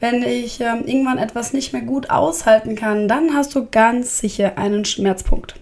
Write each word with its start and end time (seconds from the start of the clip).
Wenn 0.00 0.22
ich 0.22 0.60
ähm, 0.60 0.84
irgendwann 0.86 1.18
etwas 1.18 1.52
nicht 1.52 1.72
mehr 1.72 1.82
gut 1.82 2.10
aushalten 2.10 2.76
kann, 2.76 3.08
dann 3.08 3.34
hast 3.34 3.54
du 3.54 3.66
ganz 3.66 4.18
sicher 4.18 4.56
einen 4.56 4.84
Schmerzpunkt. 4.84 5.56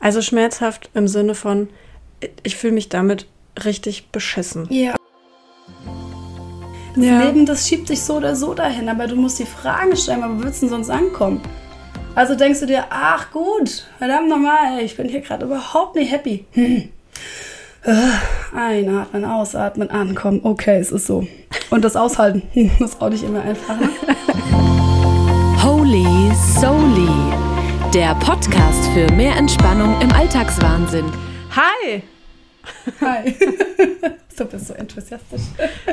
Also 0.00 0.20
schmerzhaft 0.20 0.90
im 0.94 1.08
Sinne 1.08 1.34
von, 1.34 1.68
ich 2.42 2.56
fühle 2.56 2.74
mich 2.74 2.88
damit 2.88 3.26
richtig 3.64 4.10
beschissen. 4.10 4.66
Ja. 4.70 4.94
Das 6.94 7.04
Ja. 7.04 7.22
Leben, 7.22 7.46
das 7.46 7.68
schiebt 7.68 7.88
dich 7.88 8.02
so 8.02 8.16
oder 8.16 8.36
so 8.36 8.54
dahin, 8.54 8.88
aber 8.88 9.06
du 9.06 9.16
musst 9.16 9.38
die 9.38 9.46
Fragen 9.46 9.96
stellen, 9.96 10.22
aber 10.22 10.38
wo 10.38 10.44
willst 10.44 10.62
du 10.62 10.66
denn 10.66 10.70
sonst 10.70 10.90
ankommen? 10.90 11.40
Also 12.14 12.34
denkst 12.34 12.60
du 12.60 12.66
dir, 12.66 12.86
ach 12.90 13.30
gut, 13.30 13.86
verdammt 13.98 14.28
nochmal, 14.28 14.80
ich 14.80 14.96
bin 14.96 15.08
hier 15.08 15.20
gerade 15.20 15.46
überhaupt 15.46 15.94
nicht 15.94 16.10
happy. 16.10 16.44
Hm. 16.52 16.88
Äh, 17.88 18.10
Einatmen, 18.54 19.24
ausatmen, 19.24 19.88
ankommen. 19.88 20.40
Okay, 20.42 20.78
es 20.78 20.92
ist 20.92 21.06
so. 21.06 21.26
Und 21.70 21.86
das 21.86 21.96
Aushalten, 21.96 22.42
hm, 22.52 22.70
das 22.78 22.90
ist 22.90 23.00
auch 23.00 23.08
nicht 23.08 23.24
immer 23.24 23.40
einfach. 23.40 23.80
Ne? 23.80 23.88
Holy 25.62 26.30
Soli, 26.60 27.08
der 27.94 28.14
Podcast 28.16 28.84
für 28.92 29.10
mehr 29.14 29.34
Entspannung 29.36 29.98
im 30.02 30.12
Alltagswahnsinn. 30.12 31.06
Hi! 31.56 32.02
Hi. 33.00 33.34
du 34.36 34.44
bist 34.44 34.66
so 34.66 34.74
enthusiastisch. 34.74 35.42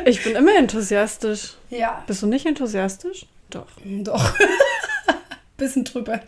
Ich 0.03 0.21
bin 0.21 0.35
immer 0.35 0.57
enthusiastisch. 0.57 1.53
Ja, 1.69 2.03
Bist 2.07 2.21
du 2.21 2.27
nicht 2.27 2.45
enthusiastisch? 2.45 3.25
Doch. 3.49 3.67
doch. 3.85 4.35
Bisschen 5.57 5.85
drüber. 5.85 6.19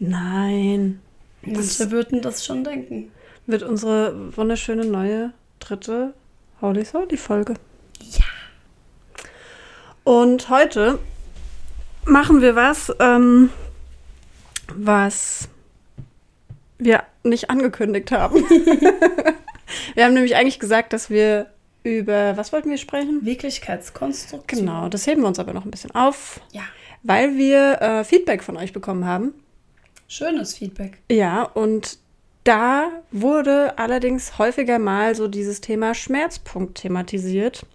Nein. 0.00 1.00
Manche 1.42 1.92
würden 1.92 2.22
das 2.22 2.44
schon 2.44 2.64
denken. 2.64 3.12
Wird 3.50 3.64
unsere 3.64 4.36
wunderschöne 4.36 4.84
neue 4.84 5.32
dritte 5.58 6.14
Holy 6.60 6.84
Soli 6.84 7.16
Folge. 7.16 7.54
Ja. 8.00 8.24
Und 10.04 10.48
heute 10.50 11.00
machen 12.04 12.42
wir 12.42 12.54
was, 12.54 12.92
ähm, 13.00 13.50
was 14.72 15.48
wir 16.78 17.02
nicht 17.24 17.50
angekündigt 17.50 18.12
haben. 18.12 18.36
wir 19.94 20.04
haben 20.04 20.14
nämlich 20.14 20.36
eigentlich 20.36 20.60
gesagt, 20.60 20.92
dass 20.92 21.10
wir 21.10 21.50
über, 21.82 22.36
was 22.36 22.52
wollten 22.52 22.70
wir 22.70 22.78
sprechen? 22.78 23.24
Wirklichkeitskonstruktion. 23.26 24.60
Genau, 24.60 24.88
das 24.88 25.08
heben 25.08 25.22
wir 25.22 25.28
uns 25.28 25.40
aber 25.40 25.54
noch 25.54 25.64
ein 25.64 25.72
bisschen 25.72 25.90
auf, 25.90 26.40
Ja. 26.52 26.62
weil 27.02 27.36
wir 27.36 27.82
äh, 27.82 28.04
Feedback 28.04 28.44
von 28.44 28.56
euch 28.56 28.72
bekommen 28.72 29.04
haben. 29.06 29.34
Schönes 30.06 30.54
Feedback. 30.54 30.98
Ja, 31.10 31.42
und 31.42 31.98
da 32.44 32.88
wurde 33.10 33.78
allerdings 33.78 34.38
häufiger 34.38 34.78
mal 34.78 35.14
so 35.14 35.28
dieses 35.28 35.60
Thema 35.60 35.94
Schmerzpunkt 35.94 36.78
thematisiert. 36.78 37.66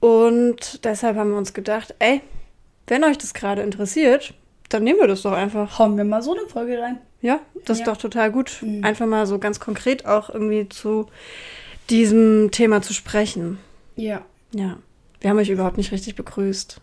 Und 0.00 0.84
deshalb 0.84 1.16
haben 1.16 1.30
wir 1.30 1.38
uns 1.38 1.54
gedacht, 1.54 1.94
ey, 1.98 2.20
wenn 2.86 3.04
euch 3.04 3.18
das 3.18 3.34
gerade 3.34 3.62
interessiert, 3.62 4.34
dann 4.68 4.84
nehmen 4.84 5.00
wir 5.00 5.08
das 5.08 5.22
doch 5.22 5.32
einfach. 5.32 5.78
Hauen 5.78 5.96
wir 5.96 6.04
mal 6.04 6.22
so 6.22 6.36
eine 6.36 6.46
Folge 6.48 6.80
rein. 6.80 6.98
Ja, 7.22 7.40
das 7.64 7.78
Ja. 7.78 7.84
ist 7.84 7.88
doch 7.88 7.96
total 7.96 8.30
gut. 8.30 8.58
Mhm. 8.60 8.84
Einfach 8.84 9.06
mal 9.06 9.26
so 9.26 9.38
ganz 9.38 9.58
konkret 9.58 10.06
auch 10.06 10.28
irgendwie 10.28 10.68
zu 10.68 11.06
diesem 11.88 12.50
Thema 12.50 12.82
zu 12.82 12.92
sprechen. 12.92 13.58
Ja. 13.96 14.22
Ja, 14.52 14.76
wir 15.20 15.30
haben 15.30 15.38
euch 15.38 15.50
überhaupt 15.50 15.76
nicht 15.76 15.92
richtig 15.92 16.14
begrüßt. 16.14 16.80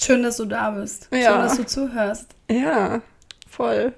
Schön, 0.00 0.22
dass 0.22 0.38
du 0.38 0.46
da 0.46 0.70
bist. 0.70 1.08
Ja. 1.12 1.18
Schön, 1.32 1.38
dass 1.42 1.56
du 1.56 1.66
zuhörst. 1.66 2.34
Ja, 2.50 3.02
voll. 3.50 3.92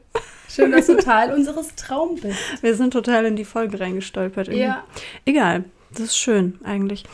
Schön, 0.48 0.72
dass 0.72 0.86
du 0.86 0.96
Teil 0.98 1.32
unseres 1.32 1.74
Traums 1.76 2.20
bist. 2.20 2.38
Wir 2.62 2.74
sind 2.74 2.92
total 2.92 3.24
in 3.26 3.36
die 3.36 3.44
Folge 3.44 3.78
reingestolpert. 3.80 4.48
irgendwie. 4.48 4.64
Ja. 4.64 4.84
Egal, 5.24 5.64
das 5.92 6.00
ist 6.00 6.18
schön 6.18 6.58
eigentlich. 6.64 7.04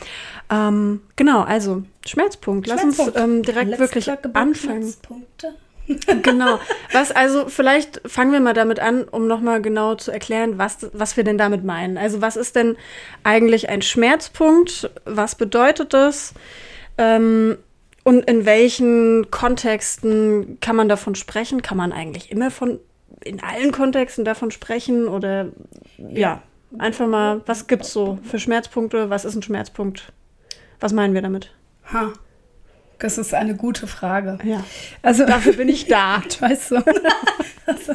Ähm, 0.49 1.01
genau, 1.15 1.41
also 1.41 1.83
Schmerzpunkt. 2.05 2.67
Lass 2.67 2.83
uns 2.83 2.95
Schmerzpunkt. 2.95 3.19
ähm, 3.19 3.43
direkt 3.43 3.69
Let's 3.69 3.79
wirklich 3.79 4.11
anfangen. 4.11 4.55
Schmerzpunkte. 4.55 5.55
genau. 6.21 6.59
Was 6.91 7.11
also 7.11 7.49
vielleicht 7.49 8.01
fangen 8.05 8.31
wir 8.31 8.39
mal 8.39 8.53
damit 8.53 8.79
an, 8.79 9.03
um 9.05 9.27
nochmal 9.27 9.61
genau 9.61 9.95
zu 9.95 10.11
erklären, 10.11 10.57
was, 10.57 10.87
was 10.93 11.17
wir 11.17 11.23
denn 11.23 11.37
damit 11.37 11.63
meinen. 11.63 11.97
Also 11.97 12.21
was 12.21 12.35
ist 12.35 12.55
denn 12.55 12.77
eigentlich 13.23 13.69
ein 13.69 13.81
Schmerzpunkt? 13.81 14.89
Was 15.05 15.35
bedeutet 15.35 15.93
das? 15.93 16.33
Ähm, 16.97 17.57
und 18.03 18.29
in 18.29 18.45
welchen 18.45 19.29
Kontexten 19.31 20.57
kann 20.61 20.75
man 20.75 20.89
davon 20.89 21.15
sprechen? 21.15 21.61
Kann 21.61 21.77
man 21.77 21.91
eigentlich 21.91 22.31
immer 22.31 22.51
von 22.51 22.79
in 23.23 23.43
allen 23.43 23.71
Kontexten 23.71 24.25
davon 24.25 24.51
sprechen? 24.51 25.07
Oder 25.07 25.47
ja, 25.97 26.41
einfach 26.77 27.07
mal, 27.07 27.41
was 27.45 27.67
gibt's 27.67 27.91
so 27.91 28.19
für 28.23 28.39
Schmerzpunkte? 28.39 29.09
Was 29.09 29.25
ist 29.25 29.35
ein 29.35 29.43
Schmerzpunkt? 29.43 30.11
Was 30.79 30.93
meinen 30.93 31.13
wir 31.13 31.21
damit? 31.21 31.51
Ha. 31.91 32.13
Das 32.99 33.17
ist 33.17 33.33
eine 33.33 33.55
gute 33.55 33.87
Frage. 33.87 34.39
Ja. 34.43 34.63
Also, 35.01 35.25
Dafür 35.25 35.53
bin 35.53 35.69
ich 35.69 35.87
da. 35.87 36.21
Weißt 36.39 36.71
du. 36.71 36.83
Also, 37.65 37.93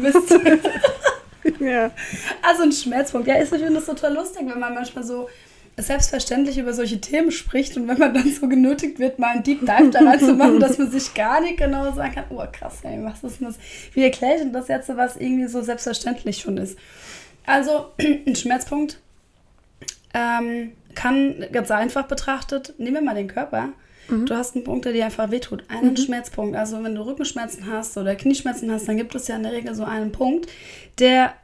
Mist. 0.00 0.34
ja. 1.60 1.90
also 2.42 2.62
ein 2.64 2.72
Schmerzpunkt. 2.72 3.28
Ja, 3.28 3.40
ich 3.40 3.48
finde 3.48 3.72
das 3.74 3.86
total 3.86 4.14
lustig, 4.14 4.42
wenn 4.48 4.58
man 4.58 4.74
manchmal 4.74 5.04
so 5.04 5.28
selbstverständlich 5.82 6.58
über 6.58 6.72
solche 6.72 7.00
Themen 7.00 7.30
spricht 7.30 7.76
und 7.76 7.88
wenn 7.88 7.98
man 7.98 8.14
dann 8.14 8.30
so 8.30 8.48
genötigt 8.48 8.98
wird, 8.98 9.18
mal 9.18 9.28
einen 9.28 9.42
Deep 9.42 9.60
Dive 9.60 9.90
da 9.90 10.00
reinzumachen, 10.00 10.60
dass 10.60 10.78
man 10.78 10.90
sich 10.90 11.14
gar 11.14 11.40
nicht 11.40 11.58
genau 11.58 11.92
sagen 11.92 12.14
kann, 12.14 12.24
oh 12.30 12.42
krass, 12.50 12.78
ey, 12.82 13.02
was 13.02 13.22
ist 13.22 13.40
denn 13.40 13.48
das? 13.48 13.58
Wie 13.92 14.02
erkläre 14.02 14.34
ich 14.34 14.40
denn 14.40 14.52
das 14.52 14.68
jetzt, 14.68 14.88
was 14.96 15.16
irgendwie 15.16 15.46
so 15.46 15.62
selbstverständlich 15.62 16.38
schon 16.38 16.56
ist? 16.56 16.78
Also 17.46 17.86
ein 17.98 18.36
Schmerzpunkt 18.36 18.98
ähm, 20.14 20.72
kann 20.94 21.46
ganz 21.52 21.70
einfach 21.70 22.06
betrachtet, 22.06 22.74
nehmen 22.78 22.96
wir 22.96 23.02
mal 23.02 23.14
den 23.14 23.28
Körper. 23.28 23.70
Du 24.26 24.34
hast 24.34 24.56
einen 24.56 24.64
Punkt, 24.64 24.84
der 24.84 24.92
dir 24.92 25.04
einfach 25.04 25.30
wehtut. 25.30 25.62
Einen 25.68 25.96
Schmerzpunkt. 25.96 26.56
Also 26.56 26.82
wenn 26.82 26.96
du 26.96 27.02
Rückenschmerzen 27.02 27.70
hast 27.70 27.96
oder 27.96 28.16
Knieschmerzen 28.16 28.70
hast, 28.70 28.88
dann 28.88 28.96
gibt 28.96 29.14
es 29.14 29.28
ja 29.28 29.36
in 29.36 29.44
der 29.44 29.52
Regel 29.52 29.74
so 29.74 29.84
einen 29.84 30.10
Punkt, 30.10 30.48
der 30.98 31.34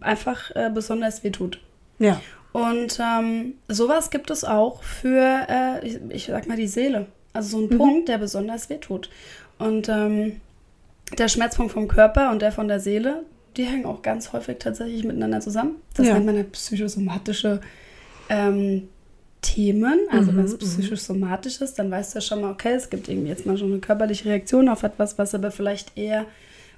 einfach 0.00 0.50
äh, 0.54 0.70
besonders 0.72 1.22
wehtut. 1.22 1.60
Ja. 1.98 2.20
Und 2.52 3.00
ähm, 3.02 3.54
sowas 3.68 4.10
gibt 4.10 4.30
es 4.30 4.44
auch 4.44 4.82
für, 4.82 5.46
äh, 5.48 5.86
ich, 5.86 5.98
ich 6.10 6.26
sag 6.26 6.46
mal, 6.46 6.56
die 6.56 6.68
Seele. 6.68 7.06
Also 7.32 7.58
so 7.58 7.64
ein 7.64 7.76
Punkt, 7.76 8.08
der 8.08 8.18
besonders 8.18 8.70
wehtut. 8.70 9.10
Und 9.58 9.88
ähm, 9.88 10.40
der 11.18 11.28
Schmerzpunkt 11.28 11.72
vom 11.72 11.88
Körper 11.88 12.30
und 12.30 12.42
der 12.42 12.52
von 12.52 12.68
der 12.68 12.78
Seele, 12.80 13.24
die 13.56 13.64
hängen 13.64 13.86
auch 13.86 14.02
ganz 14.02 14.32
häufig 14.32 14.58
tatsächlich 14.58 15.04
miteinander 15.04 15.40
zusammen. 15.40 15.76
Das 15.94 16.06
Ja. 16.06 16.14
nennt 16.14 16.26
man 16.26 16.36
ja 16.36 16.44
psychosomatische 16.44 17.60
ähm, 18.28 18.88
Themen. 19.42 20.00
Also 20.10 20.32
Mhm, 20.32 20.36
wenn 20.38 20.44
es 20.44 20.56
psychosomatisch 20.58 21.60
ist, 21.60 21.78
dann 21.78 21.90
weißt 21.90 22.14
du 22.14 22.18
ja 22.18 22.20
schon 22.22 22.40
mal, 22.40 22.50
okay, 22.52 22.72
es 22.74 22.88
gibt 22.88 23.08
irgendwie 23.08 23.28
jetzt 23.28 23.46
mal 23.46 23.58
schon 23.58 23.70
eine 23.72 23.80
körperliche 23.80 24.26
Reaktion 24.26 24.68
auf 24.68 24.82
etwas, 24.84 25.18
was 25.18 25.34
aber 25.34 25.50
vielleicht 25.50 25.96
eher 25.98 26.24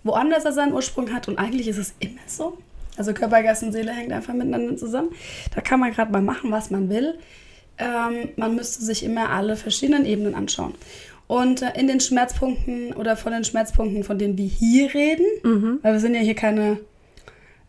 woanders 0.05 0.45
er 0.45 0.53
seinen 0.53 0.73
Ursprung 0.73 1.13
hat. 1.13 1.29
Und 1.29 1.39
eigentlich 1.39 1.69
ist 1.69 1.79
es 1.79 1.95
immer 2.01 2.21
so. 2.27 2.59
Also 2.97 3.13
Körper, 3.13 3.43
Geist 3.43 3.63
und 3.63 3.73
Seele 3.73 3.93
hängt 3.93 4.13
einfach 4.13 4.33
miteinander 4.35 4.77
zusammen. 4.77 5.11
Da 5.55 5.61
kann 5.61 5.81
man 5.81 5.93
gerade 5.93 6.11
mal 6.13 6.23
machen, 6.23 6.51
was 6.51 6.71
man 6.71 6.89
will. 6.89 7.19
Ähm, 7.79 8.31
man 8.37 8.55
müsste 8.55 8.83
sich 8.85 9.05
immer 9.05 9.29
alle 9.31 9.57
verschiedenen 9.57 10.07
Ebenen 10.07 10.35
anschauen. 10.35 10.75
Und 11.27 11.61
äh, 11.63 11.73
in 11.79 11.89
den 11.89 12.01
Schmerzpunkten 12.01 12.93
oder 12.95 13.17
von 13.17 13.33
den 13.33 13.45
Schmerzpunkten, 13.45 14.05
von 14.05 14.19
denen 14.19 14.39
wir 14.39 14.47
hier 14.47 14.95
reden, 14.95 15.27
Mhm. 15.43 15.79
weil 15.83 15.93
wir 15.95 16.01
sind 16.01 16.15
ja 16.15 16.21
hier 16.21 16.35
keine 16.37 16.79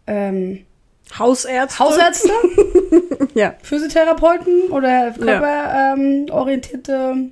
ähm, 0.06 0.60
Hausärzte. 1.18 1.80
Hausärzte, 1.80 2.30
Ja. 3.36 3.56
Physiotherapeuten 3.64 4.70
oder 4.72 5.12
körperorientierte 5.12 7.30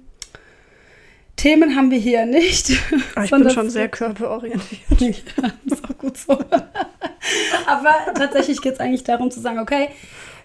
Themen 1.35 1.75
haben 1.75 1.91
wir 1.91 1.97
hier 1.99 2.25
nicht. 2.25 2.71
Ah, 3.15 3.23
ich 3.25 3.31
bin 3.31 3.49
schon 3.49 3.69
sehr 3.69 3.89
körperorientiert. 3.89 4.81
ja, 4.99 5.51
ist 5.65 5.83
auch 5.83 5.97
gut 5.97 6.17
so. 6.17 6.33
Aber 7.65 8.13
tatsächlich 8.13 8.61
geht 8.61 8.73
es 8.75 8.79
eigentlich 8.79 9.03
darum 9.03 9.31
zu 9.31 9.39
sagen, 9.41 9.59
okay, 9.59 9.89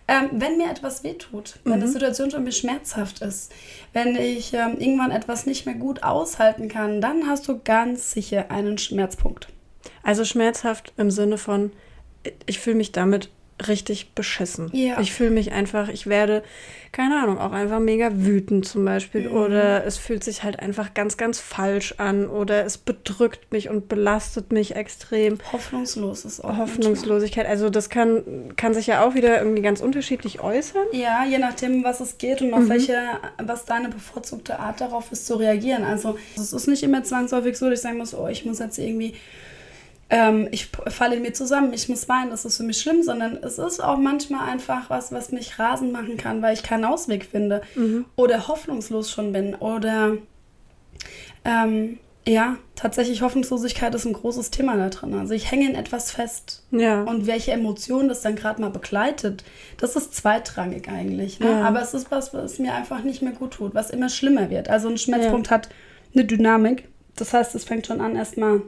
ähm, 0.09 0.29
wenn 0.33 0.57
mir 0.57 0.69
etwas 0.71 1.05
wehtut, 1.05 1.59
wenn 1.65 1.79
Mhm. 1.79 1.83
die 1.83 1.87
Situation 1.89 2.31
schon 2.31 2.43
mir 2.43 2.53
schmerzhaft 2.53 3.21
ist, 3.23 3.53
wenn 3.93 4.17
ich 4.17 4.53
ähm, 4.55 4.77
irgendwann 4.79 5.13
etwas 5.13 5.47
nicht 5.47 5.67
mehr 5.67 5.77
gut 5.77 6.03
aushalten 6.03 6.69
kann, 6.69 7.01
dann 7.01 7.27
hast 7.29 7.47
du 7.47 7.61
ganz 7.63 8.11
sicher 8.11 8.51
einen 8.51 8.77
Schmerzpunkt. 8.79 9.49
Also 10.03 10.25
schmerzhaft 10.25 10.93
im 10.97 11.11
Sinne 11.11 11.39
von, 11.39 11.71
ich 12.47 12.59
fühle 12.59 12.77
mich 12.77 12.91
damit 12.93 13.31
richtig 13.69 14.15
beschissen. 14.15 14.71
Ja. 14.73 15.01
Ich 15.01 15.13
fühle 15.13 15.31
mich 15.31 15.53
einfach, 15.53 15.89
ich 15.89 16.07
werde, 16.07 16.43
keine 16.93 17.23
Ahnung, 17.23 17.39
auch 17.39 17.53
einfach 17.53 17.81
mega 17.81 18.11
wütend 18.13 18.67
zum 18.67 18.85
Beispiel. 18.85 19.29
Mhm. 19.29 19.37
Oder 19.37 19.85
es 19.85 19.99
fühlt 19.99 20.25
sich 20.25 20.43
halt 20.43 20.59
einfach 20.61 20.95
ganz, 20.95 21.17
ganz 21.17 21.41
falsch 21.41 21.95
an. 21.99 22.29
Oder 22.29 22.65
es 22.65 22.79
bedrückt 22.79 23.53
mich 23.53 23.69
und 23.69 23.89
belastet 23.89 24.53
mich 24.53 24.77
extrem. 24.77 25.39
Hoffnungslos 25.53 26.25
ist 26.25 26.41
auch. 26.43 26.57
Hoffnungslosigkeit. 26.57 27.47
Also 27.47 27.71
das 27.71 27.91
kann, 27.91 28.55
kann 28.57 28.75
sich 28.75 28.87
ja 28.87 29.05
auch 29.05 29.15
wieder 29.15 29.39
irgendwie 29.39 29.63
ganz 29.63 29.81
unterschiedlich 29.81 30.41
äußern. 30.41 30.87
Ja, 30.93 31.25
je 31.25 31.39
nachdem, 31.39 31.85
was 31.85 32.01
es 32.01 32.19
geht 32.19 32.43
und 32.43 32.55
auf 32.55 32.69
welche, 32.69 32.97
was 33.43 33.65
deine 33.65 33.89
bevorzugte 33.89 34.59
Art 34.59 34.81
darauf 34.81 35.13
ist 35.13 35.27
zu 35.27 35.37
reagieren. 35.37 35.85
Also 35.85 36.19
es 36.37 36.53
ist 36.53 36.67
nicht 36.67 36.83
immer 36.83 37.05
zwangsläufig 37.05 37.57
so, 37.57 37.69
dass 37.69 37.81
ich 37.81 37.83
sagen 37.83 37.99
muss, 37.99 38.15
oh, 38.15 38.29
ich 38.29 38.45
muss 38.45 38.59
jetzt 38.59 38.79
irgendwie 38.79 39.15
ähm, 40.11 40.49
ich 40.51 40.69
falle 40.89 41.17
in 41.17 41.23
mir 41.23 41.33
zusammen, 41.33 41.73
ich 41.73 41.89
muss 41.89 42.09
weinen, 42.09 42.31
das 42.31 42.45
ist 42.45 42.57
für 42.57 42.65
mich 42.65 42.81
schlimm, 42.81 43.03
sondern 43.03 43.39
es 43.43 43.59
ist 43.59 43.83
auch 43.83 43.99
manchmal 43.99 44.49
einfach 44.49 44.91
was, 44.91 45.13
was 45.13 45.33
mich 45.33 45.59
rasend 45.59 45.93
machen 45.93 46.17
kann, 46.17 46.43
weil 46.43 46.55
ich 46.55 46.63
keinen 46.63 46.85
Ausweg 46.85 47.25
finde 47.25 47.63
oder 48.17 48.49
hoffnungslos 48.49 49.11
schon 49.11 49.33
bin 49.33 49.55
oder 49.55 50.17
Ähm, 51.45 51.99
ja, 52.27 52.57
tatsächlich 52.77 53.23
Hoffnungslosigkeit 53.23 53.95
ist 53.95 54.05
ein 54.05 54.13
großes 54.13 54.51
Thema 54.51 54.77
da 54.77 54.91
drin. 54.91 55.15
Also 55.15 55.33
ich 55.33 55.51
hänge 55.51 55.69
in 55.69 55.75
etwas 55.75 56.11
fest. 56.11 56.65
Ja. 56.71 57.03
Und 57.03 57.27
welche 57.27 57.53
Emotion 57.53 58.09
das 58.09 58.21
dann 58.21 58.37
gerade 58.37 58.61
mal 58.61 58.71
begleitet, 58.71 59.43
das 59.79 59.97
ist 59.97 60.15
zweitrangig 60.15 60.89
eigentlich. 60.89 61.41
Ne? 61.41 61.51
Ja. 61.51 61.65
Aber 61.67 61.81
es 61.81 61.95
ist 61.95 62.11
was, 62.11 62.35
was 62.35 62.59
mir 62.59 62.75
einfach 62.75 63.03
nicht 63.03 63.23
mehr 63.23 63.33
gut 63.33 63.53
tut, 63.55 63.75
was 63.75 63.91
immer 63.91 64.11
schlimmer 64.11 64.51
wird. 64.51 64.69
Also 64.69 64.89
ein 64.89 64.99
Schmerzpunkt 64.99 65.51
hat 65.51 65.71
eine 66.15 66.27
Dynamik. 66.27 66.89
Das 67.17 67.33
heißt, 67.33 67.55
es 67.55 67.65
fängt 67.65 67.87
schon 67.87 68.03
an 68.03 68.17
erstmal, 68.17 68.61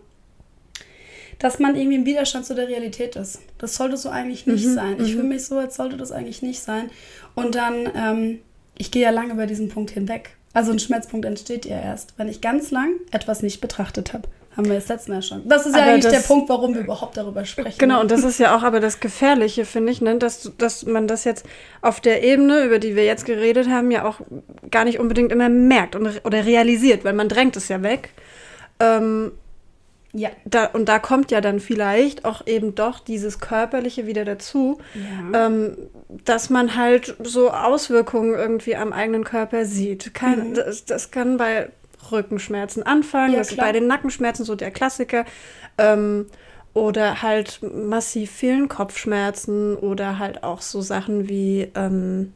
dass 1.43 1.59
man 1.59 1.75
irgendwie 1.77 1.97
im 1.97 2.06
Widerstand 2.06 2.47
zu 2.47 2.55
der 2.55 2.69
Realität 2.69 3.17
ist. 3.17 3.41
Das 3.59 3.75
sollte 3.75 3.97
so 3.97 4.09
eigentlich 4.09 4.47
nicht 4.47 4.65
Mhm, 4.65 4.75
sein. 4.75 4.97
Ich 5.05 5.12
fühle 5.12 5.25
mich 5.25 5.44
so, 5.44 5.59
als 5.59 5.75
sollte 5.77 5.97
das 5.97 6.12
eigentlich 6.12 6.41
nicht 6.41 6.61
sein. 6.62 6.89
Und 7.35 7.56
dann, 7.56 7.91
ähm, 7.97 8.39
ich 8.79 8.91
gehe 8.93 9.03
ja 9.03 9.11
lange 9.11 9.33
über 9.35 9.47
diesen 9.47 9.69
Punkt 9.69 9.91
hinweg. 9.91 10.31
Also 10.55 10.71
ein 10.71 10.79
Schmerzpunkt 10.79 11.27
entsteht 11.27 11.65
ja 11.65 11.81
erst, 11.81 12.15
wenn 12.17 12.29
ich 12.29 12.41
ganz 12.41 12.71
lang 12.71 12.91
etwas 13.11 13.43
nicht 13.43 13.61
betrachtet 13.61 14.12
habe. 14.12 14.29
Haben 14.56 14.67
wir 14.69 14.75
das 14.75 14.87
letzte 14.89 15.11
Mal 15.11 15.23
schon. 15.23 15.49
Das 15.49 15.65
ist 15.67 15.75
ja 15.75 15.83
Aber 15.83 15.93
eigentlich 15.93 16.03
der 16.11 16.12
das- 16.21 16.29
Punkt, 16.29 16.49
warum 16.50 16.75
wir 16.75 16.83
überhaupt 16.83 17.17
darüber 17.17 17.44
sprechen. 17.47 17.79
Genau, 17.79 18.03
und 18.03 18.11
das 18.11 18.23
ist 18.23 18.39
ja 18.39 18.55
auch 18.55 18.62
aber 18.62 18.81
das 18.81 19.00
Gefährliche, 19.00 19.65
finde 19.65 19.91
ich, 19.93 20.00
ne? 20.03 20.19
dass, 20.19 20.53
dass 20.59 20.85
man 20.85 21.09
das 21.09 21.25
jetzt 21.25 21.44
auf 21.81 22.00
der 22.00 22.23
Ebene, 22.23 22.62
über 22.65 22.79
die 22.79 22.94
wir 22.94 23.05
jetzt 23.06 23.25
geredet 23.25 23.69
haben, 23.69 23.91
ja 23.91 24.05
auch 24.05 24.21
gar 24.71 24.85
nicht 24.85 25.00
unbedingt 25.00 25.33
immer 25.33 25.49
merkt 25.49 25.97
und, 25.97 26.21
oder 26.25 26.44
realisiert, 26.44 27.03
weil 27.03 27.15
man 27.15 27.29
drängt 27.31 27.56
es 27.56 27.69
ja 27.69 27.83
weg. 27.83 28.11
Ähm, 28.79 29.33
Ja. 30.14 30.29
da, 30.44 30.67
und 30.67 30.88
da 30.91 30.99
kommt 30.99 31.31
ja 31.31 31.41
dann 31.41 31.59
vielleicht 31.59 32.25
auch 32.26 32.47
eben 32.47 32.75
doch 32.75 32.99
dieses 33.00 33.41
Körperliche 33.41 34.06
wieder 34.06 34.25
dazu, 34.26 34.79
Ja. 35.32 35.47
ähm, 35.47 35.76
dass 36.25 36.50
man 36.50 36.76
halt 36.76 37.17
so 37.23 37.50
Auswirkungen 37.50 38.35
irgendwie 38.35 38.76
am 38.76 38.93
eigenen 38.93 39.25
Körper 39.25 39.64
sieht. 39.64 40.12
Kann, 40.12 40.53
das, 40.55 40.85
das 40.85 41.11
kann 41.11 41.38
bei 41.38 41.70
Rückenschmerzen 42.11 42.82
anfangen, 42.82 43.29
Mhm. 43.29 43.32
Ja, 43.35 43.38
das 43.38 43.50
ist 43.53 43.56
bei 43.56 43.73
den 43.73 43.87
Nackenschmerzen 43.87 44.44
so 44.44 44.55
der 44.55 44.70
Klassiker. 44.70 45.25
Ähm, 45.79 46.26
oder 46.75 47.23
halt 47.23 47.61
massiv 47.62 48.31
vielen 48.31 48.69
Kopfschmerzen 48.69 49.76
oder 49.76 50.19
halt 50.19 50.43
auch 50.43 50.61
so 50.62 50.81
Sachen 50.81 51.29
wie 51.29 51.69
ähm, 51.75 52.32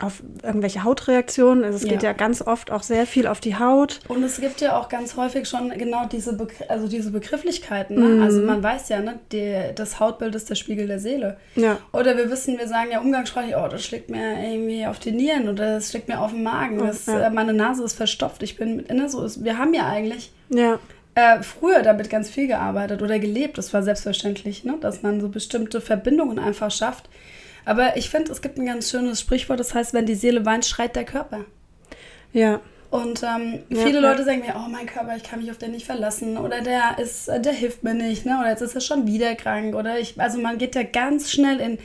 auf 0.00 0.22
irgendwelche 0.42 0.82
Hautreaktionen. 0.84 1.62
Also 1.64 1.76
es 1.76 1.84
geht 1.84 2.02
Ja. 2.02 2.10
ja 2.10 2.12
ganz 2.12 2.42
oft 2.42 2.70
auch 2.70 2.82
sehr 2.82 3.06
viel 3.06 3.26
auf 3.26 3.40
die 3.40 3.56
Haut. 3.56 4.00
Und 4.08 4.22
es 4.24 4.40
gibt 4.40 4.60
ja 4.60 4.76
auch 4.78 4.88
ganz 4.88 5.16
häufig 5.16 5.48
schon 5.48 5.70
genau 5.70 6.06
diese, 6.06 6.32
Begr 6.36 6.68
also 6.68 6.88
diese 6.88 7.10
Begrifflichkeiten. 7.10 7.96
Ne? 7.96 8.08
Mhm. 8.16 8.22
Also 8.22 8.42
man 8.42 8.62
weiß 8.62 8.88
ja, 8.88 9.00
ne? 9.00 9.18
Die, 9.32 9.54
das 9.74 10.00
Hautbild 10.00 10.34
ist 10.34 10.50
der 10.50 10.56
Spiegel 10.56 10.86
der 10.86 10.98
Seele. 10.98 11.36
Ja. 11.54 11.78
Oder 11.92 12.16
wir 12.16 12.30
wissen, 12.30 12.58
wir 12.58 12.66
sagen 12.66 12.90
ja 12.90 13.00
umgangssprachlich, 13.00 13.54
oh, 13.56 13.68
das 13.68 13.84
schlägt 13.84 14.10
mir 14.10 14.36
irgendwie 14.42 14.86
auf 14.86 14.98
die 14.98 15.12
Nieren 15.12 15.48
oder 15.48 15.74
das 15.74 15.90
schlägt 15.90 16.08
mir 16.08 16.20
auf 16.20 16.32
den 16.32 16.42
Magen. 16.42 16.78
Das, 16.78 17.06
Ja. 17.06 17.26
äh, 17.26 17.30
meine 17.30 17.52
Nase 17.52 17.84
ist 17.84 17.94
verstopft. 17.94 18.42
Ich 18.42 18.56
bin 18.56 18.76
mit 18.76 18.88
inne 18.88 19.08
so. 19.08 19.24
Wir 19.44 19.58
haben 19.58 19.74
ja 19.74 19.86
eigentlich 19.86 20.32
Ja. 20.48 20.78
äh, 21.14 21.42
früher 21.42 21.82
damit 21.82 22.10
ganz 22.10 22.28
viel 22.28 22.48
gearbeitet 22.48 23.00
oder 23.00 23.18
gelebt. 23.20 23.56
Das 23.58 23.72
war 23.72 23.82
selbstverständlich, 23.84 24.64
ne? 24.64 24.74
dass 24.80 25.02
man 25.02 25.20
so 25.20 25.28
bestimmte 25.28 25.80
Verbindungen 25.80 26.38
einfach 26.40 26.72
schafft. 26.72 27.08
Aber 27.64 27.96
ich 27.96 28.10
finde, 28.10 28.32
es 28.32 28.42
gibt 28.42 28.58
ein 28.58 28.66
ganz 28.66 28.90
schönes 28.90 29.20
Sprichwort, 29.20 29.60
das 29.60 29.74
heißt, 29.74 29.94
wenn 29.94 30.06
die 30.06 30.14
Seele 30.14 30.44
weint, 30.44 30.66
schreit 30.66 30.96
der 30.96 31.04
Körper. 31.04 31.44
Ja. 32.32 32.60
Und 32.90 33.22
ähm, 33.22 33.60
Ja, 33.70 33.84
viele 33.84 34.00
ja. 34.00 34.10
Leute 34.10 34.24
sagen 34.24 34.40
mir, 34.40 34.54
oh 34.56 34.68
mein 34.68 34.86
Körper, 34.86 35.16
ich 35.16 35.24
kann 35.24 35.40
mich 35.40 35.50
auf 35.50 35.58
den 35.58 35.72
nicht 35.72 35.86
verlassen 35.86 36.36
oder 36.36 36.60
der 36.60 36.96
ist, 37.02 37.28
äh, 37.28 37.40
der 37.40 37.52
hilft 37.52 37.82
mir 37.82 37.94
nicht, 37.94 38.24
ne? 38.24 38.38
Oder 38.40 38.50
jetzt 38.50 38.60
ist 38.62 38.74
er 38.74 38.80
schon 38.80 39.06
wieder 39.06 39.34
krank 39.34 39.74
oder 39.74 39.98
ich, 39.98 40.20
also 40.20 40.38
man 40.38 40.58
geht 40.58 40.76
ja 40.76 40.84
ganz 40.84 41.32
schnell 41.32 41.58
in, 41.58 41.78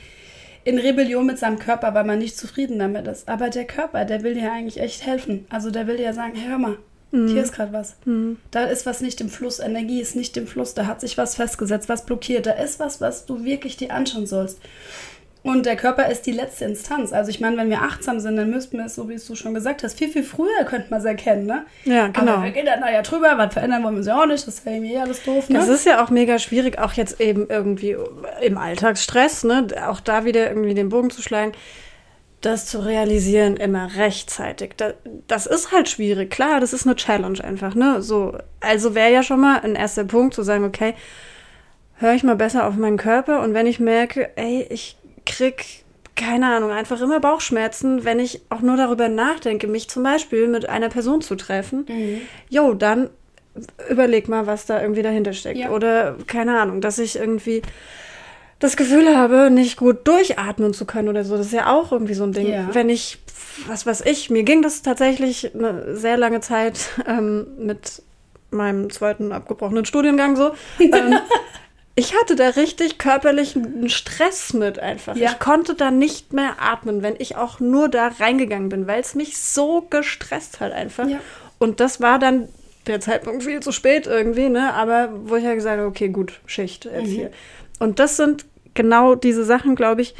in 0.65 0.77
Rebellion 0.77 1.25
mit 1.25 1.39
seinem 1.39 1.57
Körper, 1.57 1.95
weil 1.95 2.03
man 2.03 2.19
nicht 2.19 2.37
zufrieden 2.37 2.77
damit 2.77 3.07
ist. 3.07 3.27
Aber 3.27 3.49
der 3.49 3.65
Körper, 3.65 4.05
der 4.05 4.21
will 4.21 4.35
dir 4.35 4.51
eigentlich 4.51 4.79
echt 4.79 5.03
helfen. 5.05 5.47
Also 5.49 5.71
der 5.71 5.87
will 5.87 5.97
dir 5.97 6.13
sagen, 6.13 6.35
hey, 6.35 6.49
hör 6.49 6.57
mal, 6.59 6.77
Mhm. 7.11 7.29
hier 7.29 7.41
ist 7.41 7.53
gerade 7.53 7.73
was. 7.73 7.95
Da 8.51 8.65
ist 8.65 8.85
was 8.85 9.01
nicht 9.01 9.19
im 9.19 9.29
Fluss, 9.29 9.57
Energie 9.59 9.99
ist 9.99 10.15
nicht 10.15 10.37
im 10.37 10.45
Fluss, 10.45 10.75
da 10.75 10.85
hat 10.85 11.01
sich 11.01 11.17
was 11.17 11.33
festgesetzt, 11.35 11.89
was 11.89 12.05
blockiert, 12.05 12.45
da 12.45 12.51
ist 12.51 12.79
was, 12.79 13.01
was 13.01 13.25
du 13.25 13.43
wirklich 13.43 13.77
dir 13.77 13.91
anschauen 13.95 14.27
sollst. 14.27 14.59
Und 15.49 15.65
der 15.65 15.75
Körper 15.75 16.07
ist 16.11 16.27
die 16.27 16.31
letzte 16.31 16.65
Instanz. 16.65 17.11
Also 17.11 17.31
ich 17.31 17.39
meine, 17.39 17.57
wenn 17.57 17.71
wir 17.71 17.81
achtsam 17.81 18.19
sind, 18.19 18.35
dann 18.35 18.51
müssten 18.51 18.77
wir 18.77 18.85
es, 18.85 18.93
so 18.93 19.09
wie 19.09 19.15
es 19.15 19.25
du 19.25 19.33
schon 19.33 19.55
gesagt 19.55 19.81
hast, 19.81 19.97
viel, 19.97 20.07
viel 20.07 20.21
früher 20.21 20.63
könnte 20.63 20.91
man 20.91 20.99
es 20.99 21.05
erkennen, 21.05 21.47
ne? 21.47 21.65
Ja, 21.85 22.09
genau. 22.09 22.33
Aber 22.33 22.43
wir 22.43 22.51
gehen 22.51 22.67
dann 22.67 22.81
da 22.81 22.91
ja 22.91 23.01
drüber, 23.01 23.33
was 23.35 23.53
verändern 23.53 23.83
wollen 23.83 23.95
wir 23.95 24.03
sie 24.03 24.13
auch 24.13 24.27
nicht, 24.27 24.45
das 24.45 24.59
ist 24.59 24.65
ja 24.67 24.73
irgendwie 24.73 24.97
alles 24.99 25.23
doof, 25.23 25.49
ne? 25.49 25.57
Das 25.57 25.67
ist 25.67 25.87
ja 25.87 26.03
auch 26.03 26.11
mega 26.11 26.37
schwierig, 26.37 26.77
auch 26.77 26.93
jetzt 26.93 27.19
eben 27.19 27.47
irgendwie 27.49 27.97
im 28.41 28.59
Alltagsstress, 28.59 29.43
ne? 29.43 29.65
Auch 29.87 30.01
da 30.01 30.23
wieder 30.23 30.49
irgendwie 30.49 30.75
den 30.75 30.89
Bogen 30.89 31.09
zu 31.09 31.23
schlagen, 31.23 31.53
das 32.41 32.67
zu 32.67 32.85
realisieren 32.85 33.57
immer 33.57 33.95
rechtzeitig. 33.95 34.73
Das, 34.77 34.93
das 35.27 35.47
ist 35.47 35.71
halt 35.71 35.89
schwierig, 35.89 36.29
klar, 36.29 36.59
das 36.59 36.73
ist 36.73 36.85
eine 36.85 36.95
Challenge 36.95 37.43
einfach, 37.43 37.73
ne? 37.73 38.03
So, 38.03 38.37
also 38.59 38.93
wäre 38.93 39.11
ja 39.11 39.23
schon 39.23 39.39
mal 39.39 39.61
ein 39.61 39.73
erster 39.73 40.03
Punkt 40.03 40.35
zu 40.35 40.43
sagen, 40.43 40.63
okay, 40.63 40.93
höre 41.99 42.13
ich 42.13 42.23
mal 42.23 42.35
besser 42.35 42.65
auf 42.65 42.75
meinen 42.75 42.97
Körper 42.97 43.41
und 43.41 43.53
wenn 43.53 43.65
ich 43.65 43.79
merke, 43.79 44.29
ey, 44.37 44.65
ich 44.69 44.95
krieg 45.25 45.83
keine 46.19 46.54
Ahnung, 46.54 46.71
einfach 46.71 47.00
immer 47.00 47.21
Bauchschmerzen, 47.21 48.04
wenn 48.04 48.19
ich 48.19 48.42
auch 48.50 48.60
nur 48.60 48.75
darüber 48.75 49.07
nachdenke, 49.07 49.68
mich 49.68 49.89
zum 49.89 50.04
Beispiel 50.04 50.48
mit 50.48 50.68
einer 50.68 50.89
Person 50.89 51.21
zu 51.21 51.36
treffen. 51.36 51.86
Mhm. 51.88 52.21
Jo, 52.50 52.74
dann 52.74 53.10
überleg 53.89 54.27
mal, 54.27 54.45
was 54.45 54.66
da 54.66 54.81
irgendwie 54.81 55.01
dahinter 55.01 55.33
steckt. 55.33 55.60
Ja. 55.60 55.69
Oder 55.69 56.18
keine 56.27 56.60
Ahnung, 56.60 56.81
dass 56.81 57.00
ich 57.00 57.18
irgendwie 57.18 57.62
das 58.60 58.75
Gefühl 58.75 59.16
habe, 59.16 59.50
nicht 59.50 59.77
gut 59.77 60.06
durchatmen 60.07 60.74
zu 60.74 60.86
können 60.86 61.07
oder 61.07 61.24
so. 61.24 61.38
Das 61.38 61.48
ist 61.48 61.54
ja 61.54 61.74
auch 61.74 61.92
irgendwie 61.92 62.13
so 62.13 62.25
ein 62.25 62.33
Ding. 62.33 62.50
Ja. 62.50 62.69
Wenn 62.74 62.89
ich, 62.89 63.19
was 63.68 63.86
weiß 63.86 64.01
ich, 64.01 64.30
mir 64.30 64.44
ging 64.44 64.62
das 64.62 64.81
tatsächlich 64.81 65.56
eine 65.56 65.95
sehr 65.95 66.18
lange 66.18 66.42
Zeit 66.42 66.89
ähm, 67.07 67.48
mit 67.57 68.01
meinem 68.51 68.89
zweiten 68.89 69.31
abgebrochenen 69.31 69.86
Studiengang 69.86 70.36
so. 70.36 70.51
ähm, 70.80 71.18
ich 71.99 72.15
hatte 72.15 72.35
da 72.35 72.49
richtig 72.49 72.97
körperlichen 72.97 73.89
Stress 73.89 74.53
mit 74.53 74.79
einfach. 74.79 75.15
Ja. 75.15 75.31
Ich 75.31 75.39
konnte 75.39 75.75
da 75.75 75.91
nicht 75.91 76.33
mehr 76.33 76.55
atmen, 76.59 77.01
wenn 77.01 77.15
ich 77.19 77.35
auch 77.35 77.59
nur 77.59 77.89
da 77.89 78.07
reingegangen 78.19 78.69
bin, 78.69 78.87
weil 78.87 79.01
es 79.01 79.15
mich 79.15 79.37
so 79.37 79.81
gestresst 79.89 80.61
hat 80.61 80.71
einfach. 80.71 81.07
Ja. 81.07 81.19
Und 81.57 81.79
das 81.81 81.99
war 81.99 82.17
dann 82.19 82.47
der 82.87 83.01
Zeitpunkt 83.01 83.43
viel 83.43 83.59
zu 83.59 83.71
spät 83.73 84.07
irgendwie, 84.07 84.49
ne? 84.49 84.73
Aber 84.73 85.09
wo 85.25 85.35
ich 85.35 85.43
ja 85.43 85.53
gesagt 85.53 85.77
habe, 85.77 85.87
okay, 85.87 86.07
gut, 86.07 86.39
Schicht 86.45 86.85
jetzt 86.85 87.07
Mhm. 87.07 87.15
hier. 87.15 87.31
Und 87.79 87.99
das 87.99 88.15
sind 88.17 88.45
genau 88.73 89.15
diese 89.15 89.43
Sachen, 89.43 89.75
glaube 89.75 90.01
ich, 90.01 90.15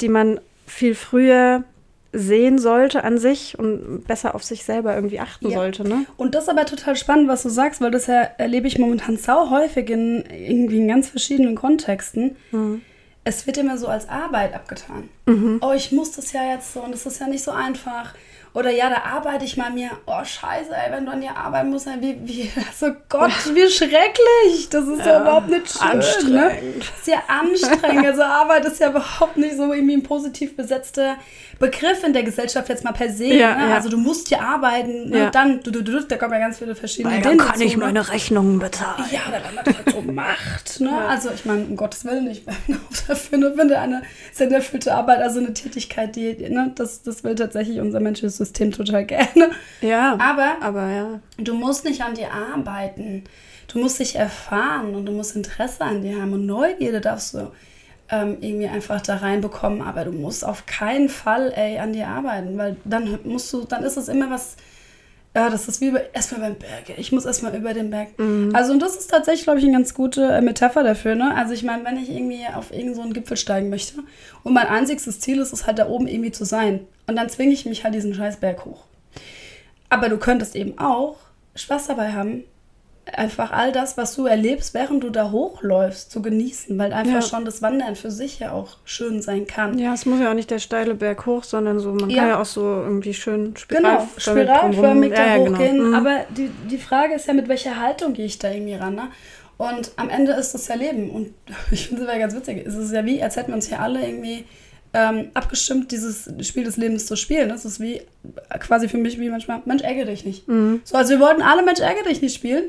die 0.00 0.08
man 0.08 0.40
viel 0.66 0.94
früher 0.94 1.64
sehen 2.12 2.58
sollte 2.58 3.04
an 3.04 3.16
sich 3.18 3.58
und 3.58 4.06
besser 4.06 4.34
auf 4.34 4.44
sich 4.44 4.64
selber 4.64 4.94
irgendwie 4.94 5.20
achten 5.20 5.48
Ja. 5.48 5.58
sollte, 5.58 5.86
ne? 5.88 6.04
Und 6.16 6.34
das 6.34 6.44
ist 6.44 6.50
aber 6.50 6.66
total 6.66 6.94
spannend, 6.96 7.28
was 7.28 7.42
du 7.42 7.48
sagst, 7.48 7.80
weil 7.80 7.90
das 7.90 8.06
ja 8.06 8.20
erlebe 8.38 8.66
ich 8.66 8.78
momentan 8.78 9.16
sau 9.16 9.50
häufig 9.50 9.88
in 9.88 10.22
irgendwie 10.30 10.78
in 10.78 10.88
ganz 10.88 11.08
verschiedenen 11.08 11.54
Kontexten. 11.54 12.36
Mhm. 12.50 12.82
Es 13.24 13.46
wird 13.46 13.56
immer 13.56 13.78
so 13.78 13.86
als 13.86 14.08
Arbeit 14.08 14.52
abgetan. 14.54 15.08
Oh, 15.60 15.72
ich 15.74 15.92
muss 15.92 16.10
das 16.12 16.32
ja 16.32 16.52
jetzt 16.52 16.74
so 16.74 16.80
und 16.82 16.92
das 16.92 17.06
ist 17.06 17.20
ja 17.20 17.28
nicht 17.28 17.44
so 17.44 17.52
einfach. 17.52 18.14
Oder 18.54 18.70
ja, 18.70 18.90
da 18.90 19.02
arbeite 19.16 19.46
ich 19.46 19.56
mal 19.56 19.70
mir. 19.70 19.90
Oh, 20.04 20.22
scheiße, 20.22 20.70
ey, 20.72 20.92
wenn 20.92 21.06
du 21.06 21.12
an 21.12 21.22
dir 21.22 21.34
arbeiten 21.34 21.70
musst, 21.70 21.86
ey, 21.86 22.00
wie, 22.00 22.18
wie, 22.24 22.50
so 22.76 22.92
Gott, 23.08 23.30
wie 23.54 23.70
schrecklich. 23.70 24.68
Das 24.70 24.86
ist 24.86 24.98
ja, 24.98 25.06
Ja, 25.06 25.20
überhaupt 25.22 25.48
nicht 25.48 25.70
schön. 25.70 25.88
Ne? 26.32 26.44
anstrengend. 26.46 26.92
Sehr 27.02 27.22
anstrengend. 27.28 28.06
Also 28.06 28.22
Arbeit 28.22 28.66
ist 28.66 28.78
ja 28.80 28.90
überhaupt 28.90 29.38
nicht 29.38 29.56
so 29.56 29.72
irgendwie 29.72 29.96
ein 29.96 30.02
positiv 30.02 30.54
besetzter 30.54 31.16
Begriff 31.58 32.02
in 32.04 32.12
der 32.12 32.24
Gesellschaft 32.24 32.68
jetzt 32.68 32.84
mal 32.84 32.92
per 32.92 33.08
se. 33.08 33.26
Ja, 33.26 33.54
ne? 33.54 33.70
ja. 33.70 33.74
Also 33.76 33.88
du 33.88 33.96
musst 33.96 34.28
ja 34.30 34.40
arbeiten. 34.40 35.10
Ne? 35.10 35.18
Ja. 35.18 35.30
Dann, 35.30 35.62
du, 35.62 35.70
du, 35.70 35.82
du, 35.82 36.02
da 36.02 36.16
kommen 36.16 36.34
ja 36.34 36.40
ganz 36.40 36.58
viele 36.58 36.74
verschiedene 36.74 37.18
Ideen 37.18 37.38
dazu, 37.38 37.78
ne? 37.78 38.10
Rechnungen 38.10 38.58
bezahlen. 38.58 39.04
Ja, 39.10 39.20
da 39.30 39.40
wenn 39.46 39.54
man 39.54 39.64
das 39.64 39.76
halt 39.76 39.90
so 39.90 40.02
macht. 40.02 40.80
Ne? 40.80 40.90
Also 41.08 41.30
ich 41.34 41.44
meine, 41.44 41.64
um 41.64 41.76
Gottes 41.76 42.04
Willen, 42.04 42.28
ich 42.28 42.44
bin 42.44 42.76
auch 42.76 43.06
dafür, 43.06 43.38
ne, 43.38 43.54
finde 43.56 43.78
eine 43.78 44.02
sinnerfüllte 44.32 44.92
Arbeit, 44.92 45.20
also 45.20 45.38
eine 45.38 45.54
Tätigkeit, 45.54 46.16
die, 46.16 46.34
ne, 46.34 46.72
das, 46.74 47.02
das 47.02 47.22
will 47.24 47.34
tatsächlich 47.36 47.80
unser 47.80 48.00
menschliches 48.00 48.41
System 48.44 48.72
total 48.72 49.04
gerne. 49.04 49.50
Ja, 49.80 50.16
Aber 50.18 50.56
aber 50.60 50.88
ja. 50.88 51.20
du 51.38 51.54
musst 51.54 51.84
nicht 51.84 52.02
an 52.02 52.14
dir 52.14 52.32
arbeiten. 52.32 53.24
Du 53.68 53.78
musst 53.78 54.00
dich 54.00 54.16
erfahren 54.16 54.94
und 54.94 55.06
du 55.06 55.12
musst 55.12 55.34
Interesse 55.34 55.84
an 55.84 56.02
dir 56.02 56.20
haben 56.20 56.32
und 56.32 56.46
Neugierde 56.46 57.00
darfst 57.00 57.34
du 57.34 57.50
ähm, 58.10 58.36
irgendwie 58.40 58.68
einfach 58.68 59.00
da 59.00 59.16
reinbekommen. 59.16 59.82
Aber 59.82 60.04
du 60.04 60.12
musst 60.12 60.44
auf 60.44 60.66
keinen 60.66 61.08
Fall 61.08 61.52
ey, 61.56 61.78
an 61.78 61.92
dir 61.92 62.08
arbeiten, 62.08 62.58
weil 62.58 62.76
dann 62.84 63.18
musst 63.24 63.52
du, 63.52 63.64
dann 63.64 63.82
ist 63.84 63.96
es 63.96 64.08
immer 64.08 64.30
was. 64.30 64.56
Ja, 65.34 65.48
das 65.48 65.66
ist 65.66 65.80
wie 65.80 65.88
über, 65.88 66.14
erstmal 66.14 66.42
beim 66.42 66.56
Berg. 66.56 66.98
Ich 66.98 67.10
muss 67.10 67.24
erstmal 67.24 67.56
über 67.56 67.72
den 67.72 67.90
Berg. 67.90 68.08
Also, 68.52 68.72
und 68.72 68.80
das 68.80 68.96
ist 68.96 69.10
tatsächlich, 69.10 69.44
glaube 69.44 69.58
ich, 69.58 69.64
eine 69.64 69.72
ganz 69.72 69.94
gute 69.94 70.24
äh, 70.24 70.42
Metapher 70.42 70.82
dafür. 70.82 71.14
Ne? 71.14 71.34
Also, 71.34 71.54
ich 71.54 71.62
meine, 71.62 71.84
wenn 71.84 71.96
ich 71.96 72.10
irgendwie 72.10 72.46
auf 72.54 72.70
irgendeinen 72.70 72.94
so 72.94 73.02
einen 73.02 73.12
Gipfel 73.14 73.38
steigen 73.38 73.70
möchte 73.70 73.94
und 74.42 74.52
mein 74.52 74.66
einziges 74.66 75.20
Ziel 75.20 75.38
ist 75.38 75.52
es 75.52 75.66
halt, 75.66 75.78
da 75.78 75.88
oben 75.88 76.06
irgendwie 76.06 76.32
zu 76.32 76.44
sein. 76.44 76.80
Und 77.06 77.16
dann 77.16 77.30
zwinge 77.30 77.52
ich 77.52 77.64
mich 77.64 77.82
halt 77.82 77.94
diesen 77.94 78.12
scheiß 78.12 78.36
Berg 78.36 78.66
hoch. 78.66 78.84
Aber 79.88 80.10
du 80.10 80.18
könntest 80.18 80.54
eben 80.54 80.78
auch 80.78 81.16
Spaß 81.54 81.86
dabei 81.86 82.12
haben, 82.12 82.44
einfach 83.10 83.50
all 83.50 83.72
das, 83.72 83.96
was 83.96 84.14
du 84.14 84.26
erlebst, 84.26 84.74
während 84.74 85.02
du 85.02 85.10
da 85.10 85.30
hochläufst, 85.32 86.10
zu 86.12 86.22
genießen, 86.22 86.78
weil 86.78 86.92
einfach 86.92 87.14
Ja. 87.16 87.22
schon 87.22 87.44
das 87.44 87.60
Wandern 87.60 87.96
für 87.96 88.10
sich 88.12 88.38
ja 88.38 88.52
auch 88.52 88.76
schön 88.84 89.20
sein 89.22 89.46
kann. 89.46 89.76
Ja, 89.78 89.92
es 89.92 90.06
muss 90.06 90.20
ja 90.20 90.30
auch 90.30 90.34
nicht 90.34 90.50
der 90.50 90.60
steile 90.60 90.94
Berg 90.94 91.26
hoch, 91.26 91.42
sondern 91.42 91.80
so, 91.80 91.92
man 91.92 92.10
Ja. 92.10 92.20
kann 92.20 92.28
ja 92.28 92.40
auch 92.40 92.46
so 92.46 92.60
irgendwie 92.62 93.12
schön 93.12 93.54
Genau, 93.68 94.06
spiral 94.16 94.46
spiralförmig 94.46 95.12
da 95.14 95.26
ja, 95.26 95.36
ja, 95.36 95.40
hochgehen. 95.50 95.76
Genau. 95.78 95.88
Mhm. 95.88 95.94
Aber 95.94 96.20
die, 96.30 96.50
die 96.70 96.78
Frage 96.78 97.14
ist 97.14 97.26
ja, 97.26 97.34
mit 97.34 97.48
welcher 97.48 97.80
Haltung 97.80 98.12
gehe 98.12 98.24
ich 98.26 98.38
da 98.38 98.50
irgendwie 98.50 98.74
ran? 98.74 98.94
Ne? 98.94 99.08
Und 99.58 99.90
am 99.96 100.08
Ende 100.08 100.32
ist 100.32 100.52
das 100.54 100.68
ja 100.68 100.76
Leben. 100.76 101.10
Und 101.10 101.34
ich 101.72 101.88
finde 101.88 102.02
es 102.04 102.08
aber 102.08 102.18
ganz 102.18 102.34
witzig. 102.36 102.64
Es 102.64 102.74
ist 102.76 102.92
ja 102.92 103.04
wie, 103.04 103.20
als 103.22 103.34
hätten 103.36 103.48
wir 103.48 103.56
uns 103.56 103.66
hier 103.66 103.80
alle 103.80 104.00
irgendwie 104.06 104.44
ähm, 104.94 105.30
abgestimmt, 105.34 105.90
dieses 105.90 106.30
Spiel 106.46 106.64
des 106.64 106.76
Lebens 106.76 107.06
zu 107.06 107.16
spielen. 107.16 107.48
Das 107.48 107.64
ist 107.64 107.80
wie 107.80 108.02
quasi 108.60 108.88
für 108.88 108.98
mich 108.98 109.18
wie 109.18 109.28
manchmal, 109.30 109.60
Mensch, 109.64 109.82
ärgere 109.82 110.04
dich 110.06 110.24
nicht. 110.24 110.46
Mhm. 110.46 110.82
So, 110.84 110.96
also 110.96 111.10
wir 111.14 111.20
wollten 111.20 111.42
alle 111.42 111.62
Mensch, 111.64 111.80
ärgere 111.80 112.04
dich 112.04 112.20
nicht 112.22 112.34
spielen. 112.36 112.64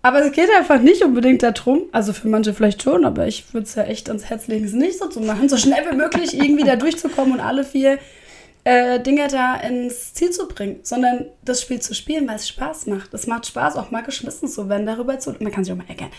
Aber 0.00 0.24
es 0.24 0.32
geht 0.32 0.48
einfach 0.56 0.80
nicht 0.80 1.02
unbedingt 1.02 1.42
darum, 1.42 1.82
also 1.92 2.12
für 2.12 2.28
manche 2.28 2.54
vielleicht 2.54 2.82
schon, 2.82 3.04
aber 3.04 3.26
ich 3.26 3.52
würde 3.52 3.66
es 3.66 3.74
ja 3.74 3.82
echt 3.82 4.08
ans 4.08 4.26
Herz 4.26 4.46
legen, 4.46 4.64
es 4.64 4.72
nicht 4.72 4.98
so 4.98 5.08
zu 5.08 5.20
machen, 5.20 5.48
so 5.48 5.56
schnell 5.56 5.84
wie 5.90 5.96
möglich 5.96 6.34
irgendwie 6.34 6.62
da 6.64 6.76
durchzukommen 6.76 7.34
und 7.34 7.40
alle 7.40 7.64
vier 7.64 7.98
äh, 8.64 9.00
Dinge 9.00 9.26
da 9.28 9.56
ins 9.56 10.14
Ziel 10.14 10.30
zu 10.30 10.46
bringen, 10.46 10.80
sondern 10.84 11.26
das 11.44 11.62
Spiel 11.62 11.80
zu 11.80 11.94
spielen, 11.94 12.28
weil 12.28 12.36
es 12.36 12.48
Spaß 12.48 12.86
macht. 12.86 13.12
Es 13.12 13.26
macht 13.26 13.46
Spaß, 13.46 13.76
auch 13.76 13.90
mal 13.90 14.02
geschmissen 14.02 14.48
zu 14.48 14.68
werden, 14.68 14.86
darüber 14.86 15.18
zu, 15.18 15.34
man 15.40 15.50
kann 15.50 15.64
sich 15.64 15.72
auch 15.72 15.76
mal 15.78 15.86
ärgern, 15.88 16.10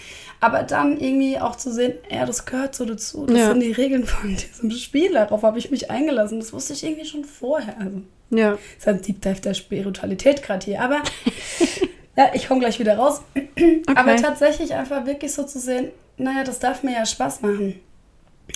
aber 0.42 0.64
dann 0.64 1.00
irgendwie 1.00 1.40
auch 1.40 1.56
zu 1.56 1.72
sehen, 1.72 1.94
ja, 2.12 2.26
das 2.26 2.46
gehört 2.46 2.76
so 2.76 2.84
dazu, 2.86 3.26
das 3.28 3.38
Ja. 3.38 3.48
sind 3.52 3.62
die 3.62 3.72
Regeln 3.72 4.06
von 4.06 4.36
diesem 4.36 4.72
Spiel, 4.72 5.14
darauf 5.14 5.44
habe 5.44 5.58
ich 5.58 5.72
mich 5.72 5.90
eingelassen, 5.90 6.40
das 6.40 6.52
wusste 6.52 6.74
ich 6.74 6.84
irgendwie 6.84 7.06
schon 7.06 7.24
vorher, 7.24 7.78
also 7.80 8.02
ja. 8.32 8.52
das 8.52 8.60
ist 8.80 8.88
ein 8.88 9.02
Deep 9.02 9.22
Dive 9.22 9.42
der 9.42 9.54
Spiritualität 9.54 10.44
gerade 10.44 10.66
hier. 10.66 10.82
Aber 10.82 11.02
ja, 12.20 12.32
ich 12.34 12.50
komme 12.50 12.60
gleich 12.60 12.80
wieder 12.80 12.98
raus. 12.98 13.22
Aber 13.96 14.18
tatsächlich 14.18 14.74
einfach 14.74 15.06
wirklich 15.06 15.32
so 15.32 15.44
zu 15.44 15.58
sehen, 15.58 15.88
naja, 16.18 16.44
das 16.44 16.60
darf 16.60 16.84
mir 16.84 16.92
ja 16.92 17.06
Spaß 17.06 17.42
machen. 17.42 17.80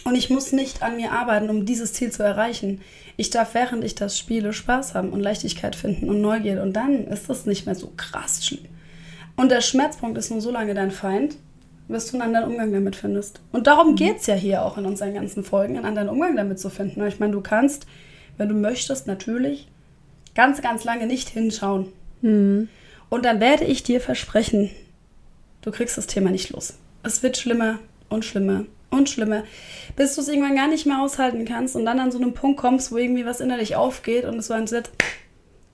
Und 0.03 0.15
ich 0.15 0.29
muss 0.29 0.51
nicht 0.51 0.83
an 0.83 0.97
mir 0.97 1.13
arbeiten, 1.13 1.49
um 1.49 1.65
dieses 1.65 1.93
Ziel 1.93 2.11
zu 2.11 2.23
erreichen. 2.23 2.81
Ich 3.15 3.29
darf, 3.29 3.53
während 3.53 3.85
ich 3.85 3.95
das 3.95 4.19
spiele, 4.19 4.51
Spaß 4.51 4.95
haben 4.95 5.11
und 5.11 5.21
Leichtigkeit 5.21 5.77
finden 5.77 6.09
und 6.09 6.19
Neugierde. 6.19 6.61
Und 6.61 6.73
dann 6.73 7.07
ist 7.07 7.29
das 7.29 7.45
nicht 7.45 7.65
mehr 7.65 7.75
so 7.75 7.93
krass 7.95 8.45
schlimm. 8.45 8.65
Und 9.37 9.49
der 9.49 9.61
Schmerzpunkt 9.61 10.17
ist 10.17 10.29
nur 10.29 10.41
so 10.41 10.51
lange 10.51 10.73
dein 10.73 10.91
Feind, 10.91 11.37
bis 11.87 12.11
du 12.11 12.17
einen 12.17 12.35
anderen 12.35 12.51
Umgang 12.51 12.73
damit 12.73 12.97
findest. 12.97 13.39
Und 13.53 13.67
darum 13.67 13.95
geht 13.95 14.17
es 14.17 14.25
ja 14.25 14.35
hier 14.35 14.65
auch 14.65 14.77
in 14.77 14.85
unseren 14.85 15.13
ganzen 15.13 15.45
Folgen, 15.45 15.77
einen 15.77 15.85
anderen 15.85 16.09
Umgang 16.09 16.35
damit 16.35 16.59
zu 16.59 16.69
finden. 16.69 17.05
Ich 17.07 17.21
meine, 17.21 17.31
du 17.31 17.39
kannst, 17.39 17.87
wenn 18.37 18.49
du 18.49 18.55
möchtest, 18.55 19.07
natürlich 19.07 19.69
ganz, 20.35 20.61
ganz 20.61 20.83
lange 20.83 21.07
nicht 21.07 21.29
hinschauen. 21.29 21.93
Und 23.13 23.25
dann 23.25 23.39
werde 23.39 23.63
ich 23.63 23.83
dir 23.83 24.01
versprechen, 24.01 24.71
du 25.61 25.69
kriegst 25.69 25.99
das 25.99 26.07
Thema 26.07 26.31
nicht 26.31 26.49
los. 26.49 26.79
Es 27.03 27.21
wird 27.21 27.37
schlimmer 27.37 27.77
und 28.09 28.25
schlimmer 28.25 28.65
und 28.89 29.07
schlimmer, 29.07 29.43
bis 29.95 30.15
du 30.15 30.21
es 30.21 30.29
irgendwann 30.29 30.55
gar 30.55 30.67
nicht 30.67 30.87
mehr 30.87 30.99
aushalten 30.99 31.45
kannst 31.45 31.75
und 31.75 31.85
dann 31.85 31.99
an 31.99 32.11
so 32.11 32.17
einem 32.17 32.33
Punkt 32.33 32.59
kommst, 32.59 32.91
wo 32.91 32.97
irgendwie 32.97 33.23
was 33.23 33.39
innerlich 33.39 33.75
aufgeht 33.75 34.25
und 34.25 34.39
es 34.39 34.47
so 34.47 34.55
ein 34.55 34.65
Set, 34.65 34.89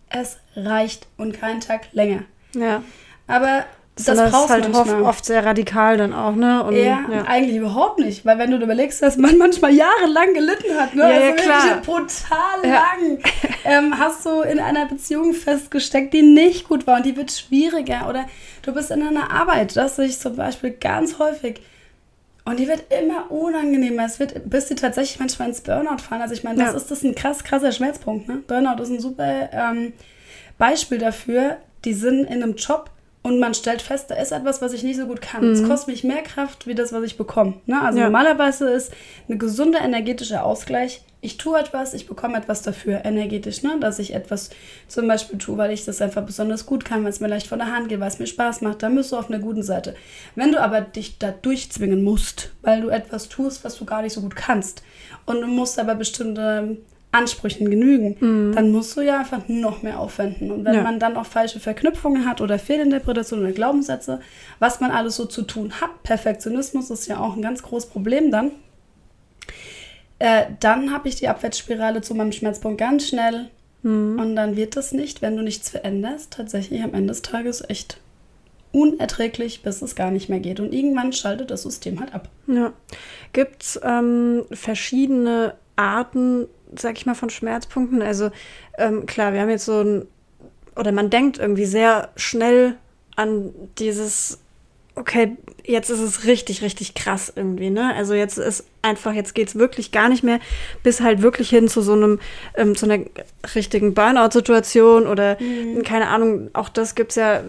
es 0.10 0.36
reicht 0.54 1.08
und 1.16 1.32
keinen 1.32 1.62
Tag 1.62 1.94
länger. 1.94 2.24
ja. 2.56 2.84
Aber 3.26 3.64
das, 4.08 4.18
Das, 4.18 4.32
brauchst 4.32 4.46
ist 4.46 4.52
halt 4.52 4.66
oft, 4.66 4.74
manchmal. 4.88 5.04
oft 5.04 5.26
sehr 5.26 5.46
radikal 5.46 5.98
dann 5.98 6.14
auch, 6.14 6.36
ne? 6.36 6.64
Und, 6.64 6.76
Ja, 6.76 7.00
ja. 7.12 7.24
eigentlich 7.28 7.56
überhaupt 7.58 8.00
nicht. 8.00 8.26
Weil 8.26 8.38
wenn 8.38 8.52
du 8.52 8.58
dir 8.58 8.66
überlegst, 8.66 9.02
dass 9.02 9.18
man 9.18 9.38
manchmal 9.38 9.74
jahrelang 9.74 10.34
gelitten 10.34 10.76
hat, 10.78 10.96
ne? 10.96 11.04
Ja, 11.04 11.10
ja, 11.10 11.32
also 11.32 11.44
klar. 11.44 11.64
wirklich 11.64 11.86
brutal 11.86 12.64
Ja. 12.72 12.84
lang, 13.02 13.20
ähm, 13.66 14.00
hast 14.00 14.26
du 14.26 14.42
in 14.42 14.60
einer 14.60 14.86
Beziehung 14.86 15.34
festgesteckt, 15.34 16.14
die 16.14 16.22
nicht 16.22 16.68
gut 16.68 16.88
war 16.88 16.98
und 16.98 17.06
die 17.06 17.16
wird 17.18 17.32
schwieriger. 17.32 18.08
Oder 18.10 18.26
du 18.64 18.74
bist 18.74 18.92
in 18.92 19.02
einer 19.02 19.32
Arbeit, 19.32 19.76
das 19.76 19.96
sehe 19.98 20.06
ich 20.06 20.20
zum 20.20 20.36
Beispiel 20.36 20.72
ganz 20.72 21.20
häufig. 21.20 21.62
Und 22.46 22.58
die 22.60 22.68
wird 22.68 22.86
immer 22.92 23.30
unangenehmer. 23.30 24.06
Es 24.06 24.20
wird, 24.20 24.50
bis 24.50 24.70
sie 24.70 24.76
tatsächlich 24.76 25.20
manchmal 25.20 25.50
ins 25.50 25.62
Burnout 25.62 25.98
fallen. 26.00 26.22
Also 26.24 26.34
ich 26.34 26.44
meine, 26.44 26.58
das 26.64 26.72
Ja. 26.72 26.78
ist 26.78 26.90
das 26.90 27.04
ein 27.04 27.14
krass, 27.14 27.44
krasser 27.44 27.72
Schmerzpunkt. 27.72 28.28
Ne? 28.28 28.38
Burnout 28.48 28.82
ist 28.82 28.90
ein 28.90 29.00
super 29.00 29.50
ähm, 29.52 29.94
Beispiel 30.58 30.98
dafür. 30.98 31.58
Die 31.86 31.94
sind 31.94 32.22
in 32.26 32.42
einem 32.42 32.56
Job 32.56 32.90
und 33.22 33.40
man 33.40 33.54
stellt 33.54 33.82
fest, 33.82 34.10
da 34.10 34.16
ist 34.16 34.32
etwas, 34.32 34.62
was 34.62 34.72
ich 34.74 34.84
nicht 34.84 34.98
so 34.98 35.06
gut 35.06 35.22
kann. 35.22 35.44
Es 35.52 35.64
kostet 35.68 35.90
mich 35.90 36.04
mehr 36.06 36.22
Kraft, 36.24 36.68
wie 36.68 36.76
das, 36.76 36.94
was 36.94 37.04
ich 37.04 37.18
bekomme. 37.18 37.56
Ne? 37.66 37.82
Also 37.82 38.00
Ja. 38.00 38.06
normalerweise 38.06 38.70
ist 38.70 38.92
ein 39.28 39.38
gesunder 39.38 39.82
energetischer 39.82 40.46
Ausgleich. 40.46 41.02
Ich 41.22 41.36
tue 41.36 41.60
etwas, 41.60 41.94
ich 41.94 42.08
bekomme 42.08 42.38
etwas 42.38 42.62
dafür, 42.62 43.04
energetisch, 43.04 43.62
ne? 43.62 43.78
dass 43.82 44.00
ich 44.00 44.14
etwas 44.14 44.52
zum 44.88 45.06
Beispiel 45.10 45.38
tue, 45.38 45.58
weil 45.58 45.72
ich 45.72 45.84
das 45.84 46.02
einfach 46.02 46.24
besonders 46.24 46.66
gut 46.66 46.86
kann, 46.86 47.04
weil 47.04 47.10
es 47.10 47.20
mir 47.20 47.28
leicht 47.28 47.48
von 47.48 47.60
der 47.60 47.74
Hand 47.76 47.90
geht, 47.90 48.00
weil 48.00 48.08
es 48.08 48.20
mir 48.20 48.28
Spaß 48.28 48.62
macht. 48.62 48.82
Da 48.84 48.88
bist 48.88 49.12
du 49.12 49.18
auf 49.18 49.30
einer 49.30 49.40
guten 49.40 49.64
Seite. 49.64 49.96
Wenn 50.36 50.54
du 50.54 50.62
aber 50.62 50.80
dich 50.80 51.20
da 51.20 51.32
durchzwingen 51.32 52.02
musst, 52.04 52.52
weil 52.62 52.80
du 52.80 52.88
etwas 52.88 53.28
tust, 53.28 53.66
was 53.66 53.78
du 53.78 53.84
gar 53.84 54.02
nicht 54.02 54.14
so 54.14 54.22
gut 54.22 54.38
kannst 54.38 54.82
und 55.26 55.42
du 55.42 55.48
musst 55.48 55.78
aber 55.78 55.96
bestimmte 55.96 56.78
Ansprüchen 57.12 57.72
genügen, 57.72 58.54
dann 58.54 58.72
musst 58.72 58.96
du 58.96 59.02
ja 59.02 59.20
einfach 59.20 59.48
noch 59.48 59.82
mehr 59.82 60.00
aufwenden. 60.00 60.52
Und 60.52 60.64
wenn 60.64 60.76
Ja. 60.76 60.84
man 60.84 61.00
dann 61.00 61.18
auch 61.18 61.26
falsche 61.26 61.60
Verknüpfungen 61.60 62.28
hat 62.28 62.40
oder 62.40 62.60
Fehlinterpretationen 62.60 63.46
oder 63.46 63.54
Glaubenssätze, 63.54 64.20
was 64.60 64.80
man 64.80 64.92
alles 64.92 65.16
so 65.16 65.26
zu 65.26 65.42
tun 65.42 65.74
hat, 65.82 66.04
Perfektionismus 66.04 66.92
ist 66.92 67.08
ja 67.08 67.20
auch 67.20 67.36
ein 67.36 67.42
ganz 67.42 67.64
großes 67.64 67.90
Problem 67.90 68.30
dann, 68.30 68.52
äh, 70.20 70.46
dann 70.60 70.92
habe 70.94 71.08
ich 71.08 71.16
die 71.16 71.28
Abwärtsspirale 71.28 72.02
zu 72.02 72.14
meinem 72.14 72.32
Schmerzpunkt 72.32 72.78
ganz 72.80 73.08
schnell. 73.08 73.50
Und 73.82 74.36
dann 74.36 74.58
wird 74.58 74.76
das 74.76 74.92
nicht, 74.92 75.22
wenn 75.22 75.38
du 75.38 75.42
nichts 75.42 75.70
veränderst, 75.70 76.34
tatsächlich 76.34 76.84
am 76.84 76.94
Ende 76.94 77.08
des 77.14 77.22
Tages 77.22 77.64
echt 77.70 78.02
unerträglich, 78.74 79.64
bis 79.64 79.82
es 79.82 79.96
gar 79.96 80.12
nicht 80.12 80.28
mehr 80.28 80.42
geht. 80.42 80.60
Und 80.60 80.74
irgendwann 80.74 81.14
schaltet 81.14 81.50
das 81.50 81.64
System 81.64 82.02
halt 82.02 82.14
ab. 82.14 82.28
Ja. 82.48 82.74
Gibt 83.32 83.64
es 83.64 83.80
ähm, 83.82 84.44
verschiedene 84.52 85.54
Arten, 85.78 86.48
sag 86.78 86.98
ich 86.98 87.06
mal, 87.06 87.16
von 87.16 87.30
Schmerzpunkten? 87.30 88.02
Also 88.02 88.32
ähm, 88.78 89.06
klar, 89.06 89.34
wir 89.34 89.42
haben 89.42 89.50
jetzt 89.50 89.66
so 89.66 89.82
ein, 89.82 90.06
oder 90.76 90.92
man 90.92 91.10
denkt 91.10 91.38
irgendwie 91.38 91.66
sehr 91.66 92.10
schnell 92.16 92.76
an 93.16 93.54
dieses, 93.78 94.40
okay, 94.96 95.38
jetzt 95.66 95.90
ist 95.90 96.00
es 96.00 96.26
richtig, 96.26 96.62
richtig 96.62 96.94
krass 96.94 97.32
irgendwie, 97.36 97.70
ne? 97.70 97.94
Also 97.96 98.14
jetzt 98.14 98.38
ist 98.38 98.66
einfach, 98.82 99.14
jetzt 99.14 99.36
geht 99.36 99.50
es 99.50 99.56
wirklich 99.56 99.92
gar 99.92 100.10
nicht 100.10 100.24
mehr, 100.24 100.40
bis 100.84 101.02
halt 101.02 101.22
wirklich 101.22 101.50
hin 101.50 101.68
zu 101.68 101.82
so 101.82 101.94
einem, 101.94 102.20
ähm, 102.56 102.76
zu 102.76 102.86
einer 102.86 103.06
richtigen 103.56 103.94
Burnout-Situation 103.94 105.08
oder 105.08 105.38
keine 105.84 106.08
Ahnung, 106.08 106.50
auch 106.54 106.70
das 106.70 106.96
gibt 106.96 107.12
es 107.12 107.16
ja 107.16 107.42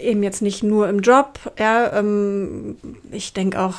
eben 0.00 0.22
jetzt 0.22 0.42
nicht 0.42 0.62
nur 0.62 0.88
im 0.88 1.00
Job, 1.00 1.38
ja, 1.58 1.98
ähm, 1.98 2.76
ich 3.10 3.32
denke 3.32 3.60
auch, 3.60 3.76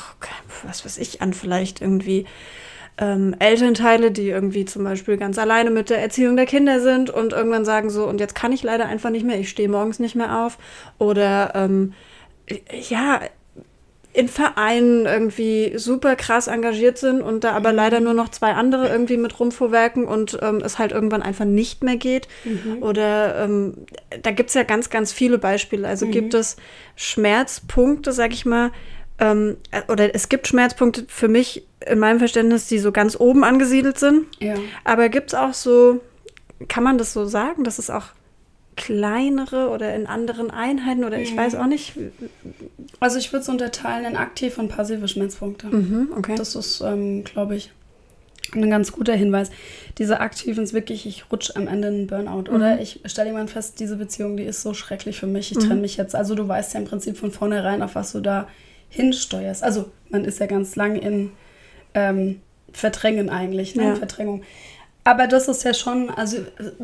was 0.64 0.84
weiß 0.84 0.98
ich, 0.98 1.20
an 1.22 1.34
vielleicht 1.34 1.80
irgendwie 1.80 2.26
ähm, 2.98 3.34
Elternteile, 3.38 4.10
die 4.10 4.28
irgendwie 4.28 4.64
zum 4.64 4.84
Beispiel 4.84 5.16
ganz 5.16 5.38
alleine 5.38 5.70
mit 5.70 5.90
der 5.90 5.98
Erziehung 5.98 6.36
der 6.36 6.46
Kinder 6.46 6.80
sind 6.80 7.10
und 7.10 7.32
irgendwann 7.32 7.64
sagen 7.64 7.90
so, 7.90 8.06
und 8.06 8.20
jetzt 8.20 8.34
kann 8.34 8.52
ich 8.52 8.62
leider 8.62 8.86
einfach 8.86 9.10
nicht 9.10 9.26
mehr, 9.26 9.38
ich 9.38 9.50
stehe 9.50 9.68
morgens 9.68 9.98
nicht 9.98 10.14
mehr 10.14 10.44
auf. 10.44 10.58
Oder 10.98 11.52
ähm, 11.54 11.92
ja, 12.88 13.20
in 14.14 14.28
Vereinen 14.28 15.06
irgendwie 15.06 15.72
super 15.76 16.14
krass 16.14 16.46
engagiert 16.46 16.98
sind 16.98 17.20
und 17.20 17.42
da 17.42 17.50
aber 17.50 17.72
leider 17.72 17.98
nur 17.98 18.14
noch 18.14 18.28
zwei 18.28 18.52
andere 18.52 18.88
irgendwie 18.88 19.16
mit 19.16 19.40
rumfuhrwerken 19.40 20.04
und 20.04 20.38
ähm, 20.40 20.62
es 20.64 20.78
halt 20.78 20.92
irgendwann 20.92 21.20
einfach 21.20 21.44
nicht 21.44 21.82
mehr 21.82 21.96
geht. 21.96 22.28
Oder 22.80 23.44
ähm, 23.44 23.74
da 24.22 24.30
gibt 24.30 24.50
es 24.50 24.54
ja 24.54 24.62
ganz, 24.62 24.88
ganz 24.88 25.12
viele 25.12 25.38
Beispiele. 25.38 25.88
Also 25.88 26.06
gibt 26.06 26.32
es 26.32 26.56
Schmerzpunkte, 26.94 28.12
sag 28.12 28.32
ich 28.32 28.46
mal, 28.46 28.70
ähm, 29.18 29.56
äh, 29.70 29.82
oder 29.88 30.14
es 30.14 30.28
gibt 30.28 30.48
Schmerzpunkte 30.48 31.04
für 31.08 31.28
mich 31.28 31.66
in 31.86 31.98
meinem 31.98 32.18
Verständnis, 32.18 32.66
die 32.66 32.78
so 32.78 32.92
ganz 32.92 33.18
oben 33.18 33.44
angesiedelt 33.44 33.98
sind. 33.98 34.26
Ja. 34.40 34.54
Aber 34.84 35.08
gibt 35.08 35.32
es 35.32 35.34
auch 35.34 35.54
so, 35.54 36.00
kann 36.68 36.82
man 36.84 36.98
das 36.98 37.12
so 37.12 37.26
sagen, 37.26 37.64
dass 37.64 37.78
es 37.78 37.90
auch 37.90 38.06
kleinere 38.76 39.68
oder 39.68 39.94
in 39.94 40.06
anderen 40.06 40.50
Einheiten 40.50 41.04
oder 41.04 41.18
ich 41.18 41.36
weiß 41.36 41.54
auch 41.54 41.66
nicht. 41.66 41.94
Also 42.98 43.18
ich 43.18 43.32
würde 43.32 43.42
es 43.42 43.48
unterteilen 43.48 44.04
in 44.04 44.16
aktive 44.16 44.60
und 44.60 44.68
passive 44.68 45.06
Schmerzpunkte. 45.06 45.68
Mhm, 45.68 46.08
okay. 46.16 46.34
Das 46.36 46.56
ist, 46.56 46.80
ähm, 46.80 47.22
glaube 47.22 47.54
ich, 47.54 47.70
ein 48.52 48.70
ganz 48.70 48.92
guter 48.92 49.14
Hinweis. 49.14 49.50
Diese 49.98 50.20
aktiven 50.20 50.64
ist 50.64 50.74
wirklich, 50.74 51.06
ich 51.06 51.30
rutsche 51.30 51.54
am 51.56 51.68
Ende 51.68 51.88
in 51.88 51.94
einen 51.94 52.06
Burnout. 52.08 52.50
Mhm. 52.50 52.56
Oder 52.56 52.80
ich 52.80 53.00
stelle 53.04 53.28
jemand 53.28 53.50
fest, 53.50 53.78
diese 53.78 53.96
Beziehung, 53.96 54.36
die 54.36 54.44
ist 54.44 54.62
so 54.62 54.74
schrecklich 54.74 55.18
für 55.18 55.26
mich. 55.26 55.52
Ich 55.52 55.58
trenne 55.58 55.80
mich 55.80 55.96
jetzt. 55.96 56.14
Also 56.14 56.34
du 56.34 56.46
weißt 56.46 56.74
ja 56.74 56.80
im 56.80 56.86
Prinzip 56.86 57.16
von 57.16 57.30
vornherein, 57.30 57.82
auf 57.82 57.94
was 57.94 58.12
du 58.12 58.20
da 58.20 58.48
hinsteuerst. 58.94 59.62
Also 59.62 59.90
man 60.10 60.24
ist 60.24 60.40
ja 60.40 60.46
ganz 60.46 60.76
lang 60.76 60.96
in 60.96 61.30
ähm, 61.94 62.40
Verdrängen 62.72 63.30
eigentlich, 63.30 63.74
ne? 63.74 63.84
Ja. 63.84 63.94
Verdrängung. 63.96 64.42
Aber 65.04 65.26
das 65.26 65.48
ist 65.48 65.62
ja 65.64 65.74
schon, 65.74 66.08
also 66.08 66.38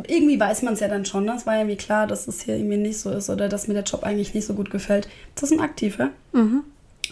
irgendwie 0.07 0.39
weiß 0.39 0.63
man 0.63 0.75
es 0.75 0.81
ja 0.81 0.89
dann 0.89 1.07
schon. 1.07 1.25
Ne? 1.25 1.33
Es 1.35 1.47
war 1.47 1.55
ja 1.55 1.61
irgendwie 1.61 1.79
klar, 1.79 2.07
dass 2.07 2.29
es 2.29 2.43
hier 2.43 2.55
irgendwie 2.55 2.77
nicht 2.77 2.99
so 2.99 3.11
ist 3.11 3.31
oder 3.31 3.49
dass 3.49 3.67
mir 3.67 3.73
der 3.73 3.85
Job 3.85 4.05
eigentlich 4.05 4.35
nicht 4.35 4.45
so 4.45 4.53
gut 4.53 4.71
gefällt. 4.71 5.09
Das 5.35 5.45
ist 5.45 5.53
ein 5.53 5.61
aktiver. 5.61 6.11
Mhm. 6.33 6.65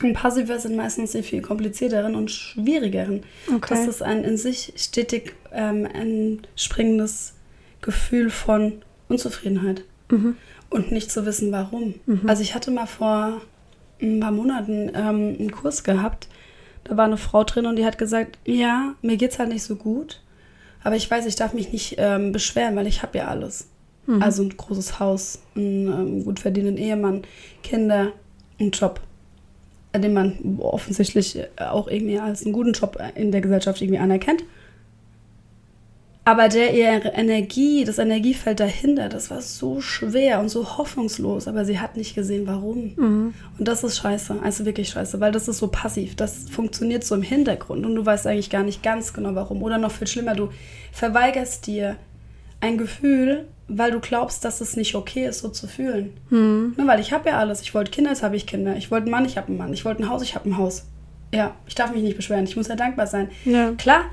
Und 0.03 0.13
passive 0.13 0.59
sind 0.59 0.77
meistens 0.77 1.13
die 1.13 1.23
viel 1.23 1.41
komplizierteren 1.41 2.15
und 2.15 2.31
schwierigeren. 2.31 3.23
Okay. 3.49 3.69
Das 3.71 3.87
ist 3.87 4.03
ein 4.03 4.23
in 4.23 4.37
sich 4.37 4.75
stetig 4.77 5.35
ähm, 5.51 5.87
entspringendes 5.87 7.33
Gefühl 7.81 8.29
von 8.29 8.83
Unzufriedenheit. 9.09 9.85
und 10.71 10.93
nicht 10.93 11.11
zu 11.11 11.25
wissen, 11.25 11.51
warum. 11.53 11.95
Also 12.29 12.43
ich 12.43 12.55
hatte 12.55 12.71
mal 12.71 12.87
vor 12.87 13.41
ein 14.01 14.21
paar 14.21 14.33
Monaten 14.33 14.91
ähm, 14.95 15.37
einen 15.39 15.51
Kurs 15.51 15.85
gehabt, 15.85 16.29
da 16.85 16.97
war 16.97 17.05
eine 17.05 17.17
Frau 17.17 17.45
drin 17.45 17.67
und 17.67 17.77
die 17.77 17.85
hat 17.85 17.99
gesagt, 17.99 18.39
ja, 18.47 18.95
mir 19.03 19.17
geht's 19.17 19.39
halt 19.39 19.51
nicht 19.51 19.63
so 19.63 19.77
gut, 19.77 20.21
aber 20.83 20.97
ich 20.97 21.11
weiß, 21.11 21.27
ich 21.27 21.37
darf 21.37 21.53
mich 21.53 21.73
nicht 21.73 21.97
ähm, 21.99 22.33
beschweren, 22.33 22.77
weil 22.77 22.87
ich 22.87 23.03
habe 23.03 23.19
ja 23.19 23.29
alles. 23.29 23.69
Also 24.21 24.43
ein 24.43 24.57
großes 24.57 25.01
Haus, 25.01 25.43
einen 25.55 25.87
ähm, 25.89 26.25
gut 26.25 26.41
verdienenden 26.41 26.83
Ehemann, 26.83 27.23
Kinder, 27.63 28.13
einen 28.59 28.71
Job, 28.71 29.01
den 29.95 30.15
man 30.15 30.59
offensichtlich 30.61 31.39
auch 31.59 31.89
irgendwie 31.89 32.19
als 32.19 32.45
einen 32.45 32.55
guten 32.55 32.73
Job 32.73 32.97
in 33.17 33.33
der 33.33 33.43
Gesellschaft 33.43 33.83
irgendwie 33.83 33.99
anerkennt. 33.99 34.45
Aber 36.29 36.49
der 36.51 36.75
ihre 36.75 37.09
Energie, 37.15 37.85
das 37.85 37.97
Energiefeld 37.97 38.61
dahinter, 38.61 39.09
das 39.09 39.31
war 39.31 39.41
so 39.41 39.81
schwer 39.81 40.41
und 40.41 40.51
so 40.51 40.77
hoffnungslos, 40.77 41.49
aber 41.49 41.65
sie 41.65 41.81
hat 41.81 41.97
nicht 41.97 42.15
gesehen, 42.15 42.47
warum. 42.47 42.93
Und 43.59 43.67
das 43.67 43.83
ist 43.83 43.97
scheiße, 43.97 44.37
also 44.43 44.67
wirklich 44.67 44.91
scheiße, 44.91 45.21
weil 45.21 45.33
das 45.33 45.49
ist 45.49 45.57
so 45.57 45.69
passiv, 45.69 46.17
das 46.17 46.51
funktioniert 46.51 47.03
so 47.03 47.15
im 47.15 47.23
Hintergrund 47.23 47.87
und 47.87 47.95
du 47.95 48.05
weißt 48.05 48.27
eigentlich 48.27 48.51
gar 48.51 48.63
nicht 48.63 48.83
ganz 48.83 49.15
genau 49.15 49.35
warum. 49.35 49.63
Oder 49.63 49.79
noch 49.79 49.91
viel 49.91 50.07
schlimmer, 50.07 50.35
du 50.35 50.51
verweigerst 50.93 51.67
dir 51.67 51.97
ein 52.61 52.77
Gefühl, 52.77 53.47
weil 53.67 53.91
du 53.91 53.99
glaubst, 53.99 54.45
dass 54.45 54.61
es 54.61 54.77
nicht 54.77 54.95
okay 54.97 55.27
ist, 55.29 55.39
so 55.39 55.49
zu 55.49 55.67
fühlen. 55.67 56.13
Ne, 56.29 56.87
weil 56.87 57.01
ich 57.01 57.15
habe 57.15 57.31
ja 57.31 57.39
alles. 57.39 57.63
Ich 57.63 57.73
wollte 57.75 57.91
Kinder, 57.91 58.11
jetzt 58.11 58.23
habe 58.23 58.37
ich 58.37 58.47
Kinder. 58.47 58.77
Ich 58.77 58.91
wollte 58.91 59.05
einen 59.05 59.13
Mann, 59.13 59.25
ich 59.25 59.39
habe 59.39 59.49
einen 59.49 59.57
Mann. 59.57 59.73
Ich 59.73 59.87
wollte 59.87 60.03
ein 60.03 60.11
Haus, 60.11 60.21
ich 60.21 60.35
habe 60.35 60.47
ein 60.47 60.59
Haus. 60.59 60.85
Ja, 61.33 61.55
ich 61.67 61.75
darf 61.75 61.91
mich 61.91 62.03
nicht 62.03 62.17
beschweren. 62.17 62.45
Ich 62.45 62.57
muss 62.57 62.69
ja 62.69 62.77
dankbar 62.77 63.07
sein. 63.07 63.31
Ja. 63.47 63.73
Klar, 63.79 64.05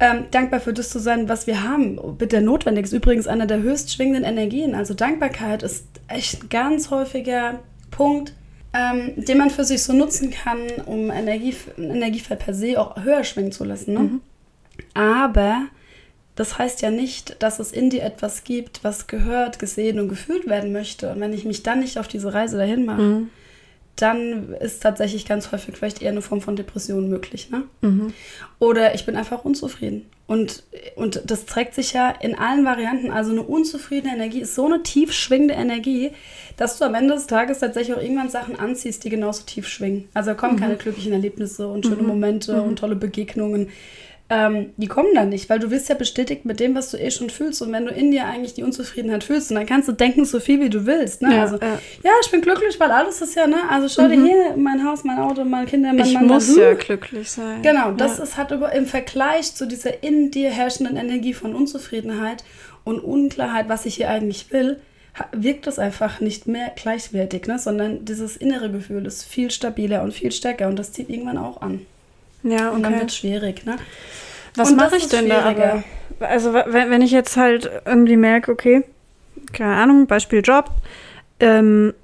ähm, 0.00 0.24
dankbar 0.30 0.60
für 0.60 0.72
das 0.72 0.88
zu 0.88 0.98
sein, 0.98 1.28
was 1.28 1.46
wir 1.46 1.62
haben. 1.62 1.98
Bitte 2.16 2.40
notwendig 2.40 2.86
ist 2.86 2.92
übrigens 2.92 3.26
einer 3.26 3.46
der 3.46 3.60
höchst 3.60 3.92
schwingenden 3.92 4.24
Energien. 4.24 4.74
Also 4.74 4.94
Dankbarkeit 4.94 5.62
ist 5.62 5.86
echt 6.08 6.42
ein 6.42 6.48
ganz 6.48 6.90
häufiger 6.90 7.60
Punkt, 7.90 8.32
ähm, 8.72 9.12
den 9.16 9.36
man 9.36 9.50
für 9.50 9.64
sich 9.64 9.82
so 9.82 9.92
nutzen 9.92 10.30
kann, 10.30 10.58
um 10.86 11.10
Energie, 11.10 11.54
ein 11.76 11.90
Energiefeld 11.90 12.40
per 12.40 12.54
se 12.54 12.80
auch 12.80 12.96
höher 13.02 13.24
schwingen 13.24 13.52
zu 13.52 13.64
lassen. 13.64 13.92
Ne? 13.92 14.20
Aber 14.94 15.66
das 16.34 16.56
heißt 16.58 16.80
ja 16.80 16.90
nicht, 16.90 17.42
dass 17.42 17.58
es 17.58 17.70
in 17.70 17.90
dir 17.90 18.02
etwas 18.02 18.44
gibt, 18.44 18.82
was 18.82 19.06
gehört, 19.06 19.58
gesehen 19.58 20.00
und 20.00 20.08
gefühlt 20.08 20.46
werden 20.46 20.72
möchte. 20.72 21.10
Und 21.10 21.20
wenn 21.20 21.34
ich 21.34 21.44
mich 21.44 21.62
dann 21.62 21.80
nicht 21.80 21.98
auf 21.98 22.08
diese 22.08 22.32
Reise 22.32 22.56
dahin 22.56 22.86
mache, 22.86 23.22
dann 24.02 24.54
ist 24.54 24.82
tatsächlich 24.82 25.26
ganz 25.26 25.52
häufig 25.52 25.76
vielleicht 25.76 26.02
eher 26.02 26.10
eine 26.10 26.22
Form 26.22 26.40
von 26.40 26.56
Depression 26.56 27.08
möglich. 27.08 27.50
Ne? 27.50 27.64
Oder 28.58 28.94
ich 28.94 29.06
bin 29.06 29.16
einfach 29.16 29.44
unzufrieden. 29.44 30.06
Und, 30.26 30.62
und 30.94 31.22
das 31.26 31.46
zeigt 31.46 31.74
sich 31.74 31.92
ja 31.92 32.08
in 32.10 32.36
allen 32.36 32.64
Varianten. 32.64 33.10
Also 33.10 33.32
eine 33.32 33.42
unzufriedene 33.42 34.14
Energie 34.14 34.40
ist 34.40 34.54
so 34.54 34.66
eine 34.66 34.82
tief 34.84 35.12
schwingende 35.12 35.54
Energie, 35.54 36.12
dass 36.56 36.78
du 36.78 36.84
am 36.84 36.94
Ende 36.94 37.14
des 37.14 37.26
Tages 37.26 37.58
tatsächlich 37.58 37.96
auch 37.96 38.00
irgendwann 38.00 38.30
Sachen 38.30 38.56
anziehst, 38.56 39.02
die 39.02 39.10
genauso 39.10 39.42
tief 39.42 39.66
schwingen. 39.66 40.08
Also 40.14 40.30
da 40.30 40.34
kommen 40.34 40.58
keine 40.58 40.76
glücklichen 40.76 41.12
Erlebnisse 41.12 41.66
und 41.66 41.84
schöne 41.84 42.02
Momente 42.02 42.62
und 42.62 42.78
tolle 42.78 42.94
Begegnungen. 42.94 43.70
Ähm, 44.32 44.72
die 44.76 44.86
kommen 44.86 45.08
dann 45.12 45.28
nicht, 45.28 45.50
weil 45.50 45.58
du 45.58 45.72
wirst 45.72 45.88
ja 45.88 45.96
bestätigt 45.96 46.44
mit 46.44 46.60
dem, 46.60 46.76
was 46.76 46.92
du 46.92 46.96
eh 46.96 47.10
schon 47.10 47.30
fühlst. 47.30 47.62
Und 47.62 47.72
wenn 47.72 47.84
du 47.84 47.90
in 47.90 48.12
dir 48.12 48.26
eigentlich 48.26 48.54
die 48.54 48.62
Unzufriedenheit 48.62 49.24
fühlst, 49.24 49.50
und 49.50 49.56
dann 49.56 49.66
kannst 49.66 49.88
du 49.88 49.92
denken, 49.92 50.24
so 50.24 50.38
viel 50.38 50.60
wie 50.60 50.70
du 50.70 50.86
willst. 50.86 51.20
Ne? 51.20 51.34
Ja, 51.34 51.42
also, 51.42 51.56
ja. 51.56 51.80
ja, 52.04 52.10
ich 52.24 52.30
bin 52.30 52.40
glücklich, 52.40 52.78
weil 52.78 52.92
alles 52.92 53.20
ist 53.20 53.34
ja, 53.34 53.48
ne? 53.48 53.56
Also 53.68 53.88
schau 53.88 54.08
dir 54.08 54.22
hier 54.22 54.56
mein 54.56 54.86
Haus, 54.86 55.02
mein 55.02 55.18
Auto, 55.18 55.44
meine 55.44 55.66
Kinder, 55.66 55.92
mein 55.92 56.06
Ich 56.06 56.14
Mann, 56.14 56.28
muss 56.28 56.48
mein 56.48 56.58
ja 56.60 56.74
glücklich 56.74 57.28
sein. 57.28 57.60
Genau, 57.62 57.90
das 57.90 58.18
ja. 58.18 58.22
ist, 58.22 58.36
hat 58.36 58.52
über, 58.52 58.70
im 58.72 58.86
Vergleich 58.86 59.52
zu 59.56 59.66
dieser 59.66 60.04
in 60.04 60.30
dir 60.30 60.50
herrschenden 60.50 60.96
Energie 60.96 61.34
von 61.34 61.56
Unzufriedenheit 61.56 62.44
und 62.84 63.00
Unklarheit, 63.00 63.68
was 63.68 63.84
ich 63.84 63.96
hier 63.96 64.10
eigentlich 64.10 64.52
will, 64.52 64.78
wirkt 65.32 65.66
das 65.66 65.80
einfach 65.80 66.20
nicht 66.20 66.46
mehr 66.46 66.72
gleichwertig, 66.76 67.46
ne? 67.46 67.58
sondern 67.58 68.04
dieses 68.04 68.36
innere 68.36 68.70
Gefühl 68.70 69.06
ist 69.06 69.24
viel 69.24 69.50
stabiler 69.50 70.02
und 70.02 70.14
viel 70.14 70.30
stärker 70.30 70.68
und 70.68 70.78
das 70.78 70.92
zieht 70.92 71.10
irgendwann 71.10 71.36
auch 71.36 71.60
an. 71.62 71.84
Ja, 72.42 72.70
Und 72.70 72.82
dann 72.82 72.92
okay. 72.92 73.00
wird 73.00 73.10
es 73.10 73.16
schwierig. 73.16 73.66
Ne? 73.66 73.76
Was 74.56 74.72
mache 74.72 74.96
ich 74.96 75.08
denn 75.08 75.28
da 75.28 75.42
aber? 75.42 75.84
Also 76.20 76.52
wenn, 76.52 76.90
wenn 76.90 77.02
ich 77.02 77.12
jetzt 77.12 77.36
halt 77.36 77.70
irgendwie 77.84 78.16
merke, 78.16 78.52
okay, 78.52 78.84
keine 79.52 79.74
Ahnung, 79.74 80.06
Beispiel 80.06 80.42
Job, 80.42 80.70
ähm, 81.40 81.94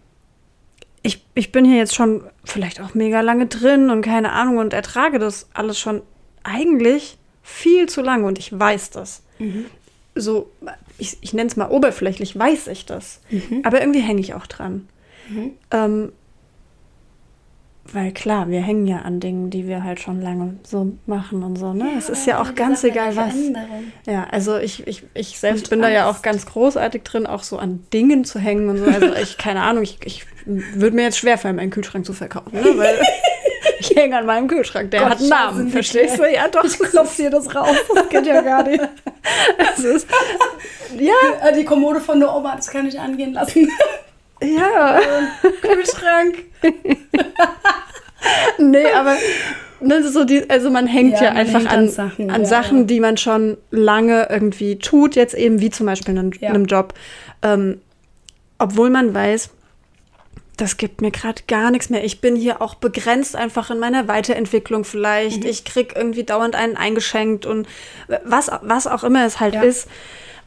ich, 1.03 1.25
ich 1.35 1.53
bin 1.53 1.65
hier 1.65 1.77
jetzt 1.77 1.95
schon 1.95 2.25
vielleicht 2.45 2.81
auch 2.81 2.95
mega 2.95 3.21
lange 3.21 3.47
drin 3.47 3.91
und 3.91 4.03
keine 4.03 4.33
Ahnung 4.33 4.59
und 4.59 4.73
ertrage 4.73 5.19
das 5.19 5.49
alles 5.55 5.79
schon 5.79 6.03
eigentlich 6.43 7.19
viel 7.43 7.89
zu 7.89 8.03
lange 8.03 8.27
und 8.27 8.39
ich 8.39 8.59
weiß 8.59 8.91
das. 8.91 9.23
So, 10.15 10.51
ich, 10.99 11.19
ich 11.21 11.35
nenne 11.35 11.49
es 11.49 11.57
mal 11.57 11.69
oberflächlich, 11.69 12.37
weiß 12.37 12.69
ich 12.69 12.87
das. 12.87 13.21
Aber 13.63 13.81
irgendwie 13.81 14.01
hänge 14.01 14.21
ich 14.21 14.35
auch 14.35 14.47
dran. 14.47 14.89
Ähm, 15.71 16.13
weil 17.93 18.13
klar, 18.13 18.49
wir 18.49 18.61
hängen 18.61 18.87
ja 18.87 18.99
an 18.99 19.21
Dingen, 19.21 19.51
die 19.51 19.67
wir 19.67 19.85
halt 19.85 20.01
schon 20.01 20.21
lange 20.21 20.57
so 20.65 20.93
machen 21.07 21.43
und 21.43 21.57
so, 21.57 21.73
ne? 21.73 21.91
es 21.97 22.09
ist 22.09 22.27
ja 22.27 22.41
auch 22.41 22.55
ganz 22.55 22.83
egal 22.85 23.17
was. 23.17 23.35
Ja, 24.07 24.27
also 24.31 24.57
ich, 24.59 24.87
ich, 24.87 25.05
ich 25.15 25.39
selbst 25.39 25.65
Und 25.65 25.71
bin 25.71 25.83
da 25.83 25.89
ja 25.89 26.05
auch 26.05 26.11
Angst. 26.15 26.23
ganz 26.23 26.47
großartig 26.47 27.03
drin, 27.03 27.27
auch 27.27 27.43
so 27.43 27.59
an 27.59 27.85
Dingen 27.93 28.25
zu 28.25 28.39
hängen 28.39 28.69
und 28.69 28.79
so. 28.79 28.85
Also 28.87 29.13
ich, 29.15 29.39
keine 29.39 29.63
Ahnung, 29.63 29.83
ich, 29.83 29.99
ich 30.05 30.25
würde 30.45 30.97
mir 30.97 31.03
jetzt 31.03 31.19
schwerfallen, 31.19 31.57
meinen 31.57 31.71
Kühlschrank 31.71 32.05
zu 32.07 32.13
verkaufen, 32.13 32.53
ne? 32.55 32.65
Weil 32.77 32.99
ich 33.81 33.91
hänge 33.97 34.17
an 34.17 34.27
meinem 34.27 34.49
Kühlschrank, 34.49 34.91
der 34.91 35.01
Gott, 35.01 35.11
hat 35.11 35.19
einen 35.21 35.29
Namen, 35.29 35.69
verstehst 35.71 36.19
du? 36.19 36.25
Ja, 36.33 36.49
doch. 36.49 36.65
Ich 36.65 36.79
klopfe 36.79 37.23
dir 37.23 37.31
das 37.31 37.55
raus, 37.55 37.77
das 37.95 38.09
geht 38.09 38.27
ja 38.27 38.41
gar 38.41 38.63
nicht. 38.63 38.83
Es 39.59 39.85
ist, 39.85 40.07
ja, 40.99 41.13
Äh, 41.43 41.53
Die 41.57 41.65
Kommode 41.65 42.01
von 42.01 42.21
der 42.21 42.35
Oma, 42.35 42.57
das 42.57 42.69
kann 42.69 42.87
ich 42.87 42.99
angehen 42.99 43.33
lassen. 43.33 43.69
Ja. 44.43 45.01
Kühlschrank. 45.63 46.45
Nee, 48.59 48.87
aber 48.95 49.17
ne, 49.81 50.03
so 50.09 50.25
die, 50.25 50.49
also 50.51 50.71
man 50.71 50.87
hängt 50.87 51.13
ja, 51.15 51.25
Ja, 51.25 51.31
man 51.31 51.37
einfach 51.39 51.61
hängt 51.61 51.71
an, 51.71 51.79
an 51.81 51.89
Sachen, 51.89 52.31
an 52.31 52.41
ja, 52.43 52.47
Sachen 52.47 52.87
die 52.87 53.01
man 53.01 53.17
schon 53.17 53.57
lange 53.71 54.27
irgendwie 54.31 54.79
tut, 54.79 55.15
jetzt 55.15 55.35
eben 55.35 55.61
wie 55.61 55.71
zum 55.71 55.87
Beispiel 55.87 56.17
in 56.17 56.33
Ja. 56.41 56.49
einem 56.51 56.65
Job. 56.65 56.95
Ähm, 57.43 57.81
obwohl 58.59 58.91
man 58.91 59.15
weiß, 59.15 59.51
das 60.57 60.79
gibt 60.79 61.03
mir 61.03 61.11
gerade 61.11 61.43
gar 61.47 61.71
nichts 61.71 61.91
mehr. 61.91 62.03
Ich 62.03 62.21
bin 62.23 62.35
hier 62.35 62.63
auch 62.63 62.75
begrenzt 62.77 63.37
einfach 63.37 63.71
in 63.71 63.79
meiner 63.79 64.09
Weiterentwicklung 64.09 64.85
vielleicht. 64.85 65.43
Mhm. 65.45 65.51
Ich 65.51 65.65
krieg 65.65 65.93
irgendwie 65.95 66.25
dauernd 66.25 66.55
einen 66.57 66.77
eingeschenkt 66.77 67.45
und 67.45 67.69
was, 68.25 68.51
was 68.63 68.87
auch 68.87 69.05
immer 69.05 69.27
es 69.27 69.39
halt 69.39 69.55
ist. 69.63 69.87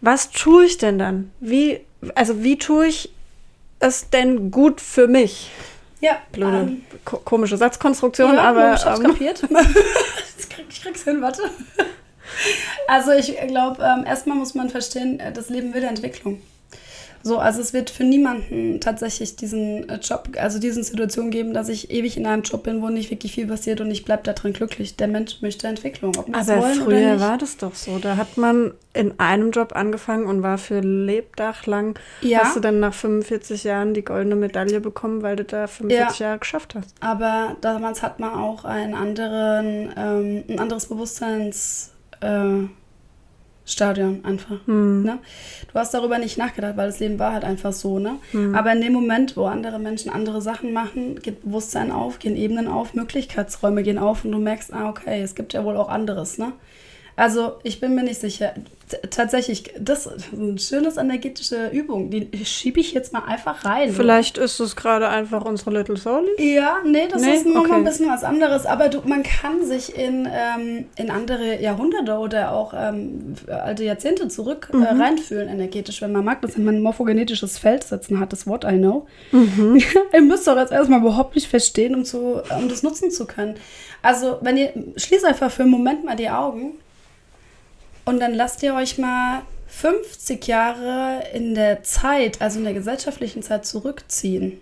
Was 0.02 0.32
tue 0.32 0.65
ich 0.65 0.78
denn 0.80 0.97
dann? 0.97 1.32
Wie, 1.39 1.82
also 2.15 2.43
wie 2.43 2.58
tue 2.58 2.88
ich 2.88 3.12
es 3.80 4.10
denn 4.10 4.52
gut 4.52 4.82
für 4.82 5.08
mich? 5.08 5.52
Ja, 6.02 6.18
Blöde, 6.32 6.58
ähm, 6.58 6.84
ko 7.04 7.18
komische 7.18 7.58
Satzkonstruktion, 7.58 8.36
ja, 8.36 8.42
aber 8.42 8.74
ich 8.76 8.86
hab's 8.86 9.00
ähm, 9.00 9.06
kapiert. 9.08 9.44
Ich 10.70 10.82
krieg's 10.82 11.04
hin, 11.04 11.22
warte. 11.22 11.42
Also 12.88 13.12
ich 13.12 13.36
glaube, 13.48 13.84
ähm, 13.84 14.06
erstmal 14.06 14.38
muss 14.38 14.56
man 14.56 14.70
verstehen, 14.70 15.20
äh, 15.20 15.32
das 15.32 15.50
Leben 15.50 15.74
will 15.74 15.84
Entwicklung. 15.84 16.42
So, 17.21 17.38
also 17.38 17.62
es 17.62 17.73
wird 17.73 17.89
für 17.89 18.03
niemanden 18.03 18.79
tatsächlich 18.79 19.36
diesen 19.36 19.89
äh, 19.89 19.95
Job, 19.95 20.29
also 20.38 20.60
diesen 20.60 20.84
Situation 20.84 21.32
geben, 21.32 21.53
dass 21.53 21.69
ich 21.69 21.91
ewig 21.91 22.17
in 22.17 22.25
einem 22.25 22.43
Job 22.43 22.63
bin, 22.63 22.82
wo 22.82 22.89
nicht 22.89 23.12
wirklich 23.12 23.34
viel 23.34 23.47
passiert 23.47 23.82
und 23.82 23.91
ich 23.91 24.05
bleibe 24.05 24.23
da 24.23 24.34
drin 24.34 24.53
glücklich. 24.53 24.95
Der 24.95 25.08
Mensch 25.08 25.41
möchte 25.41 25.67
Entwicklung, 25.67 26.15
ob 26.17 26.34
Aber 26.34 26.62
früher 26.62 27.19
war 27.19 27.38
das 27.38 27.58
doch 27.58 27.75
so. 27.75 27.99
Da 27.99 28.15
hat 28.17 28.38
man 28.38 28.73
in 28.93 29.19
einem 29.19 29.51
Job 29.51 29.75
angefangen 29.75 30.25
und 30.25 30.43
war 30.43 30.58
für 30.58 30.79
Lebdach 30.79 31.65
lang. 31.65 31.99
Ja. 32.21 32.39
Hast 32.39 32.55
du 32.55 32.60
dann 32.60 32.79
nach 32.79 32.93
45 32.93 33.63
Jahren 33.63 33.93
die 33.93 34.03
goldene 34.03 34.36
Medaille 34.36 34.79
bekommen, 34.79 35.21
weil 35.21 35.36
du 35.36 35.43
da 35.43 35.67
45 35.67 36.19
Jahre 36.19 36.39
geschafft 36.39 36.75
hast. 36.75 36.95
Aber 37.01 37.58
damals 37.62 38.01
hat 38.01 38.19
man 38.19 38.34
auch 38.34 38.65
einen 38.65 38.93
anderen, 38.93 39.93
ähm, 39.95 40.43
ein 40.47 40.60
anderes 40.60 40.88
Bewusstseins, 40.88 41.91
äh, 42.21 42.67
Stadion 43.71 44.25
einfach. 44.25 44.65
Ne? 45.03 45.19
Du 45.71 45.79
hast 45.79 45.93
darüber 45.93 46.17
nicht 46.17 46.38
nachgedacht, 46.38 46.77
weil 46.77 46.88
das 46.88 46.99
Leben 46.99 47.19
war 47.19 47.34
halt 47.34 47.43
einfach 47.43 47.73
so. 47.73 47.99
Ne? 47.99 48.15
Aber 48.55 48.71
in 48.73 48.82
dem 48.82 48.93
Moment, 48.93 49.38
wo 49.38 49.45
andere 49.45 49.79
Menschen 49.79 50.12
andere 50.12 50.41
Sachen 50.41 50.73
machen, 50.73 51.19
geht 51.21 51.43
Bewusstsein 51.43 51.91
auf, 51.91 52.19
gehen 52.19 52.36
Ebenen 52.36 52.67
auf, 52.67 52.93
Möglichkeitsräume 52.93 53.84
gehen 53.84 53.97
auf 53.97 54.25
und 54.25 54.32
du 54.32 54.39
merkst, 54.39 54.73
ah, 54.73 54.89
okay, 54.89 55.21
es 55.21 55.36
gibt 55.36 55.53
ja 55.53 55.63
wohl 55.63 55.77
auch 55.77 55.89
anderes. 55.89 56.38
Ne? 56.38 56.53
Also 57.19 57.53
ich 57.63 57.79
bin 57.82 57.95
mir 57.95 58.03
nicht 58.03 58.19
sicher. 58.21 58.53
T 58.88 58.97
tatsächlich, 59.12 59.71
das 59.79 60.08
ist 60.08 60.34
eine 60.34 60.58
schöne 60.58 60.89
energetische 60.97 61.67
Übung. 61.67 62.10
Die 62.10 62.27
schiebe 62.45 62.79
ich 62.79 62.93
jetzt 62.93 63.13
mal 63.13 63.23
einfach 63.25 63.63
rein. 63.65 63.91
Vielleicht 63.91 64.38
ist 64.39 64.60
es 64.60 64.75
gerade 64.75 65.10
einfach 65.10 65.43
unsere 65.45 65.71
Little 65.71 65.97
Soul. 65.97 66.25
Ja, 66.39 66.77
nee, 66.86 67.08
das 67.12 67.21
Nee? 67.21 67.34
ist 67.36 67.45
noch 67.45 67.55
mal 67.55 67.60
Okay. 67.65 67.73
ein 67.73 67.84
bisschen 67.84 68.10
was 68.10 68.23
anderes. 68.23 68.65
Aber 68.65 68.88
du, 68.89 69.01
man 69.05 69.21
kann 69.23 69.63
sich 69.65 69.95
in, 69.95 70.27
ähm, 70.32 70.86
in 70.95 71.12
andere 71.12 71.62
Jahrhunderte 71.62 72.13
oder 72.17 72.51
auch 72.53 72.73
ähm, 72.75 73.36
alte 73.47 73.84
Jahrzehnte 73.84 74.27
zurück 74.29 74.69
Mhm. 74.73 74.82
äh, 74.84 74.88
reinfühlen 74.88 75.49
energetisch, 75.49 76.01
wenn 76.01 76.13
man 76.13 76.23
mag. 76.25 76.41
Das 76.41 76.55
nennt 76.55 76.65
man 76.65 76.79
morphogenetisches 76.82 77.60
Feldsetzen, 77.60 78.19
hat 78.19 78.32
das 78.32 78.47
Wort 78.47 78.63
I 78.63 78.77
know. 78.77 79.05
Mhm. 79.34 79.79
ihr 80.13 80.21
müsst 80.21 80.47
doch 80.47 80.58
jetzt 80.58 80.71
erstmal 80.71 81.01
überhaupt 81.01 81.36
nicht 81.36 81.47
verstehen, 81.47 81.93
um, 81.95 82.05
zu, 82.05 82.41
um 82.58 82.69
das 82.69 82.82
nutzen 82.82 83.12
zu 83.12 83.27
können. 83.27 83.55
Also, 84.01 84.38
wenn 84.41 84.55
ihr, 84.58 84.71
schließt 84.95 85.25
einfach 85.25 85.51
für 85.51 85.63
einen 85.63 85.71
Moment 85.71 86.05
mal 86.05 86.15
die 86.15 86.29
Augen 86.29 86.75
und 88.10 88.19
dann 88.19 88.34
lasst 88.34 88.63
ihr 88.63 88.74
euch 88.74 88.98
mal 88.98 89.43
50 89.67 90.48
Jahre 90.48 91.24
in 91.32 91.54
der 91.54 91.84
Zeit, 91.84 92.41
also 92.41 92.58
in 92.58 92.65
der 92.65 92.74
gesellschaftlichen 92.74 93.43
Zeit 93.43 93.67
zurückziehen. 93.67 94.60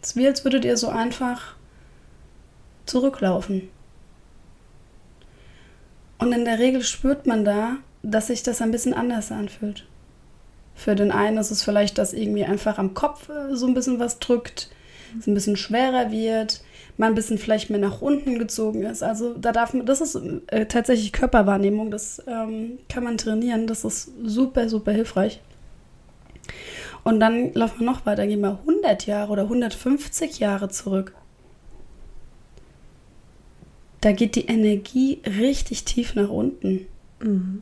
Es 0.00 0.10
ist 0.10 0.16
wie, 0.16 0.26
als 0.26 0.42
würdet 0.42 0.64
ihr 0.64 0.78
so 0.78 0.88
einfach 0.88 1.56
zurücklaufen. 2.86 3.68
Und 6.18 6.32
in 6.32 6.46
der 6.46 6.58
Regel 6.58 6.82
spürt 6.82 7.26
man 7.26 7.44
da, 7.44 7.76
dass 8.02 8.28
sich 8.28 8.42
das 8.42 8.62
ein 8.62 8.70
bisschen 8.70 8.94
anders 8.94 9.30
anfühlt. 9.30 9.86
Für 10.74 10.94
den 10.94 11.12
einen 11.12 11.36
ist 11.36 11.50
es 11.50 11.62
vielleicht, 11.62 11.98
dass 11.98 12.14
irgendwie 12.14 12.46
einfach 12.46 12.78
am 12.78 12.94
Kopf 12.94 13.28
äh, 13.28 13.54
so 13.54 13.66
ein 13.66 13.74
bisschen 13.74 13.98
was 13.98 14.20
drückt, 14.20 14.70
es 15.18 15.26
ein 15.26 15.34
bisschen 15.34 15.58
schwerer 15.58 16.10
wird, 16.10 16.62
man 16.96 17.12
ein 17.12 17.14
bisschen 17.14 17.38
vielleicht 17.38 17.70
mehr 17.70 17.78
nach 17.78 18.00
unten 18.02 18.38
gezogen 18.38 18.82
ist. 18.82 19.02
Also 19.02 19.34
da 19.34 19.52
darf 19.52 19.74
man, 19.74 19.86
das 19.86 20.00
ist 20.00 20.18
äh, 20.48 20.66
tatsächlich 20.66 21.12
Körperwahrnehmung, 21.12 21.90
das 21.90 22.22
ähm, 22.26 22.78
kann 22.88 23.04
man 23.04 23.16
trainieren, 23.16 23.66
das 23.66 23.84
ist 23.84 24.10
super, 24.22 24.68
super 24.68 24.92
hilfreich. 24.92 25.40
Und 27.04 27.20
dann 27.20 27.52
laufen 27.54 27.80
wir 27.80 27.86
noch 27.86 28.06
weiter, 28.06 28.26
gehen 28.26 28.40
wir 28.40 28.60
100 28.60 29.06
Jahre 29.06 29.32
oder 29.32 29.42
150 29.42 30.38
Jahre 30.38 30.68
zurück. 30.68 31.14
Da 34.00 34.12
geht 34.12 34.36
die 34.36 34.46
Energie 34.46 35.20
richtig 35.26 35.84
tief 35.84 36.14
nach 36.14 36.28
unten. 36.28 36.86
Mhm. 37.20 37.60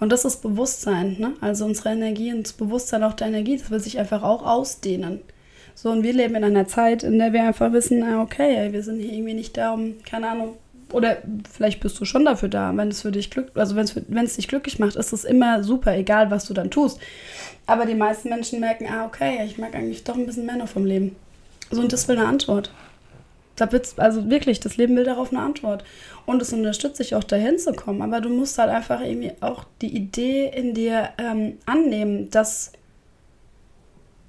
Und 0.00 0.10
das 0.10 0.24
ist 0.24 0.42
Bewusstsein, 0.42 1.16
ne? 1.18 1.34
Also 1.40 1.64
unsere 1.64 1.90
Energie 1.90 2.32
und 2.32 2.46
das 2.46 2.52
Bewusstsein 2.54 3.04
auch 3.04 3.12
der 3.12 3.28
Energie, 3.28 3.56
das 3.56 3.70
will 3.70 3.80
sich 3.80 3.98
einfach 3.98 4.22
auch 4.22 4.44
ausdehnen. 4.44 5.20
So, 5.74 5.90
und 5.90 6.02
wir 6.02 6.12
leben 6.12 6.34
in 6.34 6.44
einer 6.44 6.68
Zeit, 6.68 7.02
in 7.02 7.18
der 7.18 7.32
wir 7.32 7.44
einfach 7.44 7.72
wissen, 7.72 8.00
na 8.00 8.22
okay, 8.22 8.72
wir 8.72 8.82
sind 8.82 9.00
hier 9.00 9.12
irgendwie 9.12 9.34
nicht 9.34 9.56
da, 9.56 9.72
um, 9.72 9.94
keine 10.04 10.28
Ahnung, 10.28 10.56
oder 10.92 11.18
vielleicht 11.50 11.80
bist 11.80 11.98
du 11.98 12.04
schon 12.04 12.24
dafür 12.24 12.48
da, 12.48 12.76
wenn 12.76 12.88
es 12.88 13.02
für 13.02 13.10
dich 13.10 13.30
glücklich, 13.30 13.56
also 13.56 13.74
wenn 13.76 14.24
es 14.24 14.36
dich 14.36 14.48
glücklich 14.48 14.78
macht, 14.78 14.96
ist 14.96 15.12
es 15.12 15.24
immer 15.24 15.64
super, 15.64 15.96
egal 15.96 16.30
was 16.30 16.44
du 16.44 16.54
dann 16.54 16.70
tust. 16.70 17.00
Aber 17.66 17.86
die 17.86 17.94
meisten 17.94 18.28
Menschen 18.28 18.60
merken, 18.60 18.86
ah, 18.90 19.06
okay, 19.06 19.40
ich 19.44 19.58
mag 19.58 19.74
eigentlich 19.74 20.04
doch 20.04 20.16
ein 20.16 20.26
bisschen 20.26 20.46
mehr 20.46 20.56
noch 20.56 20.68
vom 20.68 20.84
Leben. 20.84 21.16
So, 21.70 21.80
und 21.80 21.92
das 21.92 22.08
will 22.08 22.18
eine 22.18 22.28
Antwort. 22.28 22.70
Da 23.56 23.70
wird's, 23.70 23.98
also 23.98 24.28
wirklich, 24.28 24.60
das 24.60 24.76
Leben 24.76 24.96
will 24.96 25.04
darauf 25.04 25.30
eine 25.30 25.42
Antwort. 25.42 25.84
Und 26.26 26.42
es 26.42 26.52
unterstützt 26.52 26.98
dich 26.98 27.14
auch 27.14 27.24
dahin 27.24 27.58
zu 27.58 27.72
kommen. 27.72 28.02
Aber 28.02 28.20
du 28.20 28.28
musst 28.28 28.58
halt 28.58 28.70
einfach 28.70 29.00
irgendwie 29.00 29.32
auch 29.40 29.64
die 29.80 29.94
Idee 29.94 30.48
in 30.48 30.74
dir 30.74 31.10
ähm, 31.18 31.58
annehmen, 31.66 32.30
dass, 32.30 32.72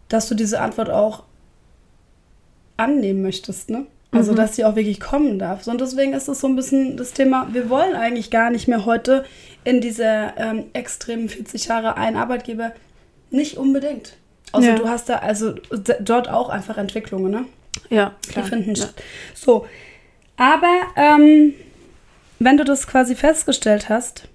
dass 0.10 0.30
du 0.30 0.36
diese 0.36 0.62
Antwort 0.62 0.90
auch 0.90 1.24
annehmen 2.78 3.22
möchtest, 3.22 3.70
ne? 3.70 3.86
Also, 4.12 4.32
Mhm. 4.34 4.36
dass 4.36 4.56
sie 4.56 4.64
auch 4.66 4.76
wirklich 4.76 5.00
kommen 5.00 5.40
darf. 5.40 5.66
Und 5.68 5.82
deswegen 5.82 6.14
ist 6.14 6.28
es 6.28 6.40
so 6.40 6.48
ein 6.48 6.56
bisschen 6.56 6.98
das 6.98 7.14
Thema, 7.14 7.48
wir 7.52 7.70
wollen 7.70 7.96
eigentlich 7.96 8.30
gar 8.30 8.52
nicht 8.52 8.68
mehr 8.68 8.86
heute 8.86 9.26
in 9.64 9.82
dieser 9.82 10.38
ähm, 10.38 10.66
extremen 10.74 11.30
40 11.30 11.66
Jahre 11.66 11.98
ein 11.98 12.16
Arbeitgeber. 12.16 12.74
Nicht 13.32 13.58
unbedingt. 13.58 14.14
Also 14.52 14.70
Ja. 14.70 14.76
du 14.76 14.88
hast 14.88 15.10
da 15.10 15.16
also 15.16 15.56
dort 16.00 16.30
auch 16.30 16.50
einfach 16.50 16.78
Entwicklungen, 16.78 17.32
ne? 17.32 17.46
Ja, 17.90 18.14
Die 18.26 18.30
klar. 18.34 18.46
finden 18.46 18.76
ja. 18.76 18.84
statt. 18.84 18.94
So, 19.34 19.66
aber 20.38 20.82
ähm, 20.96 21.54
wenn 22.38 22.58
du 22.58 22.64
das 22.66 22.86
quasi 22.86 23.16
festgestellt 23.16 23.90
hast, 23.90 24.28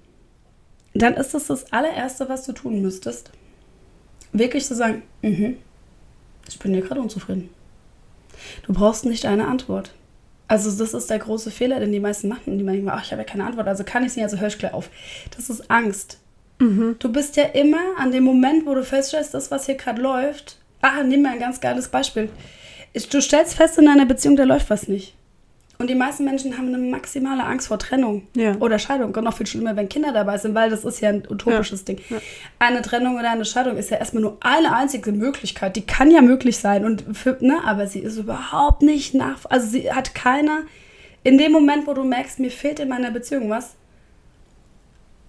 dann 0.93 1.13
ist 1.13 1.33
es 1.33 1.47
das 1.47 1.71
allererste, 1.71 2.27
was 2.27 2.45
du 2.45 2.51
tun 2.51 2.81
müsstest. 2.81 3.31
Wirklich 4.33 4.65
zu 4.65 4.75
sagen, 4.75 5.03
mhm, 5.21 5.55
ich 6.49 6.59
bin 6.59 6.73
hier 6.73 6.81
gerade 6.83 6.99
unzufrieden. 6.99 7.49
Du 8.65 8.73
brauchst 8.73 9.05
nicht 9.05 9.25
eine 9.25 9.47
Antwort. 9.47 9.93
Also 10.47 10.71
das 10.71 10.93
ist 10.93 11.09
der 11.09 11.19
große 11.19 11.51
Fehler, 11.51 11.79
den 11.79 11.91
die 11.91 11.99
meisten 11.99 12.27
machen. 12.27 12.57
Die 12.57 12.65
denken, 12.65 12.89
ach, 12.89 13.03
ich 13.03 13.11
habe 13.11 13.21
ja 13.21 13.27
keine 13.27 13.45
Antwort, 13.45 13.67
also 13.67 13.83
kann 13.83 14.03
ich 14.03 14.09
es 14.09 14.15
nicht, 14.15 14.25
also 14.25 14.37
hör 14.37 14.47
ich 14.47 14.57
gleich 14.57 14.73
auf. 14.73 14.89
Das 15.35 15.49
ist 15.49 15.69
Angst. 15.69 16.19
Mhm. 16.59 16.95
Du 16.99 17.11
bist 17.11 17.37
ja 17.37 17.43
immer 17.45 17.97
an 17.97 18.11
dem 18.11 18.23
Moment, 18.23 18.65
wo 18.65 18.73
du 18.73 18.83
feststellst, 18.83 19.33
das, 19.33 19.51
was 19.51 19.65
hier 19.67 19.75
gerade 19.75 20.01
läuft. 20.01 20.57
Ah, 20.81 21.03
nimm 21.03 21.21
mal 21.21 21.33
ein 21.33 21.39
ganz 21.39 21.61
geiles 21.61 21.87
Beispiel. 21.89 22.29
Du 23.11 23.21
stellst 23.21 23.53
fest 23.53 23.77
in 23.77 23.87
einer 23.87 24.05
Beziehung, 24.05 24.35
da 24.35 24.43
läuft 24.43 24.69
was 24.69 24.87
nicht. 24.87 25.15
Und 25.81 25.89
die 25.89 25.95
meisten 25.95 26.25
Menschen 26.25 26.57
haben 26.57 26.67
eine 26.67 26.77
maximale 26.77 27.41
Angst 27.45 27.69
vor 27.69 27.79
Trennung 27.79 28.23
Ja. 28.35 28.53
oder 28.59 28.77
Scheidung. 28.79 29.15
Und 29.15 29.23
noch 29.23 29.37
viel 29.37 29.47
schlimmer, 29.47 29.77
wenn 29.77 29.87
Kinder 29.87 30.11
dabei 30.11 30.37
sind, 30.37 30.53
weil 30.53 30.69
das 30.69 30.83
ist 30.83 30.99
ja 30.99 31.07
ein 31.07 31.23
utopisches 31.29 31.85
Ding. 31.85 32.01
Ja. 32.09 32.17
Eine 32.59 32.81
Trennung 32.81 33.15
oder 33.17 33.31
eine 33.31 33.45
Scheidung 33.45 33.77
ist 33.77 33.89
ja 33.89 33.95
erstmal 33.95 34.21
nur 34.23 34.35
eine 34.41 34.75
einzige 34.75 35.13
Möglichkeit. 35.13 35.77
Die 35.77 35.85
kann 35.85 36.11
ja 36.11 36.21
möglich 36.21 36.57
sein. 36.57 36.83
Und 36.83 37.05
für, 37.15 37.37
ne, 37.39 37.59
aber 37.65 37.87
sie 37.87 37.99
ist 37.99 38.17
überhaupt 38.17 38.81
nicht 38.81 39.13
nach. 39.13 39.45
Also 39.45 39.67
sie 39.67 39.89
hat 39.93 40.13
keiner. 40.13 40.63
In 41.23 41.37
dem 41.37 41.53
Moment, 41.53 41.87
wo 41.87 41.93
du 41.93 42.03
merkst, 42.03 42.39
mir 42.39 42.51
fehlt 42.51 42.81
in 42.81 42.89
meiner 42.89 43.11
Beziehung 43.11 43.49
was, 43.49 43.75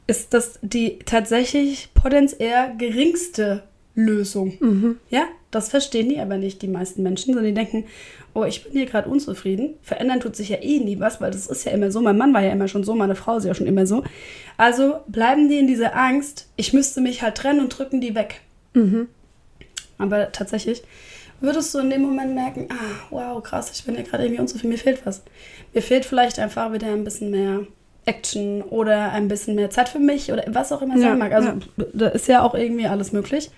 ist 0.09 0.35
das 0.35 0.59
die 0.63 0.99
tatsächlich 0.99 1.91
potenziell 1.95 2.75
geringste 2.77 3.63
Lösung. 3.95 4.55
Mhm. 4.59 4.99
Ja, 5.11 5.27
das 5.53 5.69
verstehen 5.69 6.09
die 6.09 6.19
aber 6.19 6.39
nicht, 6.39 6.63
die 6.63 6.69
meisten 6.69 7.05
Menschen, 7.05 7.35
sondern 7.35 7.45
die 7.45 7.55
denken, 7.55 7.85
oh, 8.35 8.45
ich 8.45 8.62
bin 8.62 8.73
hier 8.73 8.87
gerade 8.87 9.09
unzufrieden. 9.09 9.75
Verändern 9.83 10.21
tut 10.21 10.37
sich 10.37 10.49
ja 10.49 10.59
eh 10.62 10.79
nie 10.79 11.01
was, 11.01 11.21
weil 11.21 11.31
das 11.31 11.47
ist 11.47 11.64
ja 11.64 11.73
immer 11.73 11.90
so. 11.90 12.01
Mein 12.01 12.16
Mann 12.16 12.33
war 12.35 12.43
ja 12.43 12.53
immer 12.53 12.69
schon 12.69 12.85
so, 12.85 12.95
meine 12.95 13.14
Frau 13.14 13.37
ist 13.37 13.45
ja 13.45 13.55
schon 13.55 13.66
immer 13.66 13.87
so. 13.87 14.05
Also 14.57 15.01
bleiben 15.09 15.49
die 15.49 15.59
in 15.59 15.66
dieser 15.66 15.97
Angst, 15.97 16.49
ich 16.57 16.73
müsste 16.73 17.01
mich 17.01 17.23
halt 17.23 17.37
trennen 17.37 17.61
und 17.61 17.77
drücken 17.77 18.01
die 18.01 18.14
weg. 18.14 18.40
Mhm. 18.75 19.09
Aber 19.99 20.33
tatsächlich 20.33 20.83
würdest 21.40 21.75
du 21.75 21.79
in 21.79 21.90
dem 21.90 22.03
Moment 22.03 22.35
merken, 22.35 22.69
ah, 22.71 23.07
wow, 23.11 23.43
krass, 23.43 23.71
ich 23.73 23.85
bin 23.85 23.97
ja 23.97 24.03
gerade 24.03 24.25
irgendwie 24.25 24.40
unzufrieden, 24.40 24.71
mir 24.71 24.79
fehlt 24.79 25.05
was. 25.05 25.23
Mir 25.73 25.83
fehlt 25.83 26.05
vielleicht 26.05 26.38
einfach 26.38 26.73
wieder 26.73 26.88
ein 26.88 27.05
bisschen 27.05 27.31
mehr 27.31 27.66
Action 28.05 28.62
oder 28.62 29.12
ein 29.12 29.29
bisschen 29.29 29.55
mehr 29.55 29.71
Zeit 29.71 29.88
für 29.88 29.99
mich 29.99 30.33
oder 30.33 30.45
was 30.49 30.73
auch 30.73 30.83
immer 30.83 30.97
Ja, 30.97 31.11
sein 31.11 31.19
mag. 31.19 31.33
Also 31.33 31.49
ja. 31.49 31.85
da 31.93 32.09
ist 32.09 32.29
ja 32.29 32.43
auch 32.43 32.55
irgendwie 32.55 32.87
alles 32.87 33.12
möglich. 33.12 33.51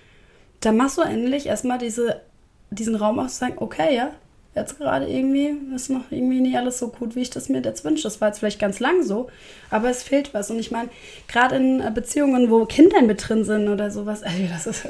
Dann 0.59 0.77
machst 0.77 0.97
du 0.97 1.01
endlich 1.01 1.45
erstmal 1.45 1.77
diese, 1.77 2.21
diesen 2.69 2.95
Raum 2.95 3.19
auf 3.19 3.27
zu 3.27 3.37
sagen, 3.37 3.55
okay, 3.57 3.95
ja, 3.95 4.11
jetzt 4.55 4.77
gerade 4.77 5.07
irgendwie 5.07 5.55
ist 5.75 5.89
noch 5.89 6.11
irgendwie 6.11 6.41
nicht 6.41 6.57
alles 6.57 6.77
so 6.79 6.89
gut, 6.89 7.15
wie 7.15 7.21
ich 7.21 7.29
das 7.29 7.49
mir 7.49 7.61
jetzt 7.61 7.83
wünsche. 7.83 8.03
Das 8.03 8.21
war 8.21 8.27
jetzt 8.29 8.39
vielleicht 8.39 8.59
ganz 8.59 8.79
lang 8.79 9.03
so, 9.03 9.27
aber 9.69 9.89
es 9.89 10.03
fehlt 10.03 10.33
was. 10.33 10.51
Und 10.51 10.59
ich 10.59 10.71
meine, 10.71 10.89
gerade 11.27 11.55
in 11.55 11.81
äh, 11.81 11.91
Beziehungen, 11.93 12.49
wo 12.49 12.65
Kinder 12.65 13.01
mit 13.01 13.27
drin 13.27 13.43
sind 13.43 13.67
oder 13.69 13.89
sowas, 13.91 14.21
ey, 14.21 14.47
das 14.51 14.67
ist. 14.67 14.87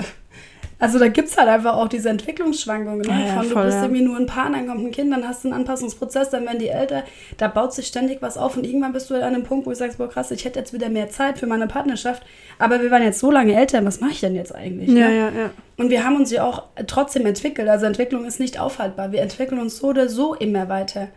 Also 0.84 1.00
da 1.00 1.08
gibt 1.08 1.30
es 1.30 1.38
halt 1.38 1.48
einfach 1.48 1.76
auch 1.78 1.88
diese 1.88 2.10
Entwicklungsschwankungen. 2.10 3.00
Ne? 3.00 3.08
Ja, 3.08 3.26
ja, 3.26 3.34
Von 3.36 3.44
du 3.44 3.50
voll, 3.54 3.64
bist 3.64 3.78
ja. 3.78 3.84
irgendwie 3.84 4.02
nur 4.02 4.18
ein 4.18 4.26
Paar, 4.26 4.52
dann 4.52 4.68
kommt 4.68 4.84
ein 4.84 4.92
Kind, 4.92 5.14
dann 5.14 5.26
hast 5.26 5.46
du 5.46 5.48
einen 5.48 5.56
Anpassungsprozess, 5.60 6.30
dann 6.30 6.44
werden 6.44 6.60
die 6.60 6.68
älter, 6.68 7.04
da 7.38 7.48
baut 7.48 7.74
sich 7.74 7.88
ständig 7.88 8.22
was 8.22 8.38
auf 8.38 8.58
und 8.58 8.66
irgendwann 8.66 8.92
bist 8.92 9.10
du 9.10 9.16
an 9.16 9.22
einem 9.22 9.44
Punkt, 9.44 9.66
wo 9.66 9.70
du 9.70 9.78
sagst, 9.78 9.98
boah 9.98 10.10
krass, 10.10 10.32
ich 10.32 10.44
hätte 10.44 10.60
jetzt 10.60 10.74
wieder 10.74 10.90
mehr 10.90 11.10
Zeit 11.10 11.38
für 11.40 11.48
meine 11.48 11.68
Partnerschaft, 11.68 12.24
aber 12.60 12.82
wir 12.82 12.92
waren 12.92 13.02
jetzt 13.02 13.20
so 13.20 13.32
lange 13.32 13.56
älter, 13.56 13.86
was 13.86 14.02
mache 14.02 14.12
ich 14.12 14.20
denn 14.20 14.36
jetzt 14.36 14.54
eigentlich? 14.54 14.90
Ja, 14.90 15.08
ne? 15.08 15.18
ja, 15.18 15.30
ja. 15.30 15.50
Und 15.78 15.90
wir 15.90 16.04
haben 16.04 16.18
uns 16.18 16.32
ja 16.32 16.44
auch 16.44 16.64
trotzdem 16.86 17.26
entwickelt. 17.26 17.70
Also 17.70 17.86
Entwicklung 17.86 18.26
ist 18.26 18.42
nicht 18.42 18.60
aufhaltbar. 18.60 19.14
Wir 19.14 19.22
entwickeln 19.22 19.62
uns 19.62 19.78
so 19.78 19.88
oder 19.88 20.10
so 20.10 20.36
immer 20.36 20.68
weiter. 20.68 21.08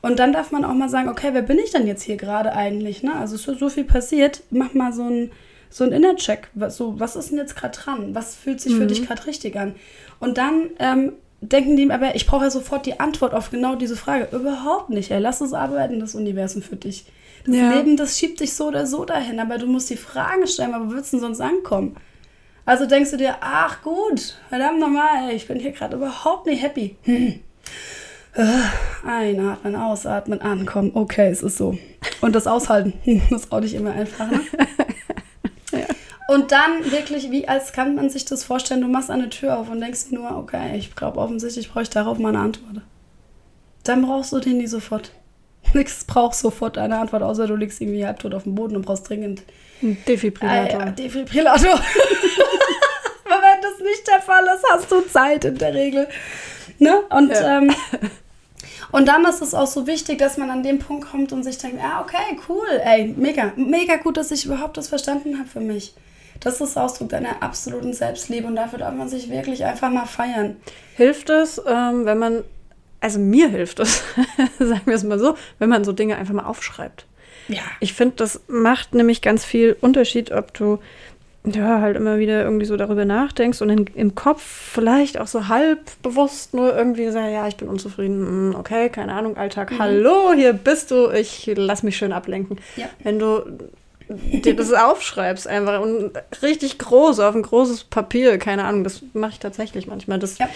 Und 0.00 0.20
dann 0.20 0.32
darf 0.32 0.52
man 0.52 0.64
auch 0.64 0.74
mal 0.74 0.88
sagen, 0.88 1.08
okay, 1.08 1.30
wer 1.32 1.42
bin 1.42 1.58
ich 1.58 1.72
denn 1.72 1.88
jetzt 1.88 2.02
hier 2.02 2.16
gerade 2.16 2.52
eigentlich? 2.52 3.02
Ne? 3.02 3.16
Also 3.16 3.34
es 3.34 3.48
ist 3.48 3.58
so 3.58 3.68
viel 3.68 3.84
passiert. 3.84 4.42
Mach 4.50 4.74
mal 4.74 4.92
so 4.92 5.02
ein 5.02 5.32
so 5.70 5.84
ein 5.84 5.92
Inner-Check. 5.92 6.48
So, 6.68 6.98
was 6.98 7.16
ist 7.16 7.30
denn 7.30 7.38
jetzt 7.38 7.56
gerade 7.56 7.76
dran? 7.78 8.14
Was 8.14 8.34
fühlt 8.34 8.60
sich 8.60 8.74
für 8.74 8.86
dich 8.86 9.06
gerade 9.06 9.26
richtig 9.26 9.56
an? 9.56 9.74
Und 10.20 10.38
dann 10.38 10.70
ähm, 10.78 11.12
denken 11.40 11.76
die, 11.76 11.90
aber 11.90 12.14
ich 12.14 12.26
brauche 12.26 12.44
ja 12.44 12.50
sofort 12.50 12.86
die 12.86 13.00
Antwort 13.00 13.34
auf 13.34 13.50
genau 13.50 13.74
diese 13.76 13.96
Frage. 13.96 14.28
Überhaupt 14.34 14.90
nicht. 14.90 15.10
Ey. 15.10 15.20
Lass 15.20 15.40
es 15.40 15.52
arbeiten, 15.52 16.00
das 16.00 16.14
Universum 16.14 16.62
für 16.62 16.76
dich. 16.76 17.06
Das 17.46 17.54
Ja. 17.54 17.72
Leben, 17.72 17.96
das 17.96 18.18
schiebt 18.18 18.40
dich 18.40 18.54
so 18.54 18.68
oder 18.68 18.86
so 18.86 19.04
dahin. 19.04 19.40
Aber 19.40 19.58
du 19.58 19.66
musst 19.66 19.90
die 19.90 19.96
Fragen 19.96 20.46
stellen, 20.46 20.74
aber 20.74 20.86
wo 20.86 20.94
willst 20.94 21.12
du 21.12 21.16
denn 21.16 21.22
sonst 21.26 21.40
ankommen? 21.40 21.96
Also 22.64 22.84
denkst 22.84 23.12
du 23.12 23.16
dir, 23.16 23.36
ach 23.40 23.82
gut, 23.82 24.36
verdammt 24.50 24.78
nochmal, 24.78 25.30
ey, 25.30 25.36
ich 25.36 25.48
bin 25.48 25.58
hier 25.58 25.72
gerade 25.72 25.96
überhaupt 25.96 26.46
nicht 26.46 26.62
happy. 26.62 26.96
Hm. 27.04 27.40
Äh, 28.34 28.44
Einatmen, 29.06 29.74
ausatmen, 29.74 30.42
ankommen. 30.42 30.90
Okay, 30.92 31.30
es 31.30 31.42
ist 31.42 31.56
so. 31.56 31.78
Und 32.20 32.34
das 32.34 32.46
Aushalten, 32.46 32.92
hm, 33.04 33.22
das 33.30 33.44
ist 33.44 33.52
auch 33.52 33.60
nicht 33.60 33.74
immer 33.74 33.92
einfach. 33.92 34.30
Ne? 34.30 34.40
Und 36.28 36.52
dann 36.52 36.90
wirklich, 36.90 37.30
wie 37.30 37.48
als 37.48 37.72
kann 37.72 37.94
man 37.94 38.10
sich 38.10 38.26
das 38.26 38.44
vorstellen, 38.44 38.82
du 38.82 38.86
machst 38.88 39.10
eine 39.10 39.30
Tür 39.30 39.58
auf 39.58 39.70
und 39.70 39.80
denkst 39.80 40.10
nur, 40.10 40.36
okay, 40.36 40.76
ich 40.76 40.94
glaube 40.94 41.18
offensichtlich 41.20 41.70
brauche 41.70 41.84
ich 41.84 41.90
darauf 41.90 42.18
mal 42.18 42.28
eine 42.28 42.40
Antwort. 42.40 42.82
Dann 43.84 44.02
brauchst 44.02 44.32
du 44.32 44.38
den 44.38 44.58
nie 44.58 44.66
sofort. 44.66 45.10
Nix 45.72 46.04
brauchst 46.04 46.40
sofort 46.40 46.76
eine 46.76 46.98
Antwort, 46.98 47.22
außer 47.22 47.46
du 47.46 47.56
liegst 47.56 47.80
irgendwie 47.80 48.04
halbtot 48.04 48.34
auf 48.34 48.42
dem 48.42 48.54
Boden 48.54 48.76
und 48.76 48.84
brauchst 48.84 49.08
dringend 49.08 49.42
Ein 49.80 49.96
Defibrillator. 50.06 50.80
Ah, 50.82 50.84
ja, 50.84 50.90
Defibrillator. 50.90 51.72
Aber 53.24 53.42
wenn 53.42 53.62
das 53.62 53.80
nicht 53.82 54.06
der 54.06 54.20
Fall 54.20 54.44
ist, 54.54 54.64
hast 54.70 54.92
du 54.92 55.00
Zeit 55.00 55.46
in 55.46 55.56
der 55.56 55.72
Regel. 55.72 56.08
Ne? 56.78 57.00
Und, 57.08 57.30
Ja. 57.30 57.56
ähm, 57.58 57.74
und 58.92 59.08
dann 59.08 59.24
ist 59.24 59.40
es 59.40 59.54
auch 59.54 59.66
so 59.66 59.86
wichtig, 59.86 60.18
dass 60.18 60.36
man 60.36 60.50
an 60.50 60.62
dem 60.62 60.78
Punkt 60.78 61.10
kommt 61.10 61.32
und 61.32 61.42
sich 61.42 61.56
denkt, 61.56 61.80
ah, 61.82 62.02
okay, 62.02 62.38
cool, 62.50 62.66
ey, 62.84 63.14
mega, 63.16 63.52
mega 63.56 63.96
gut, 63.96 64.18
dass 64.18 64.30
ich 64.30 64.44
überhaupt 64.44 64.76
das 64.76 64.88
verstanden 64.88 65.38
habe 65.38 65.48
für 65.48 65.60
mich. 65.60 65.94
Das 66.40 66.60
ist 66.60 66.76
Ausdruck 66.76 67.08
deiner 67.08 67.42
absoluten 67.42 67.92
Selbstliebe 67.92 68.46
und 68.46 68.56
dafür 68.56 68.78
darf 68.78 68.94
man 68.94 69.08
sich 69.08 69.30
wirklich 69.30 69.64
einfach 69.64 69.90
mal 69.90 70.06
feiern. 70.06 70.56
Hilft 70.96 71.30
es, 71.30 71.60
ähm, 71.66 72.04
wenn 72.04 72.18
man, 72.18 72.44
also 73.00 73.18
mir 73.18 73.48
hilft 73.48 73.80
es, 73.80 74.02
sagen 74.58 74.86
wir 74.86 74.94
es 74.94 75.04
mal 75.04 75.18
so, 75.18 75.34
wenn 75.58 75.68
man 75.68 75.84
so 75.84 75.92
Dinge 75.92 76.16
einfach 76.16 76.34
mal 76.34 76.46
aufschreibt. 76.46 77.06
Ja. 77.48 77.62
Ich 77.80 77.94
finde, 77.94 78.16
das 78.16 78.40
macht 78.46 78.94
nämlich 78.94 79.22
ganz 79.22 79.44
viel 79.44 79.76
Unterschied, 79.80 80.32
ob 80.32 80.52
du 80.54 80.78
ja, 81.44 81.80
halt 81.80 81.96
immer 81.96 82.18
wieder 82.18 82.42
irgendwie 82.42 82.66
so 82.66 82.76
darüber 82.76 83.04
nachdenkst 83.04 83.62
und 83.62 83.70
in, 83.70 83.86
im 83.94 84.14
Kopf 84.14 84.42
vielleicht 84.42 85.18
auch 85.18 85.26
so 85.26 85.48
halb 85.48 85.80
bewusst 86.02 86.52
nur 86.54 86.76
irgendwie 86.76 87.10
sagst, 87.10 87.32
ja, 87.32 87.48
ich 87.48 87.56
bin 87.56 87.68
unzufrieden, 87.68 88.26
hm, 88.26 88.54
okay, 88.58 88.88
keine 88.90 89.12
Ahnung, 89.14 89.36
Alltag, 89.36 89.72
mhm. 89.72 89.78
hallo, 89.78 90.32
hier 90.34 90.52
bist 90.52 90.90
du, 90.90 91.10
ich 91.10 91.50
lass 91.54 91.82
mich 91.82 91.96
schön 91.96 92.12
ablenken. 92.12 92.58
Ja. 92.76 92.86
Wenn 93.02 93.18
du 93.18 93.44
dir 94.08 94.56
das 94.56 94.72
aufschreibst 94.72 95.46
einfach 95.46 95.80
und 95.80 96.12
richtig 96.42 96.78
groß 96.78 97.20
auf 97.20 97.34
ein 97.34 97.42
großes 97.42 97.84
Papier, 97.84 98.38
keine 98.38 98.64
Ahnung, 98.64 98.84
das 98.84 99.02
mache 99.12 99.32
ich 99.32 99.38
tatsächlich 99.38 99.86
manchmal. 99.86 100.18
Das 100.18 100.38
ja. 100.38 100.48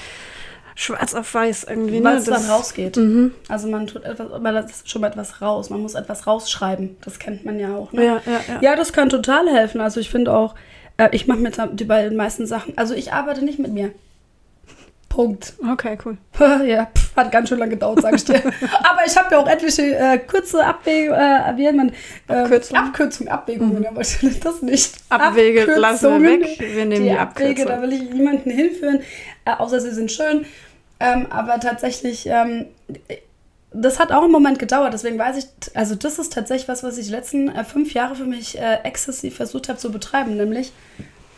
schwarz 0.74 1.14
auf 1.14 1.32
weiß 1.32 1.64
irgendwie. 1.64 2.02
Weil 2.02 2.14
ne? 2.14 2.20
es 2.20 2.24
dann 2.24 2.44
rausgeht. 2.44 2.96
Mhm. 2.96 3.32
Also 3.48 3.68
man 3.68 3.86
tut 3.86 4.04
etwas, 4.04 4.40
man 4.40 4.54
lässt 4.54 4.88
schon 4.88 5.02
mal 5.02 5.08
etwas 5.08 5.42
raus. 5.42 5.70
Man 5.70 5.80
muss 5.80 5.94
etwas 5.94 6.26
rausschreiben. 6.26 6.96
Das 7.04 7.18
kennt 7.18 7.44
man 7.44 7.58
ja 7.58 7.76
auch. 7.76 7.92
Ne? 7.92 8.04
Ja, 8.04 8.22
ja, 8.26 8.40
ja. 8.48 8.58
ja, 8.62 8.76
das 8.76 8.92
kann 8.92 9.08
total 9.08 9.48
helfen. 9.48 9.80
Also 9.80 10.00
ich 10.00 10.10
finde 10.10 10.32
auch, 10.32 10.54
äh, 10.96 11.08
ich 11.12 11.26
mache 11.26 11.38
mir 11.38 11.50
bei 11.50 12.02
den 12.02 12.16
meisten 12.16 12.46
Sachen, 12.46 12.76
also 12.76 12.94
ich 12.94 13.12
arbeite 13.12 13.44
nicht 13.44 13.58
mit 13.58 13.72
mir. 13.72 13.92
Punkt. 15.08 15.54
Okay, 15.70 15.98
cool. 16.06 16.16
ja, 16.66 16.88
hat 17.16 17.32
ganz 17.32 17.48
schön 17.48 17.58
lange 17.58 17.72
gedauert, 17.72 18.00
sag 18.02 18.14
ich 18.14 18.24
dir. 18.24 18.36
Aber 18.84 19.00
ich 19.06 19.16
habe 19.16 19.34
ja 19.34 19.38
auch 19.38 19.48
etliche 19.48 19.96
äh, 19.96 20.18
kurze 20.18 20.64
Abwege, 20.64 21.12
äh, 21.12 21.56
wie 21.56 21.70
man, 21.72 21.92
äh, 22.28 22.34
Abkürzung. 22.34 22.76
Abkürzung, 22.76 23.28
Abwägungen, 23.28 23.78
mhm. 23.80 23.86
aber 23.86 24.02
das 24.42 24.62
nicht. 24.62 24.94
Abwege 25.08 25.64
lassen 25.76 26.22
wir 26.22 26.40
weg, 26.40 26.58
wir 26.58 26.84
nehmen 26.84 27.04
die, 27.04 27.10
die 27.10 27.16
Abwege, 27.16 27.64
da 27.64 27.80
will 27.82 27.92
ich 27.92 28.02
niemanden 28.02 28.50
hinführen, 28.50 29.00
äh, 29.44 29.52
außer 29.52 29.80
sie 29.80 29.90
sind 29.90 30.10
schön. 30.10 30.46
Ähm, 31.00 31.26
aber 31.30 31.58
tatsächlich, 31.58 32.26
ähm, 32.26 32.66
das 33.72 33.98
hat 33.98 34.12
auch 34.12 34.22
einen 34.22 34.32
Moment 34.32 34.58
gedauert, 34.58 34.92
deswegen 34.92 35.18
weiß 35.18 35.36
ich, 35.36 35.76
also 35.76 35.94
das 35.94 36.18
ist 36.18 36.32
tatsächlich 36.32 36.68
was, 36.68 36.82
was 36.84 36.98
ich 36.98 37.06
die 37.06 37.12
letzten 37.12 37.48
äh, 37.48 37.64
fünf 37.64 37.92
Jahre 37.92 38.14
für 38.14 38.24
mich 38.24 38.58
äh, 38.58 38.78
exzessiv 38.84 39.36
versucht 39.36 39.68
habe 39.68 39.78
zu 39.78 39.90
betreiben, 39.90 40.36
nämlich 40.36 40.72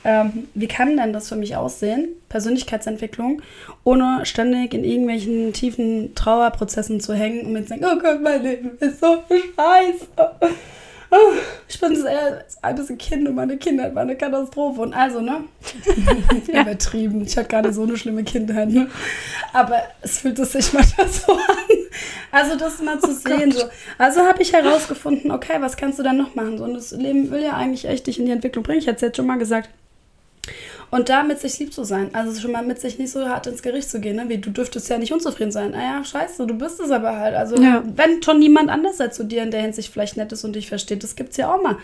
ähm, 0.04 0.48
wie 0.54 0.68
kann 0.68 0.96
denn 0.96 1.12
das 1.12 1.28
für 1.28 1.36
mich 1.36 1.56
aussehen, 1.56 2.08
Persönlichkeitsentwicklung, 2.28 3.42
ohne 3.84 4.20
ständig 4.24 4.74
in 4.74 4.84
irgendwelchen 4.84 5.52
tiefen 5.52 6.14
Trauerprozessen 6.14 7.00
zu 7.00 7.14
hängen 7.14 7.46
und 7.46 7.52
mir 7.52 7.62
zu 7.62 7.70
denken, 7.70 7.86
oh 7.86 7.98
Gott, 7.98 8.20
mein 8.22 8.42
Leben 8.42 8.70
ist 8.80 9.00
so 9.00 9.22
scheiße. 9.28 10.06
Ich 11.68 11.80
bin 11.80 11.96
sehr 11.96 12.44
ein 12.62 12.76
bisschen 12.76 12.98
Kind 12.98 13.28
und 13.28 13.34
meine 13.34 13.56
Kindheit 13.56 13.94
war 13.94 14.02
eine 14.02 14.16
Katastrophe. 14.16 14.80
Und 14.80 14.94
also, 14.94 15.20
ne? 15.20 15.44
ja. 16.52 16.62
Übertrieben. 16.62 17.22
Ich 17.22 17.36
hatte 17.36 17.48
gerade 17.48 17.72
so 17.72 17.82
eine 17.82 17.96
schlimme 17.96 18.24
Kindheit, 18.24 18.70
ne? 18.70 18.88
Aber 19.52 19.82
es 20.02 20.18
fühlt 20.18 20.38
sich 20.38 20.72
manchmal 20.72 21.08
so 21.10 21.32
an. 21.32 21.40
Also, 22.30 22.56
das 22.56 22.80
mal 22.82 22.98
zu 23.00 23.10
oh 23.10 23.12
sehen. 23.12 23.52
So. 23.52 23.64
Also 23.98 24.20
habe 24.22 24.42
ich 24.42 24.52
herausgefunden, 24.52 25.30
okay, 25.30 25.56
was 25.60 25.76
kannst 25.76 25.98
du 25.98 26.02
dann 26.02 26.16
noch 26.16 26.34
machen? 26.34 26.58
So, 26.58 26.64
und 26.64 26.74
das 26.74 26.90
Leben 26.92 27.30
will 27.30 27.42
ja 27.42 27.52
eigentlich 27.52 27.86
echt 27.86 28.06
dich 28.06 28.18
in 28.18 28.26
die 28.26 28.32
Entwicklung 28.32 28.64
bringen. 28.64 28.80
Ich 28.80 28.86
hatte 28.86 28.96
es 28.96 29.02
jetzt 29.02 29.16
schon 29.16 29.26
mal 29.26 29.38
gesagt. 29.38 29.70
Und 30.90 31.08
da 31.08 31.22
mit 31.22 31.40
sich 31.40 31.58
lieb 31.58 31.72
zu 31.72 31.84
sein. 31.84 32.10
Also 32.14 32.40
schon 32.40 32.52
mal 32.52 32.64
mit 32.64 32.80
sich 32.80 32.98
nicht 32.98 33.10
so 33.10 33.28
hart 33.28 33.46
ins 33.46 33.62
Gericht 33.62 33.90
zu 33.90 34.00
gehen, 34.00 34.16
ne? 34.16 34.28
Wie 34.28 34.38
du 34.38 34.50
dürftest 34.50 34.88
ja 34.88 34.98
nicht 34.98 35.12
unzufrieden 35.12 35.50
sein. 35.50 35.72
Naja, 35.72 36.04
scheiße, 36.04 36.46
du 36.46 36.54
bist 36.54 36.80
es 36.80 36.90
aber 36.90 37.18
halt. 37.18 37.34
Also 37.34 37.56
ja. 37.56 37.82
wenn 37.96 38.22
schon 38.22 38.38
niemand 38.38 38.70
anders 38.70 39.00
als 39.00 39.16
zu 39.16 39.24
dir 39.24 39.42
in 39.42 39.50
der 39.50 39.62
Hinsicht 39.62 39.92
vielleicht 39.92 40.16
nett 40.16 40.32
ist 40.32 40.44
und 40.44 40.54
dich 40.54 40.68
versteht, 40.68 41.02
das 41.02 41.16
gibt's 41.16 41.36
ja 41.36 41.52
auch 41.52 41.62
mal. 41.62 41.78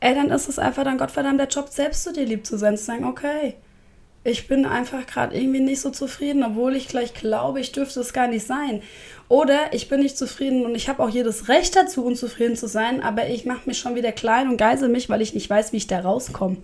Ey, 0.00 0.14
dann 0.14 0.30
ist 0.30 0.48
es 0.48 0.58
einfach 0.58 0.84
dann 0.84 0.98
Gottverdammt 0.98 1.40
der 1.40 1.48
Job, 1.48 1.68
selbst 1.70 2.04
zu 2.04 2.12
dir 2.12 2.24
lieb 2.24 2.46
zu 2.46 2.56
sein, 2.56 2.76
zu 2.76 2.84
sagen, 2.84 3.04
okay, 3.04 3.54
ich 4.24 4.46
bin 4.46 4.66
einfach 4.66 5.06
gerade 5.06 5.36
irgendwie 5.36 5.60
nicht 5.60 5.80
so 5.80 5.90
zufrieden, 5.90 6.42
obwohl 6.44 6.76
ich 6.76 6.88
gleich 6.88 7.14
glaube, 7.14 7.60
ich 7.60 7.72
dürfte 7.72 8.00
es 8.00 8.12
gar 8.12 8.28
nicht 8.28 8.46
sein. 8.46 8.82
Oder 9.28 9.72
ich 9.72 9.88
bin 9.88 10.00
nicht 10.00 10.16
zufrieden 10.16 10.64
und 10.64 10.74
ich 10.74 10.88
habe 10.88 11.02
auch 11.02 11.08
jedes 11.08 11.48
Recht 11.48 11.76
dazu, 11.76 12.04
unzufrieden 12.04 12.56
zu 12.56 12.66
sein, 12.66 13.02
aber 13.02 13.28
ich 13.28 13.44
mache 13.44 13.62
mich 13.66 13.78
schon 13.78 13.94
wieder 13.94 14.12
klein 14.12 14.48
und 14.48 14.56
geisel 14.56 14.88
mich, 14.88 15.08
weil 15.08 15.22
ich 15.22 15.34
nicht 15.34 15.48
weiß, 15.48 15.72
wie 15.72 15.78
ich 15.78 15.86
da 15.86 16.00
rauskomme. 16.00 16.58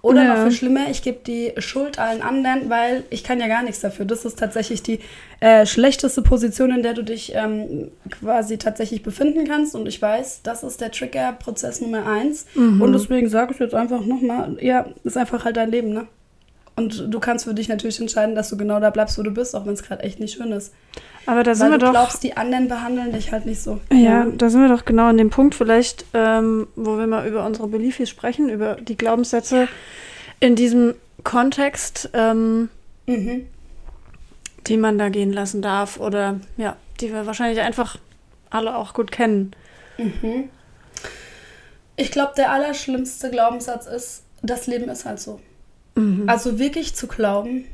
Oder 0.00 0.22
ja. 0.22 0.34
noch 0.34 0.42
viel 0.44 0.52
schlimmer, 0.52 0.90
ich 0.90 1.02
gebe 1.02 1.18
die 1.26 1.52
Schuld 1.58 1.98
allen 1.98 2.22
anderen, 2.22 2.70
weil 2.70 3.04
ich 3.10 3.24
kann 3.24 3.40
ja 3.40 3.48
gar 3.48 3.62
nichts 3.62 3.80
dafür. 3.80 4.04
Das 4.04 4.24
ist 4.24 4.38
tatsächlich 4.38 4.82
die 4.82 5.00
äh, 5.40 5.66
schlechteste 5.66 6.22
Position, 6.22 6.70
in 6.70 6.82
der 6.82 6.94
du 6.94 7.02
dich 7.02 7.32
ähm, 7.34 7.90
quasi 8.10 8.58
tatsächlich 8.58 9.02
befinden 9.02 9.46
kannst. 9.46 9.74
Und 9.74 9.86
ich 9.86 10.00
weiß, 10.00 10.42
das 10.42 10.62
ist 10.62 10.80
der 10.80 10.92
Trigger-Prozess 10.92 11.80
Nummer 11.80 12.06
eins. 12.06 12.46
Mhm. 12.54 12.80
Und 12.80 12.92
deswegen 12.92 13.28
sage 13.28 13.52
ich 13.54 13.58
jetzt 13.58 13.74
einfach 13.74 14.04
nochmal, 14.04 14.56
ja, 14.60 14.86
ist 15.04 15.16
einfach 15.16 15.44
halt 15.44 15.56
dein 15.56 15.70
Leben, 15.70 15.92
ne? 15.92 16.06
Und 16.78 17.12
du 17.12 17.20
kannst 17.20 17.44
für 17.44 17.54
dich 17.54 17.68
natürlich 17.68 18.00
entscheiden, 18.00 18.34
dass 18.34 18.48
du 18.48 18.56
genau 18.56 18.80
da 18.80 18.90
bleibst, 18.90 19.18
wo 19.18 19.22
du 19.22 19.30
bist, 19.30 19.54
auch 19.54 19.66
wenn 19.66 19.74
es 19.74 19.82
gerade 19.82 20.02
echt 20.02 20.20
nicht 20.20 20.36
schön 20.36 20.52
ist. 20.52 20.72
Aber 21.26 21.42
da 21.42 21.54
sind 21.54 21.66
Weil 21.66 21.72
wir 21.72 21.78
du 21.78 21.86
doch. 21.86 21.92
glaubst, 21.92 22.22
die 22.22 22.36
anderen 22.36 22.68
behandeln 22.68 23.12
dich 23.12 23.32
halt 23.32 23.44
nicht 23.44 23.60
so. 23.60 23.80
Ja, 23.92 23.98
ja. 23.98 24.26
da 24.26 24.48
sind 24.48 24.62
wir 24.62 24.68
doch 24.68 24.84
genau 24.84 25.08
an 25.08 25.18
dem 25.18 25.30
Punkt 25.30 25.54
vielleicht, 25.54 26.06
ähm, 26.14 26.68
wo 26.76 26.98
wir 26.98 27.06
mal 27.06 27.26
über 27.26 27.44
unsere 27.44 27.68
Beliefs 27.68 28.08
sprechen, 28.08 28.48
über 28.48 28.76
die 28.76 28.96
Glaubenssätze 28.96 29.68
in 30.40 30.56
diesem 30.56 30.94
Kontext, 31.24 32.10
ähm, 32.14 32.70
mhm. 33.06 33.46
die 34.66 34.76
man 34.76 34.98
da 34.98 35.08
gehen 35.08 35.32
lassen 35.32 35.60
darf 35.60 36.00
oder 36.00 36.40
ja, 36.56 36.76
die 37.00 37.12
wir 37.12 37.26
wahrscheinlich 37.26 37.60
einfach 37.60 37.98
alle 38.50 38.76
auch 38.76 38.94
gut 38.94 39.10
kennen. 39.10 39.52
Mhm. 39.98 40.48
Ich 41.96 42.12
glaube, 42.12 42.32
der 42.36 42.52
allerschlimmste 42.52 43.30
Glaubenssatz 43.30 43.86
ist, 43.86 44.22
das 44.42 44.66
Leben 44.66 44.88
ist 44.88 45.04
halt 45.04 45.18
so. 45.18 45.40
Mhm. 45.98 46.28
Also 46.28 46.58
wirklich 46.58 46.94
zu 46.94 47.06
glauben, 47.06 47.64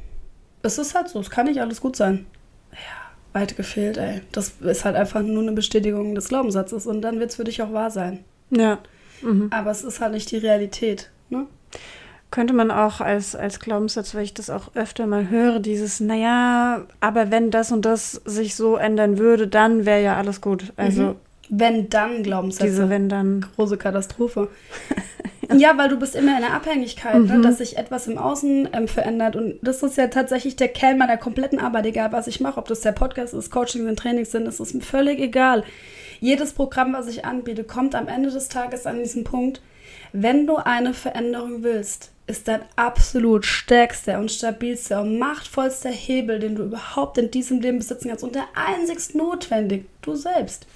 es 0.62 0.78
ist 0.78 0.94
halt 0.94 1.08
so, 1.08 1.20
es 1.20 1.30
kann 1.30 1.46
nicht 1.46 1.60
alles 1.60 1.80
gut 1.80 1.94
sein. 1.96 2.26
Ja, 2.72 3.38
weit 3.38 3.56
gefehlt, 3.56 3.98
ey. 3.98 4.22
Das 4.32 4.54
ist 4.60 4.84
halt 4.84 4.96
einfach 4.96 5.22
nur 5.22 5.42
eine 5.42 5.52
Bestätigung 5.52 6.14
des 6.14 6.28
Glaubenssatzes 6.28 6.86
und 6.86 7.02
dann 7.02 7.20
wird 7.20 7.30
es 7.30 7.36
für 7.36 7.44
dich 7.44 7.62
auch 7.62 7.72
wahr 7.72 7.90
sein. 7.90 8.24
Ja. 8.50 8.78
Mhm. 9.22 9.48
Aber 9.50 9.70
es 9.70 9.84
ist 9.84 10.00
halt 10.00 10.12
nicht 10.12 10.30
die 10.30 10.38
Realität. 10.38 11.10
Ne? 11.28 11.46
Könnte 12.30 12.54
man 12.54 12.70
auch 12.70 13.00
als, 13.00 13.36
als 13.36 13.60
Glaubenssatz, 13.60 14.14
weil 14.14 14.24
ich 14.24 14.34
das 14.34 14.50
auch 14.50 14.74
öfter 14.74 15.06
mal 15.06 15.28
höre, 15.28 15.60
dieses, 15.60 16.00
naja, 16.00 16.86
aber 17.00 17.30
wenn 17.30 17.50
das 17.50 17.70
und 17.70 17.84
das 17.84 18.12
sich 18.24 18.56
so 18.56 18.76
ändern 18.76 19.18
würde, 19.18 19.46
dann 19.46 19.84
wäre 19.84 20.02
ja 20.02 20.16
alles 20.16 20.40
gut. 20.40 20.72
Also. 20.76 21.02
Mhm. 21.02 21.16
Wenn 21.48 21.88
dann 21.88 22.22
Glaubenssätze. 22.22 22.66
Diese 22.66 22.88
wenn 22.90 23.08
dann. 23.08 23.46
Große 23.56 23.76
Katastrophe. 23.76 24.48
Ja, 25.52 25.76
weil 25.76 25.88
du 25.88 25.98
bist 25.98 26.16
immer 26.16 26.36
in 26.36 26.42
der 26.42 26.54
Abhängigkeit, 26.54 27.14
ne, 27.14 27.20
mhm. 27.20 27.28
ne, 27.28 27.40
dass 27.42 27.58
sich 27.58 27.76
etwas 27.76 28.06
im 28.06 28.18
Außen 28.18 28.68
ähm, 28.72 28.88
verändert. 28.88 29.36
Und 29.36 29.58
das 29.62 29.82
ist 29.82 29.96
ja 29.96 30.08
tatsächlich 30.08 30.56
der 30.56 30.68
Kern 30.68 30.98
meiner 30.98 31.16
kompletten 31.16 31.58
Arbeit, 31.58 31.86
egal 31.86 32.12
was 32.12 32.26
ich 32.26 32.40
mache. 32.40 32.58
Ob 32.58 32.66
das 32.68 32.80
der 32.80 32.92
Podcast 32.92 33.34
ist, 33.34 33.50
Coaching 33.50 33.86
und 33.86 33.98
Trainings 33.98 34.30
sind, 34.30 34.46
ist 34.46 34.74
mir 34.74 34.80
völlig 34.80 35.20
egal. 35.20 35.64
Jedes 36.20 36.52
Programm, 36.52 36.92
was 36.92 37.08
ich 37.08 37.24
anbiete, 37.24 37.64
kommt 37.64 37.94
am 37.94 38.08
Ende 38.08 38.30
des 38.30 38.48
Tages 38.48 38.86
an 38.86 38.98
diesen 38.98 39.24
Punkt, 39.24 39.60
wenn 40.12 40.46
du 40.46 40.56
eine 40.56 40.94
Veränderung 40.94 41.62
willst, 41.62 42.12
ist 42.26 42.48
dein 42.48 42.62
absolut 42.76 43.44
stärkster 43.44 44.18
und 44.18 44.30
stabilster 44.30 45.02
und 45.02 45.18
machtvollster 45.18 45.90
Hebel, 45.90 46.38
den 46.38 46.54
du 46.54 46.62
überhaupt 46.62 47.18
in 47.18 47.30
diesem 47.30 47.60
Leben 47.60 47.78
besitzen 47.78 48.08
kannst 48.08 48.24
und 48.24 48.34
der 48.34 48.46
einzigst 48.54 49.14
notwendig, 49.14 49.86
du 50.00 50.14
selbst. 50.14 50.66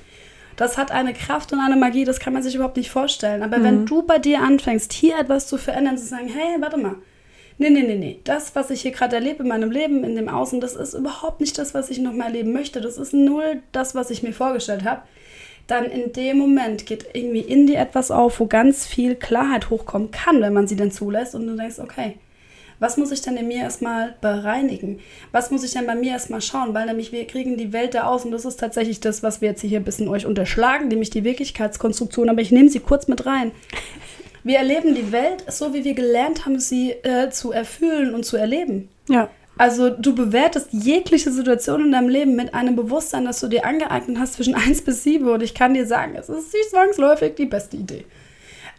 Das 0.58 0.76
hat 0.76 0.90
eine 0.90 1.14
Kraft 1.14 1.52
und 1.52 1.60
eine 1.60 1.76
Magie, 1.76 2.04
das 2.04 2.18
kann 2.18 2.32
man 2.32 2.42
sich 2.42 2.56
überhaupt 2.56 2.76
nicht 2.76 2.90
vorstellen. 2.90 3.44
Aber 3.44 3.58
mhm. 3.58 3.62
wenn 3.62 3.86
du 3.86 4.02
bei 4.02 4.18
dir 4.18 4.42
anfängst, 4.42 4.92
hier 4.92 5.16
etwas 5.16 5.46
zu 5.46 5.56
verändern, 5.56 5.96
zu 5.96 6.04
sagen, 6.04 6.26
hey, 6.26 6.60
warte 6.60 6.76
mal, 6.76 6.96
nee, 7.58 7.70
nee, 7.70 7.82
nee, 7.82 7.94
nee, 7.94 8.18
das, 8.24 8.56
was 8.56 8.68
ich 8.70 8.82
hier 8.82 8.90
gerade 8.90 9.14
erlebe 9.14 9.44
in 9.44 9.48
meinem 9.48 9.70
Leben, 9.70 10.02
in 10.02 10.16
dem 10.16 10.28
Außen, 10.28 10.60
das 10.60 10.74
ist 10.74 10.94
überhaupt 10.94 11.40
nicht 11.40 11.56
das, 11.58 11.74
was 11.74 11.90
ich 11.90 12.00
noch 12.00 12.12
mal 12.12 12.24
erleben 12.24 12.52
möchte. 12.52 12.80
Das 12.80 12.98
ist 12.98 13.14
null 13.14 13.62
das, 13.70 13.94
was 13.94 14.10
ich 14.10 14.24
mir 14.24 14.32
vorgestellt 14.32 14.82
habe. 14.82 15.02
Dann 15.68 15.84
in 15.84 16.12
dem 16.12 16.38
Moment 16.38 16.86
geht 16.86 17.06
irgendwie 17.12 17.42
in 17.42 17.68
dir 17.68 17.78
etwas 17.78 18.10
auf, 18.10 18.40
wo 18.40 18.46
ganz 18.46 18.84
viel 18.84 19.14
Klarheit 19.14 19.70
hochkommen 19.70 20.10
kann, 20.10 20.40
wenn 20.40 20.54
man 20.54 20.66
sie 20.66 20.76
dann 20.76 20.90
zulässt 20.90 21.36
und 21.36 21.46
du 21.46 21.54
denkst, 21.54 21.78
okay, 21.78 22.16
was 22.80 22.96
muss 22.96 23.10
ich 23.10 23.20
denn 23.22 23.36
in 23.36 23.48
mir 23.48 23.62
erstmal 23.62 24.14
bereinigen? 24.20 25.00
Was 25.32 25.50
muss 25.50 25.64
ich 25.64 25.72
denn 25.72 25.86
bei 25.86 25.94
mir 25.94 26.12
erstmal 26.12 26.40
schauen? 26.40 26.74
Weil 26.74 26.86
nämlich 26.86 27.12
wir 27.12 27.26
kriegen 27.26 27.56
die 27.56 27.72
Welt 27.72 27.94
da 27.94 28.04
aus 28.04 28.24
und 28.24 28.30
das 28.30 28.44
ist 28.44 28.60
tatsächlich 28.60 29.00
das, 29.00 29.22
was 29.22 29.40
wir 29.40 29.48
jetzt 29.48 29.62
hier 29.62 29.80
ein 29.80 29.84
bisschen 29.84 30.08
euch 30.08 30.26
unterschlagen, 30.26 30.88
nämlich 30.88 31.10
die 31.10 31.24
Wirklichkeitskonstruktion. 31.24 32.28
Aber 32.28 32.40
ich 32.40 32.52
nehme 32.52 32.68
sie 32.68 32.80
kurz 32.80 33.08
mit 33.08 33.26
rein. 33.26 33.52
Wir 34.44 34.58
erleben 34.58 34.94
die 34.94 35.12
Welt 35.12 35.44
so, 35.48 35.74
wie 35.74 35.84
wir 35.84 35.94
gelernt 35.94 36.46
haben, 36.46 36.60
sie 36.60 36.92
äh, 36.92 37.30
zu 37.30 37.52
erfüllen 37.52 38.14
und 38.14 38.24
zu 38.24 38.36
erleben. 38.36 38.88
Ja. 39.08 39.28
Also 39.58 39.90
du 39.90 40.14
bewertest 40.14 40.68
jegliche 40.70 41.32
Situation 41.32 41.86
in 41.86 41.92
deinem 41.92 42.08
Leben 42.08 42.36
mit 42.36 42.54
einem 42.54 42.76
Bewusstsein, 42.76 43.24
das 43.24 43.40
du 43.40 43.48
dir 43.48 43.66
angeeignet 43.66 44.18
hast 44.18 44.34
zwischen 44.34 44.54
1 44.54 44.82
bis 44.82 45.02
7 45.02 45.28
und 45.28 45.42
ich 45.42 45.52
kann 45.52 45.74
dir 45.74 45.84
sagen, 45.84 46.14
es 46.14 46.28
ist 46.28 46.54
nicht 46.54 46.70
zwangsläufig 46.70 47.34
die 47.34 47.46
beste 47.46 47.76
Idee. 47.76 48.04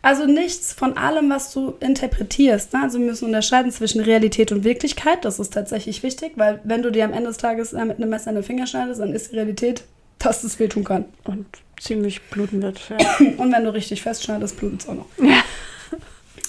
Also 0.02 0.26
nichts 0.26 0.74
von 0.74 0.98
allem, 0.98 1.30
was 1.30 1.54
du 1.54 1.74
interpretierst. 1.80 2.74
Ne? 2.74 2.84
Also 2.84 3.00
wir 3.00 3.06
müssen 3.06 3.26
unterscheiden 3.26 3.72
zwischen 3.72 4.02
Realität 4.02 4.52
und 4.52 4.64
Wirklichkeit. 4.64 5.26
Das 5.26 5.40
ist 5.40 5.54
tatsächlich 5.54 6.04
wichtig, 6.04 6.34
weil 6.36 6.62
wenn 6.64 6.82
du 6.82 6.92
dir 6.92 7.04
am 7.04 7.14
Ende 7.14 7.28
des 7.28 7.38
Tages 7.38 7.74
äh, 7.74 7.84
mit 7.84 7.98
einem 7.98 8.10
Messer 8.10 8.30
in 8.30 8.36
den 8.36 8.44
Finger 8.44 8.66
schneidest, 8.66 9.02
dann 9.02 9.14
ist 9.14 9.32
die 9.32 9.36
Realität, 9.36 9.84
dass 10.18 10.44
es 10.44 10.60
wehtun 10.60 10.84
kann. 10.86 11.06
Und 11.26 11.46
ziemlich 11.80 12.22
bluten 12.24 12.62
wird. 12.62 12.80
Ja. 12.90 12.98
und 13.38 13.52
wenn 13.52 13.64
du 13.64 13.74
richtig 13.74 14.02
festschneidest, 14.02 14.58
blutet 14.58 14.82
es 14.82 14.88
auch 14.88 14.96
noch. 14.96 15.08
Ja. 15.18 15.44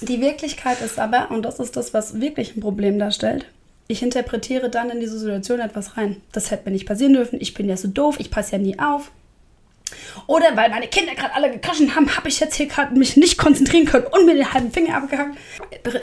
Die 0.02 0.20
Wirklichkeit 0.20 0.80
ist 0.80 0.98
aber, 0.98 1.30
und 1.30 1.42
das 1.42 1.58
ist 1.58 1.76
das, 1.76 1.92
was 1.92 2.20
wirklich 2.20 2.56
ein 2.56 2.60
Problem 2.60 2.98
darstellt, 2.98 3.46
ich 3.86 4.02
interpretiere 4.02 4.70
dann 4.70 4.90
in 4.90 5.00
diese 5.00 5.18
Situation 5.18 5.58
etwas 5.58 5.96
rein. 5.96 6.16
Das 6.32 6.50
hätte 6.50 6.66
mir 6.66 6.72
nicht 6.72 6.86
passieren 6.86 7.12
dürfen. 7.12 7.40
Ich 7.40 7.54
bin 7.54 7.68
ja 7.68 7.76
so 7.76 7.88
doof, 7.88 8.20
ich 8.20 8.30
passe 8.30 8.52
ja 8.52 8.58
nie 8.58 8.78
auf. 8.78 9.10
Oder 10.26 10.56
weil 10.56 10.70
meine 10.70 10.88
Kinder 10.88 11.14
gerade 11.14 11.34
alle 11.34 11.50
gekraschen 11.50 11.94
haben, 11.94 12.16
habe 12.16 12.28
ich 12.28 12.40
jetzt 12.40 12.54
hier 12.54 12.66
gerade 12.66 12.96
mich 12.98 13.16
nicht 13.16 13.38
konzentrieren 13.38 13.86
können 13.86 14.06
und 14.06 14.26
mir 14.26 14.34
den 14.34 14.52
halben 14.52 14.70
Finger 14.70 14.96
abgehackt. 14.96 15.36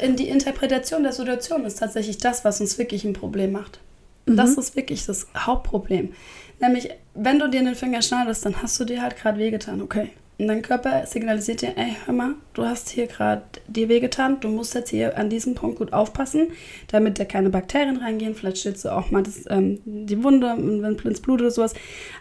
In 0.02 0.15
die 0.15 0.30
Interpretation 0.30 1.04
der 1.04 1.13
Situation 1.13 1.65
ist 1.65 1.80
tatsächlich 1.80 2.17
das, 2.17 2.45
was 2.45 2.62
uns 2.62 2.78
wirklich 2.78 3.04
ein 3.04 3.13
Problem 3.13 3.52
macht. 3.52 3.80
Das 4.26 4.58
ist 4.58 4.76
wirklich 4.76 5.06
das 5.06 5.28
Hauptproblem. 5.38 6.13
Nämlich, 6.60 6.89
wenn 7.13 7.39
du 7.39 7.47
dir 7.47 7.63
den 7.63 7.76
Finger 7.76 8.02
schneidest, 8.02 8.45
dann 8.45 8.62
hast 8.62 8.80
du 8.80 8.84
dir 8.84 9.02
halt 9.02 9.15
gerade 9.15 9.39
wehgetan, 9.39 9.82
okay. 9.82 10.10
Und 10.39 10.47
dein 10.47 10.62
Körper 10.62 11.06
signalisiert 11.08 11.63
dir, 11.63 11.73
ey, 11.78 11.95
hör 12.06 12.13
mal, 12.13 12.36
du 12.54 12.63
hast 12.63 12.89
hier 12.89 13.08
gerade 13.08 13.41
dir 13.67 13.89
wehgetan, 13.89 14.39
du 14.39 14.50
musst 14.50 14.76
jetzt 14.76 14.91
hier 14.91 15.17
an 15.17 15.32
diesem 15.32 15.56
Punkt 15.56 15.80
gut 15.80 15.93
aufpassen, 15.93 16.50
damit 16.89 17.19
da 17.19 17.26
keine 17.26 17.50
Bakterien 17.50 17.97
reingehen. 17.97 18.36
Vielleicht 18.36 18.60
stillst 18.60 18.86
du 18.86 18.89
auch 18.89 19.10
mal 19.10 19.23
das, 19.23 19.45
ähm, 19.50 19.80
die 19.86 20.23
Wunde, 20.23 20.54
wenn 20.56 20.95
ins 20.95 21.21
Blut 21.21 21.41
oder 21.41 21.50
sowas. 21.50 21.73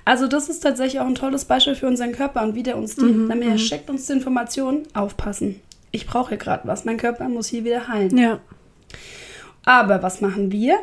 Also 0.06 0.28
das 0.28 0.48
ist 0.48 0.60
tatsächlich 0.60 1.00
auch 1.00 1.06
ein 1.06 1.14
tolles 1.14 1.44
Beispiel 1.44 1.74
für 1.74 1.86
unseren 1.86 2.12
Körper 2.12 2.42
und 2.42 2.54
wie 2.54 2.62
der 2.62 2.78
uns 2.78 2.96
die, 2.96 3.04
Mhm, 3.04 3.42
er 3.42 3.58
schickt 3.58 3.90
uns 3.90 4.06
die 4.06 4.14
Information, 4.14 4.84
aufpassen. 4.94 5.60
Ich 5.90 6.06
brauche 6.06 6.30
hier 6.30 6.38
gerade 6.38 6.66
was, 6.66 6.86
mein 6.86 6.96
Körper 6.96 7.28
muss 7.28 7.48
hier 7.48 7.64
wieder 7.64 7.88
heilen. 7.88 8.16
Ja. 8.16 8.40
Aber 9.64 10.02
was 10.02 10.22
machen 10.22 10.52
wir? 10.52 10.78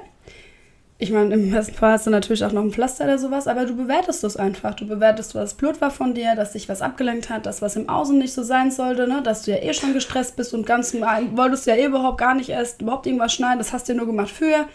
Ich 1.04 1.12
meine, 1.12 1.34
im 1.34 1.52
besten 1.52 1.74
Fall 1.74 1.92
hast 1.92 2.08
du 2.08 2.12
natürlich 2.12 2.46
auch 2.46 2.54
noch 2.54 2.62
ein 2.62 2.72
Pflaster 2.72 3.04
oder 3.04 3.18
sowas, 3.18 3.50
aber 3.50 3.66
du 3.66 3.76
bewertest 3.76 4.24
das 4.24 4.38
einfach. 4.38 4.74
Du 4.74 4.88
bewertest, 4.88 5.36
was 5.36 5.54
Blut 5.54 5.82
war 5.82 5.92
von 5.92 6.14
dir, 6.14 6.34
dass 6.38 6.54
dich 6.54 6.70
was 6.70 6.82
abgelenkt 6.82 7.30
hat, 7.30 7.46
dass 7.46 7.62
was 7.62 7.76
im 7.76 7.90
Außen 7.90 8.18
nicht 8.18 8.32
so 8.32 8.42
sein 8.42 8.72
sollte, 8.72 9.06
ne? 9.06 9.22
dass 9.22 9.42
du 9.42 9.52
ja 9.52 9.58
eh 9.58 9.74
schon 9.74 9.92
gestresst 9.92 10.38
bist 10.38 10.54
und 10.54 10.66
ganz 10.66 10.94
wolltest 10.94 11.68
ja 11.68 11.76
eh 11.76 11.88
überhaupt 11.88 12.20
gar 12.20 12.36
nicht 12.36 12.48
erst 12.48 12.82
überhaupt 12.82 13.06
irgendwas 13.06 13.34
schneiden. 13.34 13.58
Das 13.58 13.74
hast 13.74 13.90
du 13.90 13.92
ja 13.92 13.98
nur 13.98 14.06
gemacht 14.06 14.32
für. 14.32 14.66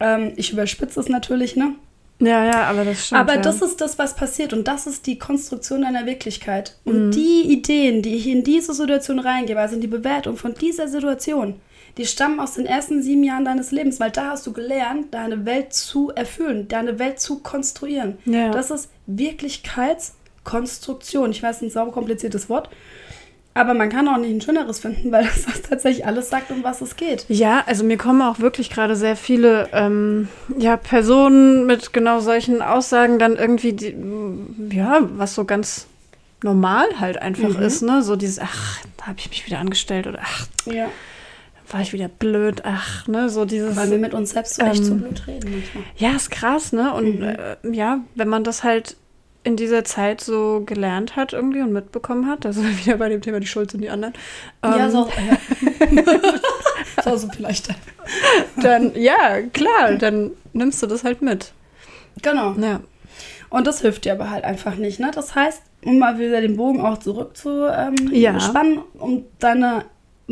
Ähm, 0.00 0.32
ich 0.34 0.52
überspitze 0.52 0.98
es 0.98 1.08
natürlich, 1.08 1.54
ne? 1.54 1.76
Ja, 2.18 2.44
ja, 2.44 2.64
aber 2.64 2.84
das 2.84 3.06
stimmt. 3.06 3.20
Aber 3.20 3.34
ja. 3.36 3.40
das 3.40 3.62
ist 3.62 3.80
das, 3.80 3.96
was 3.96 4.16
passiert 4.16 4.52
und 4.52 4.66
das 4.66 4.88
ist 4.88 5.06
die 5.06 5.20
Konstruktion 5.20 5.82
deiner 5.82 6.04
Wirklichkeit. 6.04 6.74
Mhm. 6.84 6.92
Und 6.92 7.10
die 7.12 7.42
Ideen, 7.42 8.02
die 8.02 8.16
ich 8.16 8.26
in 8.26 8.42
diese 8.42 8.74
Situation 8.74 9.20
reingebe, 9.20 9.60
also 9.60 9.76
in 9.76 9.80
die 9.80 9.86
Bewertung 9.86 10.36
von 10.36 10.52
dieser 10.52 10.88
Situation, 10.88 11.60
die 11.98 12.06
stammen 12.06 12.40
aus 12.40 12.54
den 12.54 12.64
ersten 12.66 13.02
sieben 13.02 13.24
Jahren 13.24 13.44
deines 13.44 13.70
Lebens, 13.72 14.00
weil 14.00 14.10
da 14.10 14.30
hast 14.30 14.46
du 14.46 14.52
gelernt, 14.52 15.12
deine 15.12 15.44
Welt 15.44 15.74
zu 15.74 16.10
erfüllen, 16.10 16.68
deine 16.68 16.98
Welt 16.98 17.20
zu 17.20 17.40
konstruieren. 17.40 18.16
Ja. 18.24 18.50
Das 18.50 18.70
ist 18.70 18.88
Wirklichkeitskonstruktion. 19.06 21.30
Ich 21.30 21.42
weiß, 21.42 21.62
ein 21.62 21.70
sau 21.70 21.90
kompliziertes 21.90 22.48
Wort. 22.48 22.70
Aber 23.52 23.74
man 23.74 23.88
kann 23.88 24.06
auch 24.06 24.16
nicht 24.16 24.30
ein 24.30 24.40
schöneres 24.40 24.78
finden, 24.78 25.10
weil 25.10 25.24
das 25.46 25.62
tatsächlich 25.68 26.06
alles 26.06 26.30
sagt, 26.30 26.50
um 26.52 26.62
was 26.62 26.80
es 26.80 26.94
geht. 26.96 27.26
Ja, 27.28 27.64
also 27.66 27.84
mir 27.84 27.98
kommen 27.98 28.22
auch 28.22 28.38
wirklich 28.38 28.70
gerade 28.70 28.94
sehr 28.94 29.16
viele 29.16 29.68
ähm, 29.72 30.28
ja, 30.56 30.76
Personen 30.76 31.66
mit 31.66 31.92
genau 31.92 32.20
solchen 32.20 32.62
Aussagen 32.62 33.18
dann 33.18 33.34
irgendwie, 33.36 33.72
die, 33.72 33.92
mm, 33.92 34.70
ja, 34.72 35.00
was 35.16 35.34
so 35.34 35.44
ganz 35.44 35.86
normal 36.42 36.86
halt 37.00 37.20
einfach 37.20 37.58
Mhm. 37.58 37.62
ist, 37.62 37.82
ne? 37.82 38.02
So 38.02 38.16
dieses, 38.16 38.38
ach, 38.38 38.78
da 38.96 39.08
habe 39.08 39.18
ich 39.18 39.28
mich 39.28 39.44
wieder 39.46 39.58
angestellt 39.58 40.06
oder 40.06 40.20
ach, 40.22 40.46
Ja. 40.64 40.86
War 41.70 41.80
ich 41.80 41.92
wieder 41.92 42.08
blöd, 42.08 42.62
ach, 42.64 43.06
ne? 43.06 43.28
So 43.30 43.44
dieses. 43.44 43.76
Weil 43.76 43.90
wir 43.90 43.98
mit 43.98 44.12
uns 44.14 44.30
selbst 44.30 44.56
so 44.56 44.62
echt 44.62 44.78
Ähm, 44.80 44.84
so 44.84 44.94
blöd 44.96 45.26
reden 45.26 45.50
manchmal. 45.52 45.84
Ja, 45.96 46.16
ist 46.16 46.30
krass, 46.30 46.72
ne? 46.72 46.92
Und 46.92 47.20
Mhm. 47.20 47.22
äh, 47.22 47.56
ja, 47.72 48.00
wenn 48.14 48.28
man 48.28 48.44
das 48.44 48.64
halt 48.64 48.96
in 49.42 49.56
dieser 49.56 49.84
Zeit 49.84 50.20
so 50.20 50.62
gelernt 50.66 51.16
hat 51.16 51.32
irgendwie 51.32 51.62
und 51.62 51.72
mitbekommen 51.72 52.26
hat, 52.26 52.44
wir 52.44 52.54
wieder 52.84 52.96
bei 52.98 53.08
dem 53.08 53.22
Thema 53.22 53.40
die 53.40 53.46
Schuld 53.46 53.70
sind 53.70 53.80
die 53.82 53.88
anderen. 53.90 54.12
ja, 54.64 54.84
ähm, 54.86 54.90
so. 54.90 55.08
Ja. 55.08 56.12
so, 57.04 57.16
so 57.16 57.28
vielleicht. 57.34 57.68
Dann, 58.60 58.92
ja, 58.94 59.40
klar, 59.52 59.94
dann 59.98 60.32
nimmst 60.52 60.82
du 60.82 60.86
das 60.86 61.04
halt 61.04 61.22
mit. 61.22 61.52
Genau. 62.22 62.52
Ja. 62.60 62.80
Und 63.48 63.66
das 63.66 63.80
hilft 63.80 64.04
dir 64.04 64.12
aber 64.12 64.30
halt 64.30 64.44
einfach 64.44 64.76
nicht. 64.76 65.00
Ne? 65.00 65.10
Das 65.14 65.34
heißt, 65.34 65.62
um 65.84 65.98
mal 65.98 66.18
wieder 66.18 66.40
den 66.40 66.56
Bogen 66.56 66.80
auch 66.82 66.98
zurück 66.98 67.36
zu 67.36 67.66
ähm, 67.66 67.94
Ja. 68.12 68.38
spannen, 68.40 68.80
um 68.98 69.24
deine 69.38 69.84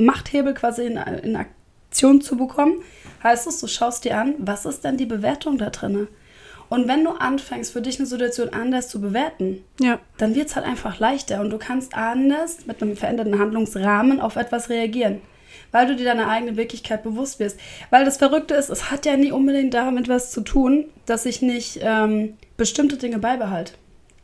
Machthebel 0.04 0.54
quasi 0.54 0.86
in, 0.86 0.96
in 0.96 1.36
Aktion 1.36 2.20
zu 2.20 2.36
bekommen, 2.36 2.82
heißt 3.22 3.46
es, 3.46 3.60
du 3.60 3.66
schaust 3.66 4.04
dir 4.04 4.16
an, 4.18 4.34
was 4.38 4.64
ist 4.64 4.84
denn 4.84 4.96
die 4.96 5.06
Bewertung 5.06 5.58
da 5.58 5.70
drin? 5.70 6.08
Und 6.68 6.86
wenn 6.86 7.02
du 7.02 7.10
anfängst, 7.12 7.72
für 7.72 7.80
dich 7.80 7.98
eine 7.98 8.06
Situation 8.06 8.50
anders 8.50 8.88
zu 8.88 9.00
bewerten, 9.00 9.64
Ja. 9.80 9.98
dann 10.18 10.34
wird 10.34 10.48
es 10.48 10.56
halt 10.56 10.66
einfach 10.66 10.98
leichter 10.98 11.40
und 11.40 11.50
du 11.50 11.58
kannst 11.58 11.94
anders 11.94 12.66
mit 12.66 12.82
einem 12.82 12.96
veränderten 12.96 13.38
Handlungsrahmen 13.38 14.20
auf 14.20 14.36
etwas 14.36 14.68
reagieren. 14.68 15.20
Weil 15.72 15.86
du 15.86 15.96
dir 15.96 16.04
deiner 16.04 16.28
eigenen 16.28 16.56
Wirklichkeit 16.56 17.02
bewusst 17.02 17.40
wirst. 17.40 17.58
Weil 17.90 18.04
das 18.04 18.18
Verrückte 18.18 18.54
ist, 18.54 18.68
es 18.68 18.90
hat 18.90 19.06
ja 19.06 19.16
nie 19.16 19.32
unbedingt 19.32 19.72
damit 19.74 20.08
was 20.08 20.30
zu 20.30 20.42
tun, 20.42 20.86
dass 21.06 21.24
ich 21.26 21.40
nicht 21.42 21.80
ähm, 21.82 22.34
bestimmte 22.58 22.96
Dinge 22.98 23.18
beibehalte. 23.18 23.72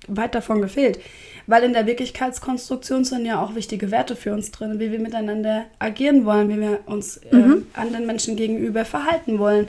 Weit 0.06 0.34
davon 0.34 0.60
gefehlt. 0.60 1.00
Weil 1.46 1.64
in 1.64 1.72
der 1.72 1.86
Wirklichkeitskonstruktion 1.86 3.04
sind 3.04 3.26
ja 3.26 3.42
auch 3.42 3.54
wichtige 3.54 3.90
Werte 3.90 4.16
für 4.16 4.32
uns 4.32 4.50
drin, 4.50 4.80
wie 4.80 4.90
wir 4.90 4.98
miteinander 4.98 5.66
agieren 5.78 6.24
wollen, 6.24 6.48
wie 6.48 6.60
wir 6.60 6.80
uns 6.86 7.20
ähm, 7.32 7.66
anderen 7.74 8.06
Menschen 8.06 8.36
gegenüber 8.36 8.84
verhalten 8.84 9.38
wollen, 9.38 9.68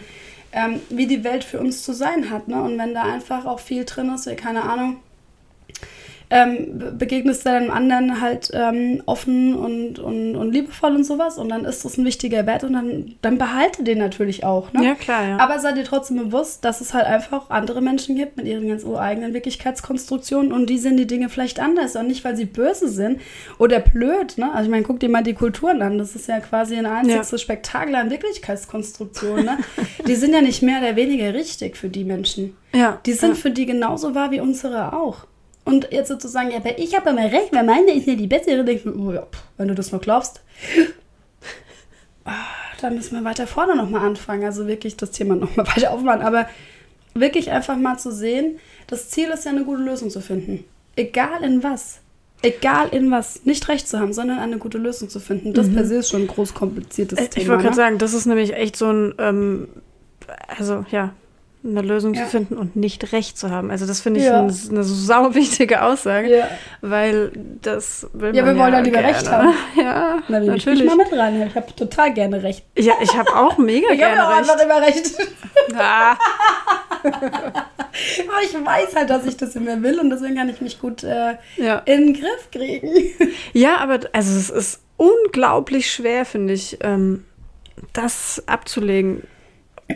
ähm, 0.53 0.79
wie 0.89 1.05
die 1.05 1.23
Welt 1.23 1.43
für 1.43 1.59
uns 1.59 1.83
zu 1.83 1.93
sein 1.93 2.29
hat. 2.29 2.47
Ne? 2.47 2.61
Und 2.61 2.77
wenn 2.77 2.93
da 2.93 3.03
einfach 3.03 3.45
auch 3.45 3.59
viel 3.59 3.83
drin 3.83 4.13
ist, 4.13 4.27
wie 4.27 4.35
keine 4.35 4.63
Ahnung, 4.63 4.97
ähm, 6.35 6.77
be- 6.79 6.91
begegnest 6.91 7.45
du 7.45 7.49
deinem 7.49 7.71
anderen 7.71 8.19
halt 8.21 8.51
ähm, 8.53 9.01
offen 9.05 9.55
und, 9.55 9.99
und, 9.99 10.35
und 10.35 10.51
liebevoll 10.51 10.95
und 10.95 11.03
sowas 11.05 11.37
und 11.37 11.49
dann 11.49 11.65
ist 11.65 11.85
das 11.85 11.97
ein 11.97 12.05
wichtiger 12.05 12.45
Wert 12.45 12.63
und 12.63 12.73
dann, 12.73 13.15
dann 13.21 13.37
behalte 13.37 13.83
den 13.83 13.99
natürlich 13.99 14.43
auch. 14.43 14.73
Ne? 14.73 14.83
Ja, 14.85 14.95
klar, 14.95 15.27
ja. 15.27 15.37
Aber 15.39 15.59
sei 15.59 15.71
dir 15.71 15.83
trotzdem 15.83 16.17
bewusst, 16.17 16.65
dass 16.65 16.81
es 16.81 16.93
halt 16.93 17.05
einfach 17.05 17.49
andere 17.49 17.81
Menschen 17.81 18.15
gibt 18.15 18.37
mit 18.37 18.45
ihren 18.47 18.67
ganz 18.67 18.83
ureigenen 18.83 19.33
Wirklichkeitskonstruktionen 19.33 20.51
und 20.51 20.69
die 20.69 20.77
sehen 20.77 20.97
die 20.97 21.07
Dinge 21.07 21.29
vielleicht 21.29 21.59
anders 21.59 21.95
und 21.95 22.07
nicht, 22.07 22.23
weil 22.23 22.35
sie 22.35 22.45
böse 22.45 22.89
sind 22.89 23.21
oder 23.57 23.79
blöd. 23.79 24.37
Ne? 24.37 24.51
Also 24.53 24.65
ich 24.65 24.71
meine, 24.71 24.83
guck 24.83 24.99
dir 24.99 25.09
mal 25.09 25.23
die 25.23 25.33
Kulturen 25.33 25.81
an. 25.81 25.97
Das 25.97 26.15
ist 26.15 26.27
ja 26.27 26.39
quasi 26.39 26.75
ein 26.75 26.85
einziges 26.85 27.41
Spektakel 27.41 27.95
an 27.95 28.09
Wirklichkeitskonstruktion. 28.09 29.45
Ne? 29.45 29.57
die 30.07 30.15
sind 30.15 30.33
ja 30.33 30.41
nicht 30.41 30.61
mehr 30.61 30.79
oder 30.79 30.95
weniger 30.95 31.33
richtig 31.33 31.77
für 31.77 31.89
die 31.89 32.03
Menschen. 32.03 32.55
ja. 32.73 32.99
Die 33.05 33.13
sind 33.13 33.29
ja. 33.29 33.35
für 33.35 33.51
die 33.51 33.65
genauso 33.65 34.15
wahr 34.15 34.31
wie 34.31 34.39
unsere 34.41 34.93
auch. 34.93 35.25
Und 35.65 35.89
jetzt 35.91 36.07
sozusagen, 36.09 36.51
ja, 36.51 36.57
aber 36.57 36.77
ich 36.77 36.95
habe 36.95 37.09
immer 37.09 37.23
recht, 37.23 37.51
weil 37.51 37.63
meine 37.63 37.91
ist 37.91 38.05
ja 38.07 38.15
die 38.15 38.27
bessere. 38.27 38.63
Denke 38.63 38.71
ich 38.73 38.85
mir, 38.85 38.95
oh 38.95 39.11
ja, 39.11 39.25
wenn 39.57 39.67
du 39.67 39.75
das 39.75 39.91
nur 39.91 39.99
glaubst, 39.99 40.41
ah, 42.23 42.31
dann 42.81 42.95
müssen 42.95 43.15
wir 43.15 43.23
weiter 43.23 43.47
vorne 43.47 43.75
nochmal 43.75 44.05
anfangen. 44.05 44.45
Also 44.45 44.67
wirklich 44.67 44.95
das 44.95 45.11
Thema 45.11 45.35
nochmal 45.35 45.67
weiter 45.75 45.91
aufmachen. 45.91 46.21
Aber 46.21 46.47
wirklich 47.15 47.51
einfach 47.51 47.77
mal 47.77 47.97
zu 47.97 48.11
sehen, 48.11 48.59
das 48.87 49.09
Ziel 49.09 49.29
ist 49.29 49.45
ja 49.45 49.51
eine 49.51 49.63
gute 49.63 49.81
Lösung 49.81 50.09
zu 50.09 50.21
finden. 50.21 50.63
Egal 50.95 51.43
in 51.43 51.63
was. 51.63 51.99
Egal 52.43 52.89
in 52.91 53.09
was. 53.09 53.45
Nicht 53.45 53.67
recht 53.67 53.87
zu 53.87 53.99
haben, 53.99 54.13
sondern 54.13 54.37
eine 54.37 54.59
gute 54.59 54.77
Lösung 54.77 55.09
zu 55.09 55.19
finden. 55.19 55.53
Das 55.53 55.73
per 55.73 55.85
se 55.85 55.95
ist 55.95 56.09
schon 56.09 56.21
ein 56.21 56.27
groß 56.27 56.53
kompliziertes 56.53 57.19
Mhm. 57.19 57.25
Äh, 57.25 57.29
Thema. 57.29 57.41
Ich 57.43 57.49
wollte 57.49 57.63
gerade 57.63 57.75
ne? 57.75 57.81
sagen, 57.81 57.97
das 57.97 58.13
ist 58.13 58.27
nämlich 58.27 58.53
echt 58.53 58.75
so 58.75 58.91
ein, 58.91 59.15
ähm, 59.17 59.67
also 60.47 60.85
ja, 60.91 61.13
eine 61.65 61.81
Lösung 61.81 62.13
Ja. 62.13 62.23
zu 62.23 62.29
finden 62.29 62.55
und 62.57 62.75
nicht 62.75 63.11
recht 63.11 63.37
zu 63.37 63.49
haben. 63.49 63.71
Also 63.71 63.85
das 63.87 63.99
finde 64.01 64.19
ich 64.19 64.25
Ja. 64.27 64.41
ein, 64.41 64.55
eine 64.69 64.83
sau 64.83 65.33
wichtige 65.33 65.81
Aussage, 65.83 66.37
Ja. 66.37 66.47
weil 66.81 67.31
das 67.61 68.07
will 68.13 68.35
Ja, 68.35 68.45
wir 68.45 68.55
wollen 68.57 68.73
ja 68.73 68.79
lieber 68.79 68.99
gerne. 68.99 69.15
recht 69.15 69.29
haben. 69.29 69.53
Ja, 69.75 70.19
Na, 70.27 70.41
ich 70.41 70.47
natürlich. 70.47 70.79
mich 70.83 70.87
mal 70.89 70.97
mit 70.97 71.11
rein. 71.11 71.41
Ich 71.47 71.55
habe 71.55 71.75
total 71.75 72.13
gerne 72.13 72.43
recht. 72.43 72.63
Ja, 72.77 72.93
ich 73.01 73.15
habe 73.17 73.35
auch 73.35 73.57
mega 73.57 73.87
Ich 73.91 74.01
habe 74.03 74.15
gerne 74.15 74.27
auch 74.27 74.37
recht. 74.37 74.49
einfach 74.49 74.63
immer 74.63 74.81
recht. 74.81 75.11
Aber 77.03 78.41
ich 78.43 78.53
weiß 78.53 78.95
halt, 78.95 79.09
dass 79.09 79.25
ich 79.25 79.37
das 79.37 79.55
immer 79.55 79.81
will 79.81 79.99
und 79.99 80.09
deswegen 80.09 80.35
kann 80.35 80.49
ich 80.49 80.61
mich 80.61 80.79
gut 80.79 81.03
äh, 81.03 81.35
in 81.57 81.75
den 81.85 82.13
Griff 82.13 82.49
kriegen. 82.51 82.89
ja, 83.53 83.77
aber 83.77 83.99
also 84.11 84.37
es 84.37 84.49
ist 84.49 84.81
unglaublich 84.97 85.89
schwer, 85.91 86.25
finde 86.25 86.53
ich, 86.53 86.77
ähm, 86.81 87.25
das 87.93 88.43
abzulegen 88.47 89.23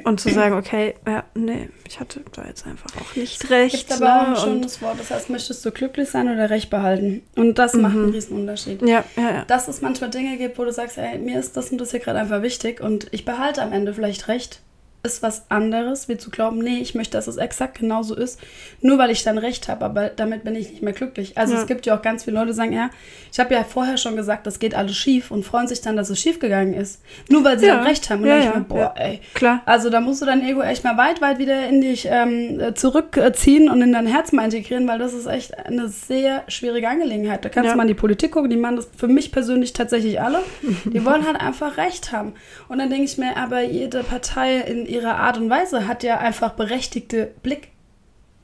und 0.04 0.20
zu 0.20 0.30
sagen, 0.30 0.56
okay, 0.56 0.96
ja, 1.08 1.24
nee, 1.34 1.70
ich 1.88 2.00
hatte 2.00 2.22
da 2.34 2.46
jetzt 2.46 2.68
einfach 2.68 2.90
auch 2.96 3.16
nicht 3.16 3.50
recht. 3.50 3.88
gibt 3.88 4.02
aber 4.02 4.16
auch 4.16 4.22
ein 4.22 4.34
ne? 4.34 4.38
und, 4.38 4.44
schönes 4.44 4.82
Wort. 4.82 5.00
Das 5.00 5.10
heißt, 5.10 5.30
möchtest 5.30 5.66
du 5.66 5.72
glücklich 5.72 6.10
sein 6.10 6.30
oder 6.30 6.50
Recht 6.50 6.70
behalten? 6.70 7.24
Und 7.36 7.58
das 7.58 7.74
macht 7.74 7.96
einen 7.96 8.12
riesen 8.12 8.38
Unterschied. 8.38 8.82
ja, 8.82 9.04
ja, 9.16 9.32
ja. 9.32 9.46
Dass 9.46 9.68
es 9.68 9.82
manchmal 9.82 10.10
Dinge 10.12 10.38
gibt, 10.38 10.58
wo 10.60 10.64
du 10.64 10.72
sagst, 10.72 10.98
ey, 10.98 11.18
mir 11.18 11.40
ist 11.40 11.58
das 11.58 11.72
und 11.72 11.80
das 11.80 11.92
hier 11.92 12.00
gerade 12.00 12.20
einfach 12.20 12.42
wichtig 12.42 12.82
und 12.82 13.08
ich 13.12 13.26
behalte 13.26 13.62
am 13.62 13.74
Ende 13.74 13.94
vielleicht 13.94 14.28
Recht, 14.28 14.62
ist 15.02 15.24
was 15.24 15.50
anderes, 15.50 16.10
wie 16.10 16.18
zu 16.18 16.30
glauben, 16.30 16.60
nee, 16.60 16.80
ich 16.80 16.94
möchte, 16.94 17.18
dass 17.18 17.28
es 17.28 17.38
exakt 17.38 17.80
genauso 17.80 18.16
ist, 18.16 18.40
nur 18.82 18.98
weil 18.98 19.12
ich 19.12 19.24
dann 19.24 19.38
Recht 19.38 19.70
habe, 19.70 19.86
aber 19.86 20.10
damit 20.10 20.44
bin 20.44 20.56
ich 20.56 20.70
nicht 20.72 20.82
mehr 20.82 20.92
glücklich. 20.94 21.38
Also 21.38 21.54
Ja. 21.54 21.62
es 21.62 21.68
gibt 21.68 21.86
ja 21.86 21.98
auch 21.98 22.02
ganz 22.02 22.26
viele 22.26 22.36
Leute, 22.36 22.48
die 22.52 22.54
sagen, 22.54 22.74
ja, 22.74 22.90
ich 23.32 23.40
habe 23.40 23.54
ja 23.54 23.64
vorher 23.64 23.98
schon 23.98 24.18
gesagt, 24.18 24.46
das 24.46 24.60
geht 24.60 24.76
alles 24.76 24.96
schief 24.98 25.32
und 25.32 25.46
freuen 25.46 25.68
sich 25.70 25.80
dann, 25.82 25.96
dass 25.96 26.10
es 26.10 26.20
schief 26.20 26.40
gegangen 26.40 26.74
ist. 26.74 27.02
Nur 27.30 27.44
weil 27.46 27.58
sie 27.60 27.68
Ja. 27.68 27.76
dann 27.76 27.86
Recht 27.86 28.10
haben. 28.10 28.24
Und 28.24 28.28
Ja, 28.28 28.36
dann 28.36 28.44
ja, 28.44 28.50
ich 28.52 28.56
mir, 28.58 28.64
boah, 28.66 28.94
ey, 28.98 29.22
Klar. 29.36 29.62
also 29.66 29.90
da 29.90 30.02
musst 30.02 30.22
du 30.22 30.26
dein 30.26 30.46
Ego 30.46 30.62
echt 30.62 30.84
mal 30.84 30.98
weit, 30.98 31.22
weit 31.22 31.40
wieder 31.40 31.68
in 31.70 31.80
dich 31.80 32.06
ähm, 32.10 32.60
äh, 32.60 32.74
zurückziehen 32.74 33.70
und 33.70 33.82
in 33.82 33.94
dein 33.94 34.08
Herz 34.08 34.32
mal 34.34 34.44
integrieren, 34.46 34.88
weil 34.88 35.00
das 35.00 35.14
ist 35.14 35.28
echt 35.28 35.58
eine 35.66 35.88
sehr 35.88 36.44
schwierige 36.50 36.90
Angelegenheit. 36.90 37.46
Da 37.46 37.50
kannst 37.50 37.72
du 37.72 37.78
mal 37.78 37.84
in 37.84 37.88
die 37.90 37.94
Politik 37.94 38.32
gucken, 38.32 38.50
die 38.50 38.58
machen 38.58 38.76
das 38.76 38.90
für 38.98 39.08
mich 39.08 39.32
persönlich 39.32 39.74
tatsächlich 39.74 40.20
alle. 40.22 40.40
Die 40.86 41.06
wollen 41.06 41.26
halt 41.26 41.40
einfach 41.40 41.78
Recht 41.78 42.12
haben. 42.12 42.34
Und 42.68 42.80
dann 42.80 42.90
denke 42.90 43.06
ich 43.06 43.18
mir, 43.18 43.38
aber 43.38 43.62
jede 43.62 44.04
Partei 44.04 44.58
in 44.60 44.86
ihrer 44.90 45.16
Art 45.18 45.38
und 45.38 45.50
Weise 45.50 45.88
hat 45.88 46.04
ja 46.04 46.18
einfach 46.18 46.52
berechtigte 46.54 47.32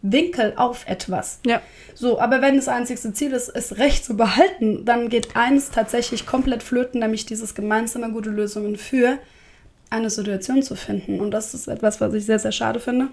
Winkel 0.01 0.53
auf 0.55 0.87
etwas. 0.87 1.39
Ja. 1.45 1.61
So, 1.95 2.19
aber 2.19 2.41
wenn 2.41 2.57
das 2.57 2.67
einzigste 2.67 3.13
Ziel 3.13 3.31
ist, 3.31 3.49
es 3.49 3.77
recht 3.77 4.05
zu 4.05 4.15
behalten, 4.15 4.85
dann 4.85 5.09
geht 5.09 5.35
eins 5.35 5.71
tatsächlich 5.71 6.25
komplett 6.25 6.61
flöten, 6.61 6.99
nämlich 6.99 7.25
dieses 7.25 7.55
gemeinsame 7.55 8.11
gute 8.11 8.29
Lösungen 8.29 8.75
für 8.77 9.17
eine 9.89 10.09
Situation 10.09 10.61
zu 10.61 10.75
finden. 10.75 11.19
Und 11.19 11.31
das 11.31 11.53
ist 11.53 11.67
etwas, 11.67 12.01
was 12.01 12.13
ich 12.13 12.25
sehr, 12.25 12.39
sehr 12.39 12.51
schade 12.51 12.79
finde. 12.79 13.07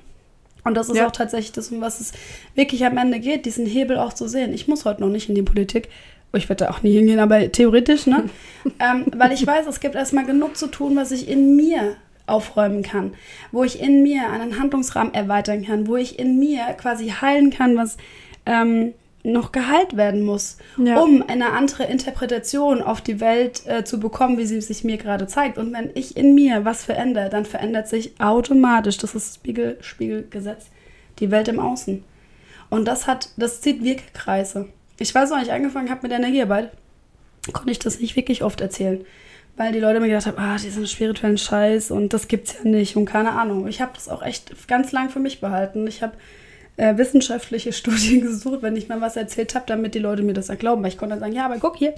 Und 0.64 0.74
das 0.76 0.88
ist 0.90 0.96
Ja. 0.96 1.06
auch 1.06 1.12
tatsächlich 1.12 1.52
das, 1.52 1.70
um 1.70 1.80
was 1.80 2.00
es 2.00 2.12
wirklich 2.54 2.84
am 2.84 2.96
Ende 2.98 3.20
geht, 3.20 3.46
diesen 3.46 3.66
Hebel 3.66 3.96
auch 3.98 4.12
zu 4.12 4.28
sehen. 4.28 4.52
Ich 4.52 4.68
muss 4.68 4.84
heute 4.84 5.00
noch 5.00 5.08
nicht 5.08 5.28
in 5.28 5.34
die 5.34 5.42
Politik. 5.42 5.88
Oh, 6.32 6.36
Ich 6.36 6.48
werde 6.48 6.64
da 6.66 6.70
auch 6.70 6.82
nie 6.82 6.92
hingehen, 6.92 7.18
aber 7.18 7.50
theoretisch, 7.52 8.06
ne? 8.06 8.24
ähm, 8.80 9.06
weil 9.16 9.32
ich 9.32 9.46
weiß, 9.46 9.66
es 9.66 9.80
gibt 9.80 9.94
erstmal 9.94 10.24
genug 10.24 10.56
zu 10.56 10.66
tun, 10.66 10.94
was 10.96 11.10
ich 11.10 11.28
in 11.28 11.56
mir 11.56 11.96
aufräumen 12.32 12.82
kann, 12.82 13.14
wo 13.52 13.62
ich 13.62 13.80
in 13.80 14.02
mir 14.02 14.30
einen 14.30 14.58
Handlungsrahmen 14.58 15.14
erweitern 15.14 15.64
kann, 15.64 15.86
wo 15.86 15.96
ich 15.96 16.18
in 16.18 16.38
mir 16.38 16.64
quasi 16.78 17.08
heilen 17.08 17.50
kann, 17.50 17.76
was 17.76 17.96
ähm, 18.46 18.94
noch 19.24 19.52
geheilt 19.52 19.96
werden 19.96 20.22
muss, 20.22 20.56
Ja. 20.76 20.98
um 21.00 21.22
eine 21.28 21.52
andere 21.52 21.84
Interpretation 21.84 22.82
auf 22.82 23.00
die 23.00 23.20
Welt 23.20 23.62
äh, 23.66 23.84
zu 23.84 24.00
bekommen, 24.00 24.36
wie 24.36 24.46
sie 24.46 24.60
sich 24.60 24.82
mir 24.82 24.96
gerade 24.96 25.28
zeigt. 25.28 25.58
Und 25.58 25.72
wenn 25.72 25.90
ich 25.94 26.16
in 26.16 26.34
mir 26.34 26.64
was 26.64 26.82
verändere, 26.84 27.30
dann 27.30 27.44
verändert 27.44 27.86
sich 27.86 28.20
automatisch, 28.20 28.98
das 28.98 29.14
ist 29.14 29.36
Spiegel, 29.36 29.78
Spiegelgesetz, 29.80 30.66
die 31.20 31.30
Welt 31.30 31.46
im 31.46 31.60
Außen. 31.60 32.02
Und 32.68 32.88
das 32.88 33.06
hat, 33.06 33.28
das 33.36 33.60
zieht 33.60 33.84
Wirkkreise. 33.84 34.68
Ich 34.98 35.14
weiß 35.14 35.30
noch, 35.30 35.36
als 35.36 35.46
ich 35.46 35.52
angefangen 35.52 35.90
habe 35.90 36.00
mit 36.02 36.10
der 36.10 36.18
Energiearbeit, 36.18 36.70
konnte 37.52 37.70
ich 37.70 37.78
das 37.78 38.00
nicht 38.00 38.16
wirklich 38.16 38.42
oft 38.42 38.60
erzählen. 38.60 39.04
Weil 39.56 39.72
die 39.72 39.80
Leute 39.80 40.00
mir 40.00 40.08
gedacht 40.08 40.26
haben, 40.26 40.38
ah, 40.38 40.56
diesen 40.56 40.86
spirituellen 40.86 41.36
Scheiß 41.38 41.90
und 41.90 42.12
das 42.14 42.26
gibt's 42.26 42.54
ja 42.62 42.68
nicht 42.70 42.96
und 42.96 43.04
keine 43.04 43.32
Ahnung. 43.32 43.68
Ich 43.68 43.80
habe 43.82 43.92
das 43.94 44.08
auch 44.08 44.22
echt 44.22 44.66
ganz 44.66 44.92
lang 44.92 45.10
für 45.10 45.20
mich 45.20 45.40
behalten. 45.40 45.86
Ich 45.86 46.02
habe 46.02 46.14
äh, 46.78 46.96
wissenschaftliche 46.96 47.72
Studien 47.72 48.22
gesucht, 48.22 48.62
wenn 48.62 48.76
ich 48.76 48.88
mal 48.88 49.00
was 49.02 49.16
erzählt 49.16 49.54
habe, 49.54 49.66
damit 49.68 49.94
die 49.94 49.98
Leute 49.98 50.22
mir 50.22 50.32
das 50.32 50.46
dann 50.46 50.58
glauben. 50.58 50.82
Weil 50.82 50.88
ich 50.90 50.96
konnte 50.98 51.14
dann 51.14 51.20
sagen, 51.20 51.34
ja, 51.34 51.44
aber 51.44 51.58
guck 51.58 51.76
hier, 51.76 51.92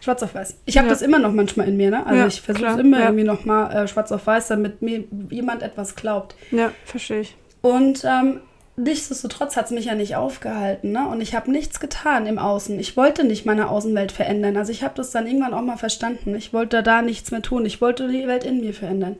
schwarz 0.00 0.22
auf 0.22 0.34
weiß. 0.36 0.56
Ich 0.66 0.76
habe 0.78 0.86
Ja. 0.86 0.92
das 0.92 1.02
immer 1.02 1.18
noch 1.18 1.32
manchmal 1.32 1.66
in 1.66 1.76
mir, 1.76 1.90
ne? 1.90 2.06
Also 2.06 2.20
Ja, 2.20 2.26
ich 2.28 2.40
versuche 2.40 2.64
klar, 2.64 2.78
immer 2.78 2.98
ja. 3.00 3.04
irgendwie 3.06 3.24
noch 3.24 3.44
mal 3.44 3.72
äh, 3.72 3.88
schwarz 3.88 4.12
auf 4.12 4.26
weiß, 4.26 4.46
damit 4.48 4.80
mir 4.80 5.02
jemand 5.30 5.62
etwas 5.62 5.96
glaubt. 5.96 6.36
Ja, 6.52 6.70
verstehe 6.84 7.22
ich. 7.22 7.34
Und 7.60 8.04
ähm, 8.04 8.40
nichtsdestotrotz 8.76 9.56
hat 9.56 9.66
es 9.66 9.70
mich 9.70 9.86
ja 9.86 9.94
nicht 9.94 10.16
aufgehalten. 10.16 10.92
Ne? 10.92 11.08
Und 11.08 11.20
ich 11.20 11.34
habe 11.34 11.50
nichts 11.50 11.80
getan 11.80 12.26
im 12.26 12.38
Außen. 12.38 12.78
Ich 12.78 12.96
wollte 12.96 13.24
nicht 13.24 13.46
meine 13.46 13.68
Außenwelt 13.68 14.12
verändern. 14.12 14.56
Also 14.56 14.72
ich 14.72 14.82
habe 14.82 14.94
das 14.96 15.10
dann 15.10 15.26
irgendwann 15.26 15.54
auch 15.54 15.62
mal 15.62 15.76
verstanden. 15.76 16.34
Ich 16.34 16.52
wollte 16.52 16.82
da 16.82 17.02
nichts 17.02 17.30
mehr 17.30 17.42
tun. 17.42 17.66
Ich 17.66 17.80
wollte 17.80 18.08
die 18.08 18.26
Welt 18.26 18.44
in 18.44 18.60
mir 18.60 18.74
verändern. 18.74 19.16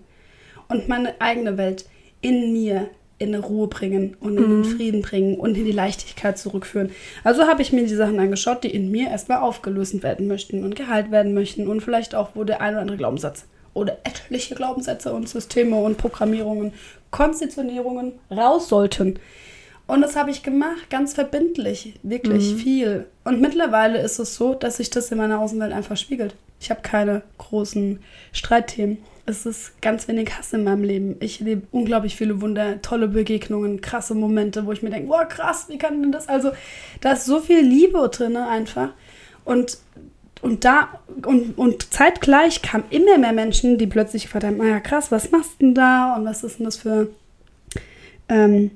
Und 0.69 0.89
meine 0.89 1.21
eigene 1.21 1.57
Welt 1.57 1.87
in 2.21 2.53
mir 2.53 2.89
in 3.19 3.35
eine 3.35 3.45
Ruhe 3.45 3.69
bringen 3.69 4.17
und 4.21 4.37
in 4.37 4.51
den 4.51 4.65
Frieden 4.65 5.03
bringen 5.03 5.39
und 5.39 5.57
in 5.57 5.65
die 5.65 5.73
Leichtigkeit 5.73 6.37
zurückführen. 6.37 6.91
Also 7.23 7.45
habe 7.45 7.63
ich 7.63 7.73
mir 7.73 7.87
die 7.87 7.95
Sachen 7.95 8.19
angeschaut, 8.19 8.65
die 8.65 8.75
in 8.75 8.91
mir 8.91 9.09
erstmal 9.09 9.39
aufgelöst 9.39 10.03
werden 10.03 10.27
möchten 10.27 10.65
und 10.65 10.75
geheilt 10.75 11.13
werden 11.13 11.33
möchten 11.33 11.69
und 11.69 11.81
vielleicht 11.81 12.15
auch, 12.15 12.31
wo 12.35 12.43
der 12.43 12.61
ein 12.61 12.75
oder 12.75 12.83
andere 12.83 12.97
Glaubenssatz 12.97 13.45
oder 13.73 13.99
etliche 14.05 14.55
Glaubenssätze 14.55 15.13
und 15.13 15.29
Systeme 15.29 15.77
und 15.77 15.97
Programmierungen, 15.97 16.73
Konditionierungen 17.11 18.13
raus 18.31 18.69
sollten. 18.69 19.19
Und 19.87 20.01
das 20.01 20.17
habe 20.17 20.31
ich 20.31 20.43
gemacht, 20.43 20.89
ganz 20.89 21.13
verbindlich, 21.13 22.01
wirklich 22.03 22.55
viel. 22.55 23.07
Und 23.23 23.41
mittlerweile 23.41 24.01
ist 24.01 24.19
es 24.19 24.35
so, 24.35 24.55
dass 24.55 24.79
sich 24.79 24.89
das 24.89 25.13
in 25.13 25.19
meiner 25.19 25.41
Außenwelt 25.41 25.73
einfach 25.73 25.97
spiegelt. 25.97 26.35
Ich 26.59 26.71
habe 26.71 26.81
keine 26.81 27.23
großen 27.37 27.99
Streitthemen. 28.33 28.99
Es 29.27 29.45
ist 29.45 29.81
ganz 29.83 30.09
wenig 30.09 30.37
Hass 30.37 30.55
in 30.55 30.65
meinem 30.65 30.85
Leben. 30.85 31.17
Ich 31.21 31.41
lebe 31.41 31.67
unglaublich 31.71 32.17
viele 32.17 32.41
Wunder, 32.41 32.81
tolle 32.81 33.09
Begegnungen, 33.09 33.83
krasse 33.83 34.15
Momente, 34.15 34.65
wo 34.65 34.73
ich 34.73 34.83
mir 34.83 34.91
denke, 34.91 35.09
boah, 35.09 35.27
krass, 35.27 35.67
wie 35.69 35.79
kann 35.79 36.01
denn 36.01 36.13
das? 36.13 36.29
Also, 36.29 36.53
da 37.03 37.13
ist 37.13 37.27
so 37.27 37.41
viel 37.41 37.61
Liebe 37.61 38.09
drin 38.11 38.37
einfach. 38.39 38.91
Und, 39.45 39.79
und 40.41 40.65
da, 40.65 41.01
und, 41.27 41.59
und 41.59 41.93
zeitgleich 41.93 42.63
kamen 42.63 42.85
immer 42.89 43.19
mehr 43.19 43.33
Menschen, 43.33 43.77
die 43.77 43.87
plötzlich 43.87 44.25
gefragt 44.25 44.45
haben, 44.45 44.57
naja, 44.57 44.81
krass, 44.81 45.13
was 45.13 45.31
machst 45.31 45.53
du 45.59 45.67
denn 45.67 45.75
da? 45.75 46.17
Und 46.17 46.25
was 46.25 46.45
ist 46.45 46.59
denn 46.59 46.65
das 46.65 46.77
für, 46.77 47.09
ähm, 48.31 48.71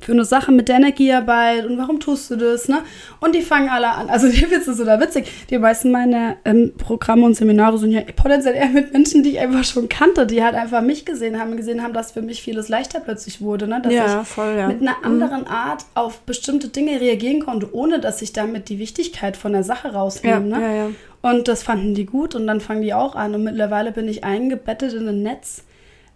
für 0.00 0.12
eine 0.12 0.24
Sache 0.24 0.50
mit 0.52 0.68
der 0.68 0.76
Energiearbeit 0.76 1.66
und 1.66 1.78
warum 1.78 2.00
tust 2.00 2.30
du 2.30 2.36
das, 2.36 2.68
ne? 2.68 2.78
Und 3.20 3.34
die 3.34 3.42
fangen 3.42 3.68
alle 3.68 3.90
an. 3.90 4.08
Also 4.08 4.28
die 4.30 4.50
Witze 4.50 4.74
so 4.74 4.84
da 4.84 5.00
witzig. 5.00 5.30
Die 5.50 5.58
meisten 5.58 5.90
meiner 5.90 6.36
ähm, 6.44 6.72
Programme 6.76 7.24
und 7.24 7.34
Seminare 7.34 7.78
sind 7.78 7.92
ja 7.92 8.02
potenziell 8.16 8.54
eher 8.54 8.68
mit 8.68 8.92
Menschen, 8.92 9.22
die 9.22 9.30
ich 9.30 9.38
einfach 9.38 9.64
schon 9.64 9.88
kannte, 9.88 10.26
die 10.26 10.42
halt 10.42 10.54
einfach 10.54 10.82
mich 10.82 11.04
gesehen 11.04 11.38
haben, 11.38 11.56
gesehen 11.56 11.82
haben, 11.82 11.92
dass 11.92 12.12
für 12.12 12.22
mich 12.22 12.42
vieles 12.42 12.68
leichter 12.68 13.00
plötzlich 13.00 13.40
wurde, 13.40 13.66
ne? 13.68 13.80
Dass 13.82 13.92
Ja, 13.92 14.22
ich 14.22 14.28
voll, 14.28 14.54
ja. 14.56 14.68
mit 14.68 14.80
einer 14.80 15.04
anderen 15.04 15.46
Art 15.46 15.84
auf 15.94 16.20
bestimmte 16.20 16.68
Dinge 16.68 17.00
reagieren 17.00 17.40
konnte, 17.44 17.74
ohne 17.74 18.00
dass 18.00 18.22
ich 18.22 18.32
damit 18.32 18.68
die 18.68 18.78
Wichtigkeit 18.78 19.36
von 19.36 19.52
der 19.52 19.62
Sache 19.62 19.88
Ja, 19.88 19.94
rausnehme, 19.94 20.46
ne? 20.46 20.60
ja, 20.60 20.72
ja. 20.72 20.90
Und 21.22 21.46
das 21.46 21.62
fanden 21.62 21.94
die 21.94 22.04
gut 22.04 22.34
und 22.34 22.48
dann 22.48 22.60
fangen 22.60 22.82
die 22.82 22.94
auch 22.94 23.14
an. 23.14 23.34
Und 23.34 23.44
mittlerweile 23.44 23.92
bin 23.92 24.08
ich 24.08 24.24
eingebettet 24.24 24.92
in 24.92 25.06
ein 25.08 25.22
Netz 25.22 25.62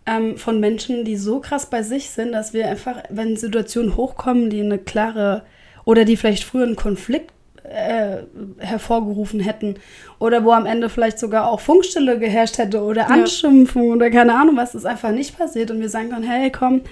ähm, 0.07 0.37
von 0.37 0.61
Menschen, 0.61 1.05
die 1.05 1.17
so 1.17 1.41
krass 1.41 1.67
bei 1.67 1.83
sich 1.83 2.11
sind, 2.11 2.33
dass 2.33 2.53
wir 2.53 2.69
einfach, 2.69 3.03
wenn 3.11 3.37
Situationen 3.37 3.97
hochkommen, 3.97 4.51
die 4.51 4.61
eine 4.61 4.79
klare 4.79 5.43
oder 5.85 6.05
die 6.05 6.17
vielleicht 6.17 6.45
früher 6.45 6.65
einen 6.65 6.77
Konflikt 6.77 7.33
äh, 7.69 8.19
hervorgerufen 8.59 9.41
hätten 9.41 9.77
oder 10.19 10.45
wo 10.45 10.53
am 10.53 10.67
Ende 10.67 10.89
vielleicht 10.89 11.19
sogar 11.19 11.51
auch 11.51 11.61
Funkstille 11.61 12.19
geherrscht 12.19 12.59
hätte 12.59 12.83
oder 12.83 13.11
Anschimpfung 13.11 13.91
oder 13.91 14.11
keine 14.11 14.35
Ahnung 14.35 14.57
was, 14.57 14.75
ist 14.75 14.87
einfach 14.87 15.11
nicht 15.11 15.37
passiert 15.37 15.71
und 15.71 15.81
wir 15.81 15.89
sagen 15.89 16.11
dann, 16.11 16.23
hey 16.23 16.51
komm, 16.51 16.83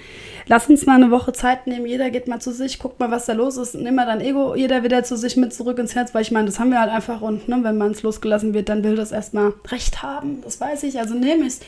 lass 0.47 0.69
uns 0.69 0.85
mal 0.85 0.95
eine 0.95 1.11
Woche 1.11 1.31
Zeit 1.33 1.67
nehmen, 1.67 1.85
jeder 1.85 2.09
geht 2.09 2.27
mal 2.27 2.41
zu 2.41 2.51
sich, 2.51 2.79
guckt 2.79 2.99
mal, 2.99 3.11
was 3.11 3.25
da 3.25 3.33
los 3.33 3.57
ist, 3.57 3.75
nimm 3.75 3.95
mal 3.95 4.05
dein 4.05 4.21
Ego, 4.21 4.55
jeder 4.55 4.83
wieder 4.83 5.03
zu 5.03 5.15
sich 5.15 5.37
mit 5.37 5.53
zurück 5.53 5.79
ins 5.79 5.95
Herz, 5.95 6.13
weil 6.13 6.23
ich 6.23 6.31
meine, 6.31 6.47
das 6.47 6.59
haben 6.59 6.71
wir 6.71 6.81
halt 6.81 6.91
einfach 6.91 7.21
und 7.21 7.47
ne, 7.47 7.59
wenn 7.61 7.77
man 7.77 7.91
es 7.91 8.03
losgelassen 8.03 8.53
wird, 8.53 8.69
dann 8.69 8.83
will 8.83 8.95
das 8.95 9.11
erstmal 9.11 9.53
Recht 9.69 10.03
haben, 10.03 10.41
das 10.43 10.59
weiß 10.59 10.83
ich, 10.83 10.99
also 10.99 11.15
nehme 11.15 11.43
ich 11.43 11.53
es 11.53 11.59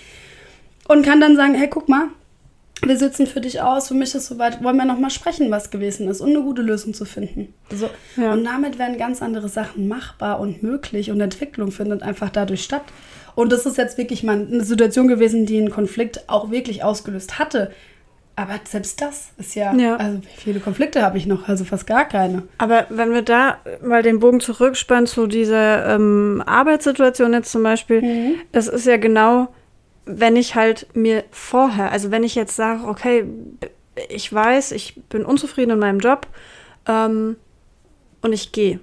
und 0.88 1.06
kann 1.06 1.22
dann 1.22 1.36
sagen, 1.36 1.54
hey, 1.54 1.68
guck 1.70 1.90
mal, 1.90 2.08
wir 2.84 2.98
sitzen 2.98 3.26
für 3.26 3.42
dich 3.42 3.62
aus, 3.62 3.88
für 3.88 3.96
mich 3.96 4.14
ist 4.14 4.28
soweit, 4.28 4.64
wollen 4.64 4.78
wir 4.78 4.86
noch 4.86 5.00
mal 5.00 5.10
sprechen, 5.10 5.50
was 5.50 5.72
gewesen 5.72 6.08
ist 6.08 6.22
und 6.22 6.30
eine 6.30 6.42
gute 6.42 6.62
Lösung 6.62 6.94
zu 6.94 7.06
finden. 7.06 7.54
So. 7.74 7.90
Ja. 8.22 8.34
Und 8.34 8.44
damit 8.44 8.78
werden 8.78 8.98
ganz 8.98 9.22
andere 9.22 9.50
Sachen 9.50 9.88
machbar 9.88 10.40
und 10.40 10.62
möglich 10.62 11.10
und 11.10 11.20
Entwicklung 11.20 11.72
findet 11.72 12.04
einfach 12.04 12.30
dadurch 12.30 12.64
statt. 12.64 12.84
Und 13.34 13.52
das 13.52 13.66
ist 13.66 13.78
jetzt 13.78 13.98
wirklich 13.98 14.24
mal 14.24 14.36
eine 14.36 14.64
Situation 14.64 15.08
gewesen, 15.08 15.46
die 15.46 15.58
einen 15.58 15.72
Konflikt 15.72 16.28
auch 16.28 16.52
wirklich 16.52 16.84
ausgelöst 16.84 17.40
hatte. 17.40 17.72
Aber 18.36 18.54
selbst 18.66 19.02
das 19.02 19.30
ist 19.40 19.56
ja, 19.56 19.74
Ja. 19.76 19.96
also 19.96 20.20
wie 20.22 20.42
viele 20.42 20.60
Konflikte 20.60 21.02
habe 21.02 21.18
ich 21.18 21.26
noch? 21.26 21.48
Also 21.48 21.66
fast 21.66 21.88
gar 21.88 22.06
keine. 22.06 22.44
Aber 22.60 22.86
wenn 22.90 23.12
wir 23.12 23.24
da 23.24 23.58
mal 23.84 24.04
den 24.04 24.20
Bogen 24.20 24.40
zurückspannen 24.40 25.08
zu 25.08 25.26
dieser 25.26 25.96
ähm, 25.96 26.44
Arbeitssituation 26.46 27.34
jetzt 27.34 27.52
zum 27.52 27.64
Beispiel, 27.64 28.36
es 28.52 28.68
ist 28.68 28.86
ja 28.86 28.98
genau, 28.98 29.48
wenn 30.08 30.36
ich 30.36 30.56
halt 30.56 30.88
mir 30.96 31.24
vorher, 31.32 31.92
also 31.92 32.12
wenn 32.12 32.24
ich 32.24 32.36
jetzt 32.36 32.56
sage, 32.56 32.88
okay, 32.88 33.26
ich 34.10 34.32
weiß, 34.32 34.72
ich 34.72 35.02
bin 35.10 35.26
unzufrieden 35.26 35.72
in 35.72 35.80
meinem 35.80 36.00
Job 36.00 36.28
ähm, 36.88 37.36
und 38.22 38.34
ich 38.34 38.52
gehe. 38.52 38.80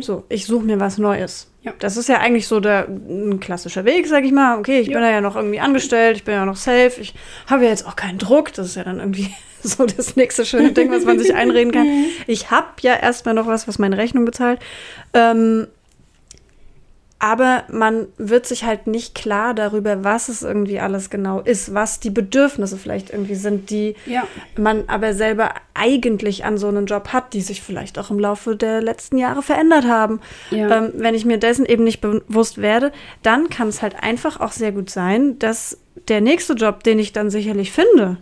So, 0.00 0.24
ich 0.30 0.46
suche 0.46 0.64
mir 0.64 0.80
was 0.80 0.96
Neues. 0.96 1.50
Ja. 1.60 1.74
Das 1.80 1.98
ist 1.98 2.08
ja 2.08 2.20
eigentlich 2.20 2.48
so 2.48 2.60
der 2.60 2.88
ein 2.88 3.40
klassischer 3.40 3.84
Weg, 3.84 4.06
sag 4.06 4.24
ich 4.24 4.32
mal. 4.32 4.58
Okay, 4.58 4.80
ich 4.80 4.86
Ja. 4.86 4.94
bin 4.94 5.02
da 5.02 5.10
ja 5.10 5.20
noch 5.20 5.36
irgendwie 5.36 5.60
angestellt, 5.60 6.16
ich 6.16 6.24
bin 6.24 6.32
ja 6.32 6.46
noch 6.46 6.56
safe, 6.56 6.92
ich 6.98 7.12
habe 7.46 7.64
ja 7.64 7.70
jetzt 7.70 7.86
auch 7.86 7.94
keinen 7.94 8.16
Druck. 8.16 8.54
Das 8.54 8.68
ist 8.68 8.76
ja 8.76 8.84
dann 8.84 9.00
irgendwie 9.00 9.28
so 9.62 9.84
das 9.84 10.16
nächste 10.16 10.46
schöne 10.46 10.72
Ding, 10.72 10.90
was 10.90 11.04
man 11.04 11.18
sich 11.18 11.34
einreden 11.34 11.72
kann. 11.72 11.86
Ich 12.26 12.50
habe 12.50 12.68
ja 12.80 12.94
erstmal 12.96 13.34
noch 13.34 13.46
was, 13.46 13.68
was 13.68 13.78
meine 13.78 13.98
Rechnung 13.98 14.24
bezahlt. 14.24 14.60
Ähm, 15.12 15.66
aber 17.18 17.64
man 17.70 18.08
wird 18.18 18.44
sich 18.46 18.64
halt 18.64 18.86
nicht 18.86 19.14
klar 19.14 19.54
darüber, 19.54 20.04
was 20.04 20.28
es 20.28 20.42
irgendwie 20.42 20.80
alles 20.80 21.08
genau 21.08 21.40
ist, 21.40 21.72
was 21.72 21.98
die 21.98 22.10
Bedürfnisse 22.10 22.76
vielleicht 22.76 23.08
irgendwie 23.10 23.34
sind, 23.36 23.70
die 23.70 23.94
Ja. 24.04 24.26
man 24.58 24.84
aber 24.88 25.14
selber 25.14 25.54
eigentlich 25.72 26.44
an 26.44 26.58
so 26.58 26.68
einem 26.68 26.84
Job 26.84 27.08
hat, 27.14 27.32
die 27.32 27.40
sich 27.40 27.62
vielleicht 27.62 27.98
auch 27.98 28.10
im 28.10 28.18
Laufe 28.18 28.54
der 28.54 28.82
letzten 28.82 29.16
Jahre 29.16 29.40
verändert 29.42 29.86
haben. 29.86 30.20
Ja. 30.50 30.76
Ähm, 30.76 30.92
wenn 30.96 31.14
ich 31.14 31.24
mir 31.24 31.38
dessen 31.38 31.64
eben 31.64 31.84
nicht 31.84 32.02
bewusst 32.02 32.58
werde, 32.58 32.92
dann 33.22 33.48
kann 33.48 33.68
es 33.68 33.80
halt 33.80 33.96
einfach 34.02 34.38
auch 34.40 34.52
sehr 34.52 34.72
gut 34.72 34.90
sein, 34.90 35.38
dass 35.38 35.78
der 36.08 36.20
nächste 36.20 36.52
Job, 36.52 36.82
den 36.84 36.98
ich 36.98 37.12
dann 37.14 37.30
sicherlich 37.30 37.72
finde, 37.72 38.18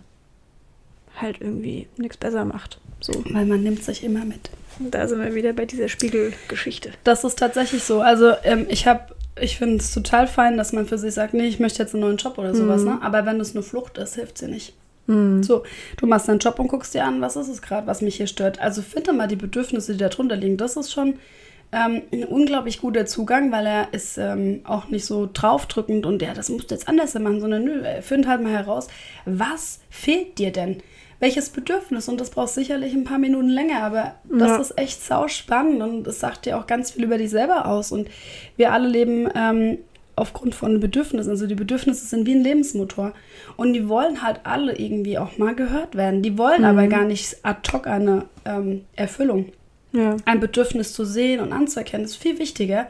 halt 1.19 1.41
irgendwie 1.41 1.87
nichts 1.97 2.15
besser 2.17 2.45
macht. 2.45 2.79
So, 3.01 3.13
Weil 3.31 3.45
man 3.45 3.61
nimmt 3.61 3.83
sich 3.83 4.03
immer 4.05 4.23
mit. 4.25 4.49
Da 4.79 5.07
sind 5.07 5.21
wir 5.21 5.35
wieder 5.35 5.53
bei 5.53 5.65
dieser 5.65 5.87
Spiegelgeschichte. 5.87 6.91
Das 7.03 7.23
ist 7.23 7.39
tatsächlich 7.39 7.83
so. 7.83 8.01
Also 8.01 8.33
ähm, 8.43 8.65
ich 8.69 8.87
habe, 8.87 9.15
ich 9.39 9.57
finde 9.57 9.77
es 9.77 9.93
total 9.93 10.27
fein, 10.27 10.57
dass 10.57 10.73
man 10.73 10.85
für 10.85 10.97
sich 10.97 11.13
sagt, 11.13 11.33
nee, 11.33 11.47
ich 11.47 11.59
möchte 11.59 11.81
jetzt 11.81 11.93
einen 11.93 12.01
neuen 12.01 12.17
Job 12.17 12.37
oder 12.37 12.55
sowas. 12.55 12.83
Ne? 12.83 12.99
Aber 13.01 13.25
wenn 13.25 13.39
es 13.39 13.55
eine 13.55 13.63
Flucht 13.63 13.97
ist, 13.97 14.15
hilft 14.15 14.37
sie 14.37 14.47
nicht. 14.47 14.73
So, 15.43 15.63
du 15.97 16.07
machst 16.07 16.27
deinen 16.27 16.39
Job 16.39 16.57
und 16.59 16.67
guckst 16.67 16.93
dir 16.95 17.03
an, 17.05 17.21
was 17.21 17.35
ist 17.35 17.47
es 17.47 17.61
gerade, 17.61 17.85
was 17.85 18.01
mich 18.01 18.15
hier 18.15 18.27
stört. 18.27 18.59
Also 18.59 18.81
finde 18.81 19.13
mal 19.13 19.27
die 19.27 19.35
Bedürfnisse, 19.35 19.93
die 19.93 19.99
da 19.99 20.09
drunter 20.09 20.35
liegen. 20.35 20.57
Das 20.57 20.77
ist 20.77 20.91
schon 20.91 21.19
ähm, 21.71 22.01
ein 22.11 22.23
unglaublich 22.23 22.79
guter 22.81 23.05
Zugang, 23.05 23.51
weil 23.51 23.65
er 23.67 23.93
ist 23.93 24.17
ähm, 24.17 24.61
auch 24.63 24.87
nicht 24.87 25.05
so 25.05 25.29
draufdrückend 25.31 26.05
und 26.05 26.21
ja, 26.21 26.33
das 26.33 26.49
musst 26.49 26.71
du 26.71 26.75
jetzt 26.75 26.87
anders 26.87 27.13
machen, 27.15 27.39
sondern 27.39 27.65
nö, 27.65 27.81
er 27.81 28.01
findet 28.01 28.29
halt 28.29 28.41
mal 28.41 28.51
heraus, 28.51 28.87
was 29.25 29.79
fehlt 29.89 30.37
dir 30.37 30.51
denn? 30.51 30.81
Welches 31.19 31.49
Bedürfnis? 31.49 32.09
Und 32.09 32.19
das 32.19 32.29
braucht 32.29 32.49
sicherlich 32.49 32.93
ein 32.93 33.03
paar 33.05 33.17
Minuten 33.19 33.49
länger, 33.49 33.83
aber 33.83 34.15
das 34.29 34.49
Ja. 34.49 34.57
ist 34.57 34.77
echt 34.77 35.01
sau 35.03 35.27
spannend 35.27 35.81
und 35.81 36.07
es 36.07 36.19
sagt 36.19 36.45
dir 36.45 36.57
auch 36.57 36.67
ganz 36.67 36.91
viel 36.91 37.03
über 37.05 37.17
dich 37.17 37.29
selber 37.29 37.67
aus. 37.67 37.91
Und 37.91 38.09
wir 38.57 38.71
alle 38.73 38.87
leben 38.87 39.29
ähm, 39.35 39.77
aufgrund 40.17 40.55
von 40.55 40.79
Bedürfnissen. 40.79 41.29
Also 41.29 41.47
die 41.47 41.55
Bedürfnisse 41.55 42.05
sind 42.05 42.25
wie 42.25 42.33
ein 42.35 42.43
Lebensmotor. 42.43 43.13
Und 43.57 43.73
die 43.73 43.87
wollen 43.89 44.21
halt 44.21 44.41
alle 44.43 44.77
irgendwie 44.77 45.17
auch 45.17 45.37
mal 45.37 45.55
gehört 45.55 45.95
werden. 45.95 46.21
Die 46.21 46.37
wollen 46.37 46.63
aber 46.65 46.87
gar 46.87 47.03
nicht 47.05 47.37
ad 47.43 47.69
hoc 47.71 47.87
eine 47.87 48.25
ähm, 48.45 48.85
Erfüllung 48.95 49.51
Ja. 49.93 50.15
ein 50.25 50.39
Bedürfnis 50.39 50.93
zu 50.93 51.05
sehen 51.05 51.39
und 51.39 51.53
anzuerkennen, 51.53 52.05
ist 52.05 52.17
viel 52.17 52.39
wichtiger. 52.39 52.87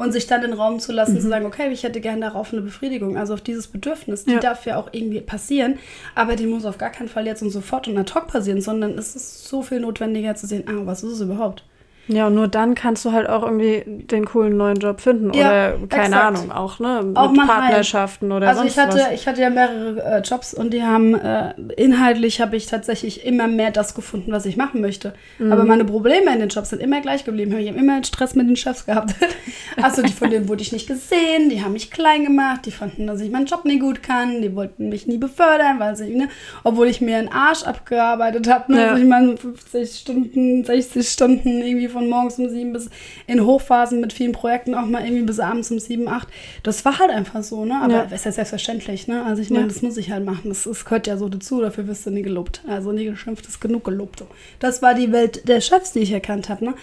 Und 0.00 0.12
sich 0.12 0.26
dann 0.26 0.40
den 0.40 0.54
Raum 0.54 0.80
zu 0.80 0.92
lassen, 0.92 1.20
zu 1.20 1.28
sagen, 1.28 1.44
okay, 1.44 1.70
ich 1.70 1.82
hätte 1.82 2.00
gerne 2.00 2.22
darauf 2.22 2.52
eine 2.52 2.62
Befriedigung. 2.62 3.18
Also 3.18 3.34
auf 3.34 3.40
dieses 3.42 3.66
Bedürfnis, 3.68 4.24
die 4.24 4.32
Ja. 4.32 4.40
darf 4.40 4.64
ja 4.64 4.76
auch 4.78 4.88
irgendwie 4.92 5.20
passieren, 5.20 5.78
aber 6.14 6.36
die 6.36 6.46
muss 6.46 6.64
auf 6.64 6.78
gar 6.78 6.90
keinen 6.90 7.08
Fall 7.08 7.26
jetzt 7.26 7.42
und 7.42 7.50
sofort 7.50 7.86
und 7.86 7.98
ad 7.98 8.12
hoc 8.14 8.26
passieren, 8.28 8.60
sondern 8.62 8.96
es 8.98 9.14
ist 9.14 9.46
so 9.46 9.62
viel 9.62 9.80
notwendiger 9.80 10.34
zu 10.34 10.46
sehen, 10.46 10.64
ah, 10.68 10.80
was 10.86 11.02
ist 11.02 11.12
es 11.12 11.20
überhaupt? 11.20 11.64
Ja, 12.12 12.26
und 12.26 12.34
nur 12.34 12.48
dann 12.48 12.74
kannst 12.74 13.04
du 13.04 13.12
halt 13.12 13.28
auch 13.28 13.44
irgendwie 13.44 13.84
den 13.86 14.24
coolen 14.24 14.56
neuen 14.56 14.78
Job 14.78 15.00
finden. 15.00 15.32
Ja, 15.32 15.74
oder 15.74 15.86
keine 15.88 16.16
exakt. 16.16 16.24
Ahnung, 16.24 16.52
auch, 16.52 16.80
ne? 16.80 17.12
Auch 17.14 17.28
mit 17.30 17.36
mal 17.36 17.46
Partnerschaften 17.46 18.32
oder 18.32 18.48
also 18.48 18.62
sonst 18.62 18.72
ich 18.72 18.78
hatte, 18.78 18.98
was. 18.98 19.12
ich 19.12 19.26
hatte 19.28 19.40
ja 19.40 19.50
mehrere 19.50 20.02
äh, 20.02 20.20
Jobs 20.20 20.52
und 20.52 20.72
die 20.72 20.82
haben 20.82 21.14
äh, 21.14 21.54
inhaltlich 21.76 22.40
habe 22.40 22.56
ich 22.56 22.66
tatsächlich 22.66 23.24
immer 23.24 23.46
mehr 23.46 23.70
das 23.70 23.94
gefunden, 23.94 24.32
was 24.32 24.44
ich 24.44 24.56
machen 24.56 24.80
möchte. 24.80 25.14
Mhm. 25.38 25.52
Aber 25.52 25.64
meine 25.64 25.84
Probleme 25.84 26.32
in 26.32 26.40
den 26.40 26.48
Jobs 26.48 26.70
sind 26.70 26.82
immer 26.82 27.00
gleich 27.00 27.24
geblieben. 27.24 27.56
Ich 27.58 27.68
habe 27.68 27.78
immer 27.78 28.02
Stress 28.02 28.34
mit 28.34 28.48
den 28.48 28.56
Chefs 28.56 28.86
gehabt. 28.86 29.14
also 29.80 30.02
die 30.02 30.12
von 30.12 30.30
denen 30.30 30.48
wurde 30.48 30.62
ich 30.62 30.72
nicht 30.72 30.88
gesehen, 30.88 31.48
die 31.48 31.62
haben 31.62 31.74
mich 31.74 31.92
klein 31.92 32.24
gemacht, 32.24 32.66
die 32.66 32.72
fanden, 32.72 33.06
dass 33.06 33.20
ich 33.20 33.30
meinen 33.30 33.46
Job 33.46 33.64
nie 33.64 33.78
gut 33.78 34.02
kann, 34.02 34.42
die 34.42 34.56
wollten 34.56 34.88
mich 34.88 35.06
nie 35.06 35.18
befördern, 35.18 35.78
weil 35.78 35.94
sie, 35.94 36.14
ne, 36.16 36.28
obwohl 36.64 36.88
ich 36.88 37.00
mir 37.00 37.18
einen 37.18 37.28
Arsch 37.28 37.62
abgearbeitet 37.62 38.48
habe. 38.48 38.72
Ne? 38.72 38.80
Ja. 38.80 38.88
Also 38.90 39.02
ich 39.02 39.08
meine 39.08 39.36
50 39.36 40.00
Stunden, 40.00 40.64
60 40.64 41.08
Stunden 41.08 41.62
irgendwie 41.62 41.88
von 41.88 41.99
morgens 42.08 42.38
um 42.38 42.48
sieben 42.48 42.72
bis 42.72 42.88
in 43.26 43.44
Hochphasen 43.44 44.00
mit 44.00 44.12
vielen 44.12 44.32
Projekten 44.32 44.74
auch 44.74 44.86
mal 44.86 45.04
irgendwie 45.04 45.22
bis 45.24 45.40
abends 45.40 45.70
um 45.70 45.78
sieben, 45.78 46.08
acht. 46.08 46.28
Das 46.62 46.84
war 46.84 46.98
halt 46.98 47.10
einfach 47.10 47.42
so, 47.42 47.64
ne? 47.64 47.80
Aber 47.82 47.92
Ja. 47.92 48.02
ist 48.04 48.24
ja 48.24 48.32
selbstverständlich, 48.32 49.08
ne? 49.08 49.24
Also 49.24 49.42
ich 49.42 49.50
meine, 49.50 49.62
Ja. 49.62 49.68
das 49.68 49.82
muss 49.82 49.96
ich 49.96 50.10
halt 50.10 50.24
machen. 50.24 50.48
Das, 50.48 50.64
das 50.64 50.84
gehört 50.84 51.06
ja 51.06 51.16
so 51.16 51.28
dazu, 51.28 51.60
dafür 51.60 51.86
wirst 51.86 52.06
du 52.06 52.10
nie 52.10 52.22
gelobt. 52.22 52.62
Also 52.68 52.92
nie 52.92 53.04
geschimpft 53.04 53.46
ist 53.46 53.60
genug 53.60 53.84
gelobt. 53.84 54.24
Das 54.58 54.82
war 54.82 54.94
die 54.94 55.12
Welt 55.12 55.48
der 55.48 55.60
Chefs, 55.60 55.92
die 55.92 56.00
ich 56.00 56.12
erkannt 56.12 56.48
habe, 56.48 56.64
ne? 56.64 56.74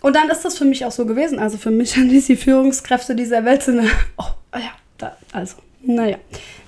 Und 0.00 0.16
dann 0.16 0.28
ist 0.30 0.44
das 0.44 0.58
für 0.58 0.64
mich 0.64 0.84
auch 0.84 0.90
so 0.90 1.06
gewesen. 1.06 1.38
Also 1.38 1.58
für 1.58 1.70
mich 1.70 1.90
sind 1.92 2.10
die 2.10 2.36
Führungskräfte 2.36 3.14
dieser 3.14 3.44
Welt 3.44 3.62
sind, 3.62 3.80
oh, 4.18 4.24
ja, 4.54 4.72
da, 4.98 5.16
also, 5.32 5.56
naja, 5.82 6.16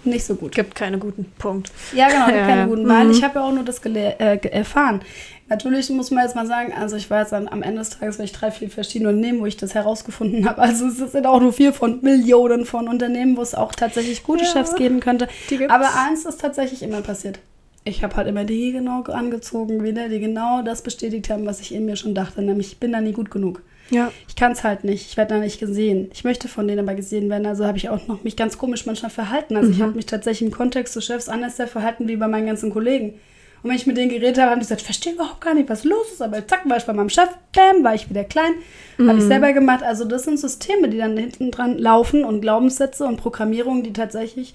nicht 0.05 0.25
so 0.25 0.35
gut. 0.35 0.55
Gibt 0.55 0.75
keine 0.75 0.99
guten 0.99 1.25
Punkt. 1.39 1.71
Ja, 1.95 2.09
genau, 2.09 2.29
Ja, 2.29 2.47
keine 2.47 2.61
ja. 2.63 2.67
guten 2.67 2.89
Weil 2.89 3.07
Mhm. 3.07 3.11
Ich 3.13 3.23
habe 3.23 3.39
ja 3.39 3.45
auch 3.47 3.53
nur 3.53 3.65
das 3.65 3.81
äh, 3.85 4.39
erfahren. 4.49 5.01
Natürlich 5.49 5.91
muss 5.91 6.11
man 6.11 6.25
jetzt 6.25 6.35
mal 6.35 6.47
sagen, 6.47 6.73
also 6.73 6.97
ich 6.97 7.11
war 7.11 7.21
jetzt 7.21 7.33
dann 7.33 7.49
am 7.49 7.63
Ende 7.63 7.79
des 7.79 7.91
Tages 7.91 8.17
vielleicht 8.17 8.41
drei, 8.41 8.51
vier 8.51 8.71
verschiedene 8.71 9.11
Unternehmen, 9.11 9.41
wo 9.41 9.47
ich 9.47 9.57
das 9.59 9.75
herausgefunden 9.75 10.49
habe. 10.49 10.63
Also 10.63 10.87
es 10.87 10.97
sind 11.13 11.27
auch 11.27 11.41
nur 11.41 11.53
vier 11.53 11.75
von 11.75 12.01
Millionen 12.03 12.65
von 12.65 12.89
Unternehmen, 12.89 13.37
wo 13.37 13.43
es 13.43 13.55
auch 13.55 13.73
tatsächlich 13.73 14.23
gute 14.23 14.45
Ja, 14.45 14.51
Chefs 14.51 14.75
geben 14.75 15.01
könnte. 15.01 15.29
Aber 15.69 15.89
eins 16.07 16.25
ist 16.25 16.41
tatsächlich 16.41 16.83
immer 16.83 17.03
passiert. 17.03 17.41
Ich 17.85 18.03
habe 18.03 18.17
halt 18.17 18.27
immer 18.29 18.45
die 18.45 18.73
genau 18.73 19.03
angezogen 19.03 19.83
wieder, 19.85 20.09
die 20.09 20.19
genau 20.19 20.63
das 20.63 20.81
bestätigt 20.81 21.29
haben, 21.29 21.45
was 21.45 21.61
ich 21.61 21.75
in 21.75 21.85
mir 21.85 21.97
schon 21.97 22.15
dachte. 22.15 22.41
Nämlich, 22.41 22.69
ich 22.69 22.79
bin 22.79 22.93
da 22.93 23.03
nie 23.03 23.13
gut 23.13 23.31
genug. 23.31 23.61
Ja. 23.91 24.11
Ich 24.29 24.37
kann 24.37 24.53
es 24.53 24.65
halt 24.65 24.85
nicht. 24.85 25.09
Ich 25.09 25.17
werde 25.17 25.35
da 25.35 25.41
nicht 25.41 25.61
gesehen. 25.61 26.11
Ich 26.13 26.25
möchte 26.25 26.49
von 26.49 26.67
denen 26.67 26.81
aber 26.81 26.95
gesehen 26.95 27.29
werden. 27.31 27.47
Also 27.47 27.67
habe 27.67 27.79
ich 27.79 27.89
auch 27.89 28.07
noch 28.07 28.25
mich 28.25 28.37
ganz 28.37 28.59
komisch 28.59 28.87
manchmal 28.87 29.11
verhalten. 29.11 29.57
Also 29.57 29.71
ich 29.71 29.81
habe 29.81 29.93
mich 29.93 30.07
tatsächlich 30.07 30.49
im 30.49 30.55
Kontext 30.55 30.97
des 30.97 31.05
Chefs 31.05 31.29
anders 31.29 31.57
verhalten 31.57 32.09
wie 32.09 32.17
bei 32.17 32.29
meinen 32.29 32.47
ganzen 32.47 32.73
Kollegen. 32.73 33.15
Und 33.63 33.71
wenn 33.71 33.77
ich 33.77 33.87
mit 33.87 33.97
denen 33.97 34.11
geredet 34.11 34.39
habe, 34.39 34.51
haben 34.51 34.59
die 34.59 34.65
gesagt, 34.65 34.83
ich 34.83 34.87
verstehe 34.87 35.15
überhaupt 35.15 35.41
gar 35.41 35.55
nicht, 35.55 35.71
was 35.71 35.85
los 35.85 36.13
ist. 36.13 36.21
Aber 36.21 36.47
zack, 36.47 36.69
war 36.69 36.77
ich 36.77 36.85
bei 36.85 36.93
meinem 36.93 37.09
Chef, 37.09 37.29
bam, 37.55 37.83
war 37.83 37.95
ich 37.95 38.11
wieder 38.11 38.25
klein. 38.25 38.53
Habe 38.99 39.19
ich 39.19 39.25
selber 39.25 39.53
gemacht. 39.53 39.83
Also 39.83 40.05
das 40.05 40.25
sind 40.25 40.39
Systeme, 40.39 40.89
die 40.89 40.99
dann 40.99 41.17
hinten 41.17 41.51
dran 41.51 41.79
laufen 41.79 42.25
und 42.25 42.43
Glaubenssätze 42.43 43.05
und 43.05 43.17
Programmierungen, 43.17 43.83
die 43.83 43.93
tatsächlich 43.93 44.55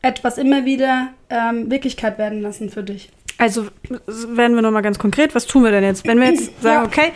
etwas 0.00 0.38
immer 0.38 0.64
wieder 0.64 1.08
ähm, 1.30 1.70
Wirklichkeit 1.70 2.18
werden 2.18 2.42
lassen 2.42 2.70
für 2.70 2.82
dich. 2.82 3.10
Also 3.38 3.66
werden 4.08 4.54
wir 4.54 4.62
nochmal 4.62 4.82
ganz 4.82 4.98
konkret, 4.98 5.34
was 5.34 5.46
tun 5.46 5.64
wir 5.64 5.70
denn 5.70 5.84
jetzt? 5.84 6.06
Wenn 6.06 6.18
wir 6.20 6.30
jetzt 6.30 6.60
sagen, 6.62 6.86
okay, 6.86 7.12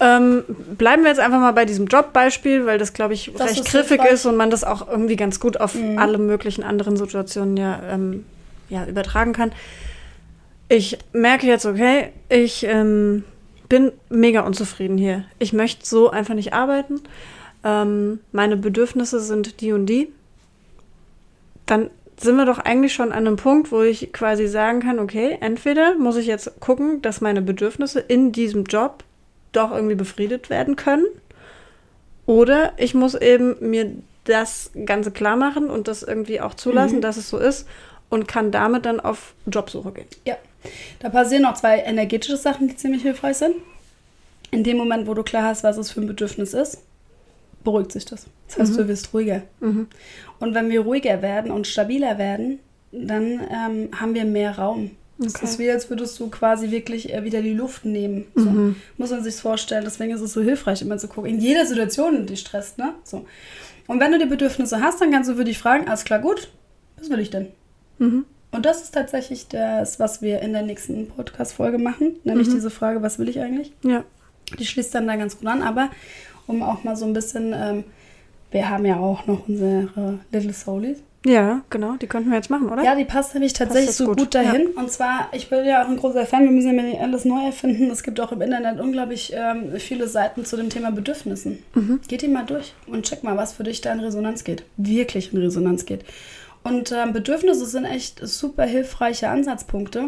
ähm, 0.00 0.44
bleiben 0.78 1.02
wir 1.02 1.10
jetzt 1.10 1.20
einfach 1.20 1.40
mal 1.40 1.52
bei 1.52 1.64
diesem 1.66 1.86
Jobbeispiel, 1.86 2.64
weil 2.66 2.78
das, 2.78 2.92
glaube 2.94 3.14
ich, 3.14 3.32
Das 3.36 3.50
recht 3.50 3.60
ist 3.60 3.70
griffig 3.70 3.88
hilfreich. 4.00 4.12
ist 4.12 4.26
und 4.26 4.36
man 4.36 4.50
das 4.50 4.64
auch 4.64 4.88
irgendwie 4.88 5.16
ganz 5.16 5.40
gut 5.40 5.60
auf 5.60 5.74
Mhm. 5.74 5.98
alle 5.98 6.18
möglichen 6.18 6.62
anderen 6.64 6.96
Situationen 6.96 7.56
ja, 7.56 7.80
ähm, 7.90 8.24
ja 8.70 8.86
übertragen 8.86 9.32
kann. 9.32 9.52
Ich 10.68 10.98
merke 11.12 11.46
jetzt, 11.46 11.66
okay, 11.66 12.10
ich 12.28 12.64
ähm, 12.64 13.24
bin 13.68 13.92
mega 14.08 14.40
unzufrieden 14.40 14.96
hier. 14.96 15.24
Ich 15.38 15.52
möchte 15.52 15.84
so 15.86 16.10
einfach 16.10 16.34
nicht 16.34 16.52
arbeiten. 16.54 17.00
Ähm, 17.62 18.20
meine 18.32 18.56
Bedürfnisse 18.56 19.20
sind 19.20 19.60
die 19.60 19.72
und 19.72 19.86
die. 19.86 20.10
Dann 21.66 21.90
sind 22.18 22.36
wir 22.36 22.44
doch 22.46 22.58
eigentlich 22.58 22.92
schon 22.94 23.12
an 23.12 23.26
einem 23.26 23.36
Punkt, 23.36 23.72
wo 23.72 23.82
ich 23.82 24.12
quasi 24.12 24.46
sagen 24.46 24.80
kann, 24.80 24.98
okay, 24.98 25.38
entweder 25.40 25.94
muss 25.96 26.16
ich 26.16 26.26
jetzt 26.26 26.58
gucken, 26.60 27.00
dass 27.02 27.20
meine 27.20 27.42
Bedürfnisse 27.42 28.00
in 28.00 28.32
diesem 28.32 28.64
Job 28.64 29.04
doch 29.52 29.72
irgendwie 29.72 29.94
befriedet 29.96 30.50
werden 30.50 30.76
können, 30.76 31.06
oder 32.26 32.72
ich 32.76 32.94
muss 32.94 33.14
eben 33.14 33.56
mir 33.60 33.90
das 34.24 34.70
Ganze 34.86 35.10
klar 35.10 35.36
machen 35.36 35.68
und 35.70 35.88
das 35.88 36.02
irgendwie 36.02 36.40
auch 36.40 36.54
zulassen, 36.54 36.96
Mhm. 36.96 37.00
dass 37.00 37.16
es 37.16 37.28
so 37.28 37.38
ist 37.38 37.66
und 38.08 38.28
kann 38.28 38.50
damit 38.52 38.84
dann 38.86 39.00
auf 39.00 39.34
Jobsuche 39.46 39.92
gehen. 39.92 40.06
Ja, 40.26 40.36
da 41.00 41.08
passieren 41.08 41.42
noch 41.42 41.54
zwei 41.54 41.78
energetische 41.80 42.36
Sachen, 42.36 42.68
die 42.68 42.76
ziemlich 42.76 43.02
hilfreich 43.02 43.38
sind. 43.38 43.54
In 44.52 44.62
dem 44.64 44.76
Moment, 44.76 45.06
wo 45.06 45.14
du 45.14 45.22
klar 45.22 45.44
hast, 45.44 45.64
was 45.64 45.76
es 45.78 45.90
für 45.90 46.00
ein 46.00 46.06
Bedürfnis 46.06 46.54
ist, 46.54 46.78
beruhigt 47.64 47.92
sich 47.92 48.04
das. 48.04 48.26
Das 48.48 48.58
heißt, 48.58 48.78
du 48.78 48.88
wirst 48.88 49.12
ruhiger. 49.14 49.42
Mhm. 49.60 49.88
Und 50.38 50.54
wenn 50.54 50.70
wir 50.70 50.80
ruhiger 50.80 51.22
werden 51.22 51.50
und 51.50 51.66
stabiler 51.66 52.18
werden, 52.18 52.58
dann 52.92 53.40
ähm, 53.50 53.88
haben 53.98 54.14
wir 54.14 54.24
mehr 54.24 54.58
Raum. 54.58 54.90
Es 55.24 55.34
Okay. 55.36 55.44
ist 55.44 55.58
wie, 55.58 55.70
als 55.70 55.90
würdest 55.90 56.18
du 56.18 56.28
quasi 56.30 56.70
wirklich 56.70 57.12
äh, 57.12 57.22
wieder 57.24 57.42
die 57.42 57.52
Luft 57.52 57.84
nehmen. 57.84 58.24
So. 58.34 58.48
Mhm. 58.50 58.76
Muss 58.96 59.10
man 59.10 59.22
sich 59.22 59.34
vorstellen. 59.36 59.84
Deswegen 59.84 60.12
ist 60.14 60.20
es 60.22 60.32
so 60.32 60.40
hilfreich, 60.40 60.80
immer 60.82 60.96
zu 60.98 61.08
gucken. 61.08 61.30
In 61.30 61.40
jeder 61.40 61.66
Situation, 61.66 62.26
die 62.26 62.36
stresst, 62.36 62.78
ne? 62.78 62.94
So. 63.04 63.26
Und 63.86 64.00
wenn 64.00 64.12
du 64.12 64.18
die 64.18 64.26
Bedürfnisse 64.26 64.80
hast, 64.80 65.00
dann 65.00 65.10
kannst 65.10 65.28
du 65.28 65.34
für 65.34 65.44
dich 65.44 65.58
fragen, 65.58 65.88
alles 65.88 66.04
klar, 66.04 66.20
gut, 66.20 66.48
was 66.98 67.10
will 67.10 67.18
ich 67.20 67.30
denn? 67.30 67.48
Mhm. 67.98 68.24
Und 68.52 68.66
das 68.66 68.82
ist 68.82 68.92
tatsächlich 68.94 69.46
das, 69.48 70.00
was 70.00 70.22
wir 70.22 70.40
in 70.40 70.52
der 70.52 70.62
nächsten 70.62 71.06
Podcast-Folge 71.08 71.78
machen, 71.78 72.16
nämlich 72.24 72.48
Mhm. 72.48 72.52
diese 72.54 72.70
Frage, 72.70 73.02
was 73.02 73.18
will 73.18 73.28
ich 73.28 73.40
eigentlich? 73.40 73.72
Ja. 73.84 74.04
Die 74.58 74.66
schließt 74.66 74.94
dann 74.94 75.06
da 75.06 75.16
ganz 75.16 75.38
gut 75.38 75.46
an, 75.48 75.62
aber 75.62 75.90
um 76.46 76.62
auch 76.62 76.82
mal 76.82 76.96
so 76.96 77.04
ein 77.04 77.12
bisschen, 77.12 77.52
ähm, 77.54 77.84
wir 78.50 78.68
haben 78.68 78.84
ja 78.86 78.96
auch 78.96 79.26
noch 79.26 79.46
unsere 79.48 80.18
Little 80.32 80.52
Soulies. 80.52 80.98
Ja, 81.26 81.60
genau, 81.68 81.96
die 81.96 82.06
könnten 82.06 82.30
wir 82.30 82.36
jetzt 82.36 82.48
machen, 82.48 82.70
oder? 82.70 82.82
Ja, 82.82 82.94
die 82.94 83.04
passt 83.04 83.34
nämlich 83.34 83.52
tatsächlich 83.52 83.94
so 83.94 84.06
gut, 84.06 84.18
gut, 84.18 84.34
dahin. 84.34 84.68
Und 84.68 84.90
zwar, 84.90 85.28
ich 85.32 85.50
bin 85.50 85.66
ja 85.66 85.84
auch 85.84 85.88
ein 85.88 85.98
großer 85.98 86.24
Fan, 86.24 86.44
wir 86.44 86.50
müssen 86.50 86.74
ja 86.74 86.82
nicht 86.82 87.00
alles 87.00 87.26
neu 87.26 87.44
erfinden. 87.44 87.90
Es 87.90 88.02
gibt 88.02 88.18
auch 88.20 88.32
im 88.32 88.40
Internet 88.40 88.80
unglaublich 88.80 89.32
ähm, 89.34 89.72
viele 89.78 90.08
Seiten 90.08 90.46
zu 90.46 90.56
dem 90.56 90.70
Thema 90.70 90.90
Bedürfnissen. 90.92 91.62
Mhm. 91.74 92.00
Geht 92.08 92.22
die 92.22 92.28
mal 92.28 92.46
durch 92.46 92.72
und 92.86 93.04
check 93.04 93.22
mal, 93.22 93.36
was 93.36 93.52
für 93.52 93.64
dich 93.64 93.82
da 93.82 93.92
in 93.92 94.00
Resonanz 94.00 94.44
geht. 94.44 94.64
Wirklich 94.78 95.32
in 95.32 95.40
Resonanz 95.40 95.84
geht. 95.84 96.04
Und 96.62 96.92
ähm, 96.92 97.12
Bedürfnisse 97.12 97.66
sind 97.66 97.84
echt 97.84 98.26
super 98.26 98.64
hilfreiche 98.64 99.28
Ansatzpunkte, 99.28 100.06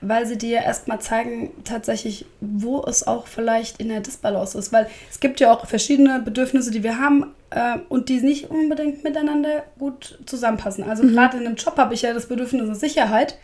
weil 0.00 0.26
sie 0.26 0.38
dir 0.38 0.62
erstmal 0.62 1.00
zeigen, 1.00 1.50
tatsächlich, 1.64 2.26
wo 2.40 2.82
es 2.84 3.06
auch 3.06 3.28
vielleicht 3.28 3.80
in 3.80 3.88
der 3.88 4.00
Disbalance 4.00 4.58
ist. 4.58 4.72
Weil 4.72 4.88
es 5.10 5.20
gibt 5.20 5.38
ja 5.38 5.52
auch 5.52 5.66
verschiedene 5.66 6.20
Bedürfnisse, 6.20 6.72
die 6.72 6.82
wir 6.82 6.98
haben 6.98 7.26
äh, 7.50 7.78
und 7.88 8.08
die 8.08 8.20
nicht 8.20 8.50
unbedingt 8.50 9.04
miteinander 9.04 9.64
gut 9.78 10.18
zusammenpassen. 10.26 10.84
Also 10.84 11.06
gerade 11.06 11.36
in 11.36 11.46
einem 11.46 11.56
Job 11.56 11.76
habe 11.76 11.94
ich 11.94 12.02
ja 12.02 12.12
das 12.14 12.26
Bedürfnis 12.26 12.66
nach 12.66 12.74
Sicherheit. 12.74 13.38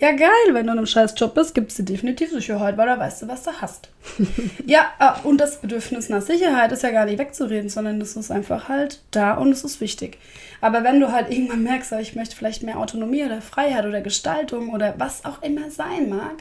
Ja, 0.00 0.12
geil, 0.12 0.28
wenn 0.48 0.66
du 0.66 0.72
in 0.72 0.78
einem 0.78 0.86
scheiß 0.86 1.14
Job 1.16 1.34
bist, 1.34 1.54
gibt 1.54 1.70
es 1.70 1.76
dir 1.76 1.84
definitiv 1.84 2.30
Sicherheit, 2.30 2.76
weil 2.76 2.86
da 2.86 2.98
weißt 2.98 3.22
du, 3.22 3.28
was 3.28 3.44
du 3.44 3.52
hast. 3.52 3.88
ja, 4.66 4.86
äh, 4.98 5.26
und 5.26 5.40
das 5.40 5.60
Bedürfnis 5.60 6.08
nach 6.08 6.22
Sicherheit 6.22 6.72
ist 6.72 6.82
ja 6.82 6.90
gar 6.90 7.04
nicht 7.04 7.18
wegzureden, 7.18 7.68
sondern 7.68 8.00
das 8.00 8.16
ist 8.16 8.30
einfach 8.30 8.68
halt 8.68 9.00
da 9.10 9.34
und 9.34 9.52
es 9.52 9.64
ist 9.64 9.80
wichtig. 9.80 10.18
Aber 10.60 10.84
wenn 10.84 11.00
du 11.00 11.12
halt 11.12 11.30
irgendwann 11.30 11.62
merkst, 11.62 11.92
ich 12.00 12.14
möchte 12.14 12.36
vielleicht 12.36 12.62
mehr 12.62 12.78
Autonomie 12.78 13.24
oder 13.24 13.40
Freiheit 13.40 13.84
oder 13.84 14.00
Gestaltung 14.00 14.70
oder 14.70 14.94
was 14.98 15.24
auch 15.24 15.42
immer 15.42 15.70
sein 15.70 16.08
mag, 16.08 16.36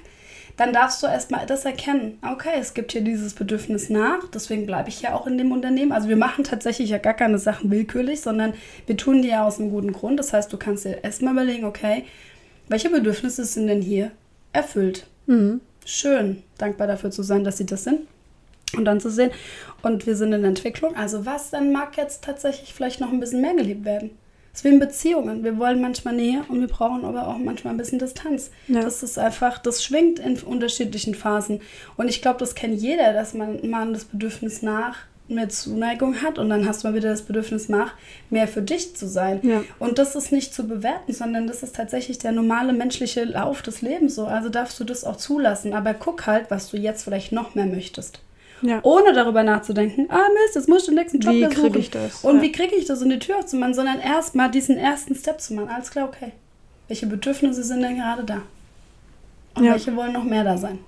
dann 0.62 0.74
darfst 0.74 1.02
du 1.02 1.08
erstmal 1.08 1.48
das 1.48 1.66
erkennen. 1.66 2.20
Okay, 2.22 2.54
es 2.60 2.76
gibt 2.76 2.92
hier 2.92 3.02
dieses 3.02 3.34
Bedürfnis 3.34 3.90
nach, 3.90 4.20
deswegen 4.32 4.68
bleibe 4.68 4.90
ich 4.90 5.02
ja 5.02 5.16
auch 5.16 5.26
in 5.26 5.40
dem 5.40 5.52
Unternehmen. 5.52 5.92
Also 5.92 6.08
wir 6.08 6.18
machen 6.18 6.44
tatsächlich 6.44 6.92
ja 6.92 7.00
gar 7.00 7.16
keine 7.16 7.40
Sachen 7.40 7.72
willkürlich, 7.72 8.22
sondern 8.22 8.54
wir 8.86 8.96
tun 8.96 9.24
die 9.24 9.30
ja 9.30 9.44
aus 9.44 9.60
einem 9.60 9.72
guten 9.72 9.92
Grund. 9.92 10.20
Das 10.20 10.34
heißt, 10.34 10.54
du 10.54 10.58
kannst 10.58 10.86
dir 10.86 11.04
erstmal 11.04 11.34
überlegen, 11.34 11.66
okay, 11.66 12.06
welche 12.68 12.92
Bedürfnisse 12.92 13.44
sind 13.44 13.66
denn 13.66 13.82
hier 13.82 14.12
erfüllt? 14.54 15.08
Mhm. 15.26 15.62
Schön, 15.84 16.44
dankbar 16.60 16.86
dafür 16.86 17.10
zu 17.10 17.24
sein, 17.24 17.44
dass 17.44 17.58
sie 17.58 17.66
das 17.66 17.84
sind. 17.84 18.02
Und 18.78 18.86
dann 18.86 19.02
zu 19.02 19.10
sehen, 19.10 19.32
und 19.82 20.06
wir 20.06 20.16
sind 20.16 20.32
in 20.32 20.44
Entwicklung, 20.44 20.96
also 20.96 21.26
was 21.26 21.50
dann 21.50 21.72
mag 21.72 21.98
jetzt 21.98 22.24
tatsächlich 22.24 22.72
vielleicht 22.76 23.02
noch 23.02 23.12
ein 23.12 23.20
bisschen 23.20 23.42
mehr 23.42 23.56
geliebt 23.56 23.84
werden. 23.84 24.12
Es 24.54 24.60
ist 24.60 24.64
wie 24.66 24.70
in 24.70 24.80
Beziehungen. 24.80 25.44
Wir 25.44 25.58
wollen 25.58 25.82
manchmal 25.82 26.16
Nähe 26.16 26.44
und 26.50 26.60
wir 26.60 26.68
brauchen 26.68 27.06
aber 27.06 27.28
auch 27.28 27.38
manchmal 27.38 27.74
ein 27.74 27.78
bisschen 27.78 28.00
Distanz. 28.00 28.52
Ja. 28.68 28.82
Das 28.82 29.02
ist 29.02 29.18
einfach, 29.18 29.58
das 29.60 29.84
schwingt 29.84 30.20
in 30.20 30.38
unterschiedlichen 30.40 31.16
Phasen. 31.16 31.62
Und 31.96 32.10
ich 32.10 32.22
glaube, 32.22 32.40
das 32.40 32.54
kennt 32.56 32.82
jeder, 32.82 33.14
dass 33.14 33.34
man 33.34 33.70
mal 33.70 33.92
das 33.94 34.06
Bedürfnis 34.06 34.62
nach 34.62 34.98
mehr 35.32 35.50
Zuneigung 35.50 36.22
hat 36.22 36.38
und 36.38 36.50
dann 36.50 36.68
hast 36.68 36.84
du 36.84 36.90
mal 36.90 36.94
wieder 36.94 37.10
das 37.10 37.22
Bedürfnis 37.22 37.70
nach, 37.70 37.94
mehr 38.30 38.48
für 38.48 38.62
dich 38.62 38.96
zu 38.96 39.08
sein. 39.08 39.40
Ja. 39.44 39.64
Und 39.80 39.98
das 39.98 40.16
ist 40.16 40.32
nicht 40.32 40.54
zu 40.54 40.68
bewerten, 40.68 41.14
sondern 41.14 41.48
das 41.48 41.64
ist 41.64 41.76
tatsächlich 41.76 42.18
der 42.20 42.34
normale 42.34 42.74
menschliche 42.74 43.24
Lauf 43.24 43.62
des 43.62 43.82
Lebens 43.82 44.16
so. 44.16 44.26
Also 44.26 44.50
darfst 44.50 44.80
du 44.80 44.84
das 44.84 45.04
auch 45.04 45.16
zulassen. 45.16 45.74
Aber 45.74 45.94
guck 45.94 46.28
halt, 46.28 46.52
was 46.52 46.70
du 46.70 46.78
jetzt 46.78 47.04
vielleicht 47.04 47.32
noch 47.32 47.56
mehr 47.56 47.66
möchtest. 47.66 48.20
Ja. 48.62 48.80
Ohne 48.84 49.14
darüber 49.14 49.44
nachzudenken, 49.44 50.06
ah 50.10 50.28
Mist, 50.44 50.56
jetzt 50.56 50.70
muss 50.70 50.82
ich 50.84 50.86
den 50.90 50.96
nächsten 50.96 51.20
Job 51.20 51.34
Wie 51.34 51.40
mehr 51.40 51.50
krieg 51.50 51.64
suchen. 51.66 51.80
ich 51.80 51.90
das? 51.90 52.24
Und 52.24 52.38
Ja. 52.38 52.42
wie 52.44 52.52
kriege 52.52 52.76
ich 52.76 52.86
das, 52.86 53.02
um 53.02 53.10
die 53.10 53.20
Tür 53.20 53.38
aufzumachen, 53.40 53.74
sondern 53.74 54.00
erstmal 54.00 54.52
diesen 54.52 54.78
ersten 54.78 55.16
Step 55.16 55.42
zu 55.42 55.54
machen. 55.56 55.70
Alles 55.70 55.90
klar, 55.90 56.08
okay. 56.08 56.32
Welche 56.88 57.08
Bedürfnisse 57.08 57.64
sind 57.64 57.82
denn 57.82 57.98
gerade 57.98 58.24
da? 58.24 58.42
Und 59.56 59.64
Ja. 59.64 59.72
welche 59.74 59.96
wollen 59.96 60.14
noch 60.14 60.24
mehr 60.24 60.44
da 60.44 60.58
sein? 60.58 60.80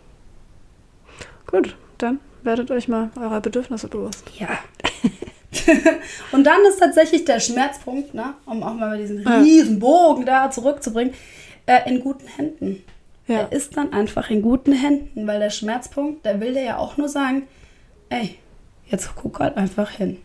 Gut, 1.48 1.76
dann 1.98 2.20
werdet 2.44 2.72
euch 2.72 2.88
mal 2.88 3.10
eurer 3.20 3.42
Bedürfnisse 3.42 3.88
bewusst. 3.88 4.24
Ja. 4.38 4.50
und 6.32 6.44
dann 6.46 6.62
ist 6.68 6.80
tatsächlich 6.80 7.26
der 7.26 7.40
Schmerzpunkt, 7.40 8.14
ne, 8.14 8.34
um 8.46 8.64
auch 8.64 8.74
mal 8.74 8.98
diesen 8.98 9.26
riesen 9.28 9.80
Bogen 9.80 10.26
da 10.26 10.50
zurückzubringen, 10.52 11.14
äh, 11.66 11.90
in 11.90 12.00
guten 12.02 12.28
Händen. 12.28 12.84
Ja. 13.28 13.42
Er 13.42 13.52
ist 13.54 13.78
dann 13.78 13.94
einfach 13.94 14.30
in 14.30 14.42
guten 14.42 14.74
Händen, 14.74 15.26
weil 15.28 15.40
der 15.40 15.50
Schmerzpunkt, 15.50 16.26
der 16.26 16.42
will 16.42 16.54
dir 16.54 16.64
ja 16.64 16.78
auch 16.78 16.98
nur 16.98 17.08
sagen, 17.08 17.44
ey, 18.14 18.36
jetzt 18.88 19.10
guck 19.16 19.40
halt 19.40 19.58
einfach 19.58 19.90
hin. 19.90 20.18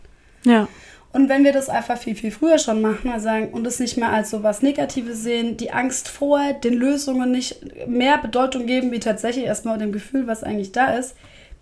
Ja. 0.45 0.67
Und 1.11 1.27
wenn 1.27 1.43
wir 1.43 1.51
das 1.51 1.69
einfach 1.69 1.97
viel, 1.97 2.15
viel 2.15 2.29
früher 2.29 2.59
schon 2.59 2.81
machen, 2.81 3.09
mal 3.09 3.19
sagen 3.19 3.49
und 3.49 3.65
es 3.65 3.79
nicht 3.79 3.97
mehr 3.97 4.11
als 4.11 4.29
so 4.29 4.43
was 4.43 4.61
Negatives 4.61 5.23
sehen, 5.23 5.57
die 5.57 5.71
Angst 5.71 6.07
vor 6.07 6.53
den 6.53 6.75
Lösungen 6.75 7.31
nicht 7.31 7.87
mehr 7.87 8.19
Bedeutung 8.19 8.67
geben, 8.67 8.91
wie 8.91 8.99
tatsächlich 8.99 9.45
erstmal 9.45 9.79
dem 9.79 9.91
Gefühl, 9.91 10.27
was 10.27 10.43
eigentlich 10.43 10.71
da 10.71 10.93
ist, 10.93 11.15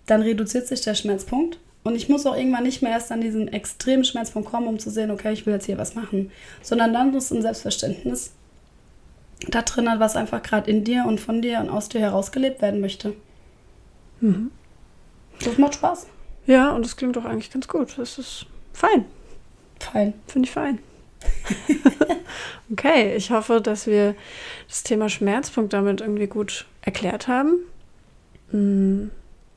dann 0.06 0.22
reduziert 0.22 0.68
sich 0.68 0.82
der 0.82 0.96
Schmerzpunkt. 0.96 1.60
Und 1.84 1.96
ich 1.96 2.10
muss 2.10 2.26
auch 2.26 2.36
irgendwann 2.36 2.64
nicht 2.64 2.82
mehr 2.82 2.92
erst 2.92 3.14
an 3.14 3.22
diesen 3.22 3.48
extremen 3.48 4.04
Schmerzpunkt 4.04 4.50
kommen, 4.50 4.68
um 4.68 4.80
zu 4.80 4.90
sehen, 4.90 5.12
okay, 5.12 5.32
ich 5.32 5.46
will 5.46 5.54
jetzt 5.54 5.66
hier 5.66 5.78
was 5.78 5.96
machen. 5.96 6.32
Sondern 6.62 6.92
dann 6.92 7.14
ist 7.14 7.32
ein 7.32 7.42
Selbstverständnis 7.42 8.34
da 9.48 9.62
drin, 9.62 9.88
was 9.98 10.18
einfach 10.18 10.44
gerade 10.44 10.70
in 10.70 10.84
dir 10.84 11.06
und 11.06 11.22
von 11.22 11.42
dir 11.42 11.60
und 11.60 11.70
aus 11.70 11.88
dir 11.88 12.02
herausgelebt 12.02 12.62
werden 12.62 12.82
möchte. 12.82 13.14
Mhm. 14.20 14.52
Das 15.46 15.58
macht 15.58 15.76
Spaß. 15.76 16.08
Ja, 16.48 16.72
und 16.72 16.84
das 16.84 16.98
klingt 16.98 17.16
doch 17.16 17.26
eigentlich 17.26 17.52
ganz 17.52 17.68
gut. 17.68 17.98
Das 17.98 18.18
ist 18.18 18.46
fein. 18.74 19.06
Fein. 19.80 20.14
Finde 20.28 20.48
ich 20.48 20.54
fein. 20.54 20.80
okay, 22.72 23.16
ich 23.16 23.32
hoffe, 23.32 23.62
dass 23.62 23.86
wir 23.86 24.16
das 24.68 24.84
Thema 24.84 25.10
Schmerzpunkt 25.10 25.74
damit 25.74 26.02
irgendwie 26.02 26.28
gut 26.28 26.66
erklärt 26.82 27.28
haben. 27.28 27.60
Mm, 28.52 29.10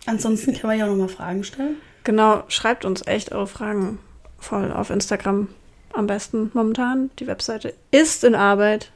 Ansonsten 0.07 0.55
kann 0.55 0.69
man 0.69 0.79
ja 0.79 0.87
auch 0.87 0.91
nochmal 0.91 1.09
Fragen 1.09 1.45
stellen. 1.45 1.77
Genau, 2.05 2.43
schreibt 2.49 2.85
uns 2.85 3.07
echt 3.07 3.33
eure 3.33 3.47
Fragen 3.47 3.99
voll 4.39 4.73
auf 4.73 4.91
Instagram 4.91 5.49
am 5.93 6.07
besten 6.07 6.51
momentan. 6.55 7.11
Die 7.19 7.27
Webseite 7.27 7.75
ist 7.91 8.25
in 8.25 8.35
Arbeit. 8.35 8.91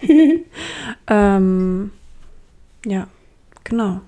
ähm, 1.06 1.92
ja, 2.84 3.06
genau. 3.64 4.00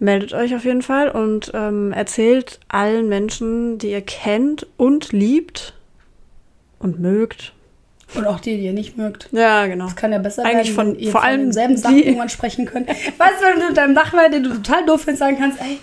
Meldet 0.00 0.34
euch 0.34 0.54
auf 0.54 0.64
jeden 0.64 0.82
Fall 0.82 1.08
und 1.08 1.52
ähm, 1.54 1.92
erzählt 1.92 2.60
allen 2.68 3.08
Menschen, 3.08 3.78
die 3.78 3.90
ihr 3.90 4.02
kennt 4.02 4.66
und 4.76 5.12
liebt 5.12 5.74
und 6.78 7.00
mögt. 7.00 7.52
Und 8.14 8.26
auch 8.26 8.38
die, 8.40 8.56
die 8.56 8.64
ihr 8.64 8.72
nicht 8.72 8.96
mögt. 8.96 9.28
Ja, 9.32 9.66
genau. 9.66 9.86
Das 9.86 9.96
kann 9.96 10.12
ja 10.12 10.18
besser 10.18 10.44
Eigentlich 10.44 10.76
werden, 10.76 10.88
von- 10.90 10.94
wenn 10.96 11.00
ihr 11.00 11.10
vor 11.12 11.20
von 11.20 11.30
allem 11.30 11.40
demselben 11.42 11.74
die- 11.76 11.80
Sachen 11.80 11.98
irgendwann 11.98 12.28
sprechen 12.28 12.66
könnt. 12.66 12.88
Weißt 12.88 13.40
du, 13.40 13.44
wenn 13.46 13.68
du 13.68 13.72
deinem 13.72 13.94
Nachbarn, 13.94 14.30
den 14.30 14.42
du 14.42 14.50
total 14.54 14.84
doof 14.84 15.00
findest, 15.02 15.20
sagen 15.20 15.36
kannst, 15.38 15.60
ey, 15.60 15.78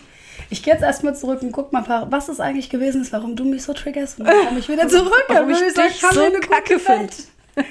ich 0.49 0.61
gehe 0.63 0.73
jetzt 0.73 0.83
erstmal 0.83 1.15
zurück 1.15 1.41
und 1.41 1.51
guck 1.53 1.71
mal, 1.73 2.07
was 2.09 2.27
es 2.29 2.39
eigentlich 2.39 2.69
gewesen 2.69 3.01
ist, 3.01 3.11
warum 3.13 3.35
du 3.35 3.45
mich 3.45 3.63
so 3.63 3.73
triggerst. 3.73 4.19
Und 4.19 4.27
dann 4.27 4.45
komme 4.45 4.59
ich 4.59 4.67
wieder 4.69 4.87
zurück. 4.89 5.23
Warum 5.29 5.49
ich 5.49 5.57
sagen, 5.73 5.87
dich 5.89 6.01
so 6.01 6.21
eine 6.21 6.39
kacke 6.39 6.75
Welt. 6.87 7.13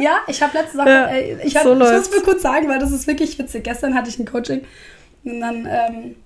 ja, 0.00 0.18
ich 0.28 0.42
habe 0.42 0.56
letzte 0.58 0.78
Woche, 0.78 0.88
Ja, 0.88 1.06
ey, 1.06 1.38
ich, 1.44 1.56
hab, 1.56 1.62
so 1.64 1.72
ich 1.72 1.78
muss 1.78 2.10
mir 2.10 2.20
kurz 2.22 2.42
sagen, 2.42 2.68
weil 2.68 2.78
das 2.78 2.92
ist 2.92 3.06
wirklich 3.06 3.36
witzig. 3.38 3.64
Gestern 3.64 3.94
hatte 3.94 4.08
ich 4.08 4.18
ein 4.18 4.26
Coaching 4.26 4.62
und 5.24 5.40
dann 5.40 5.66
ähm, 5.70 6.16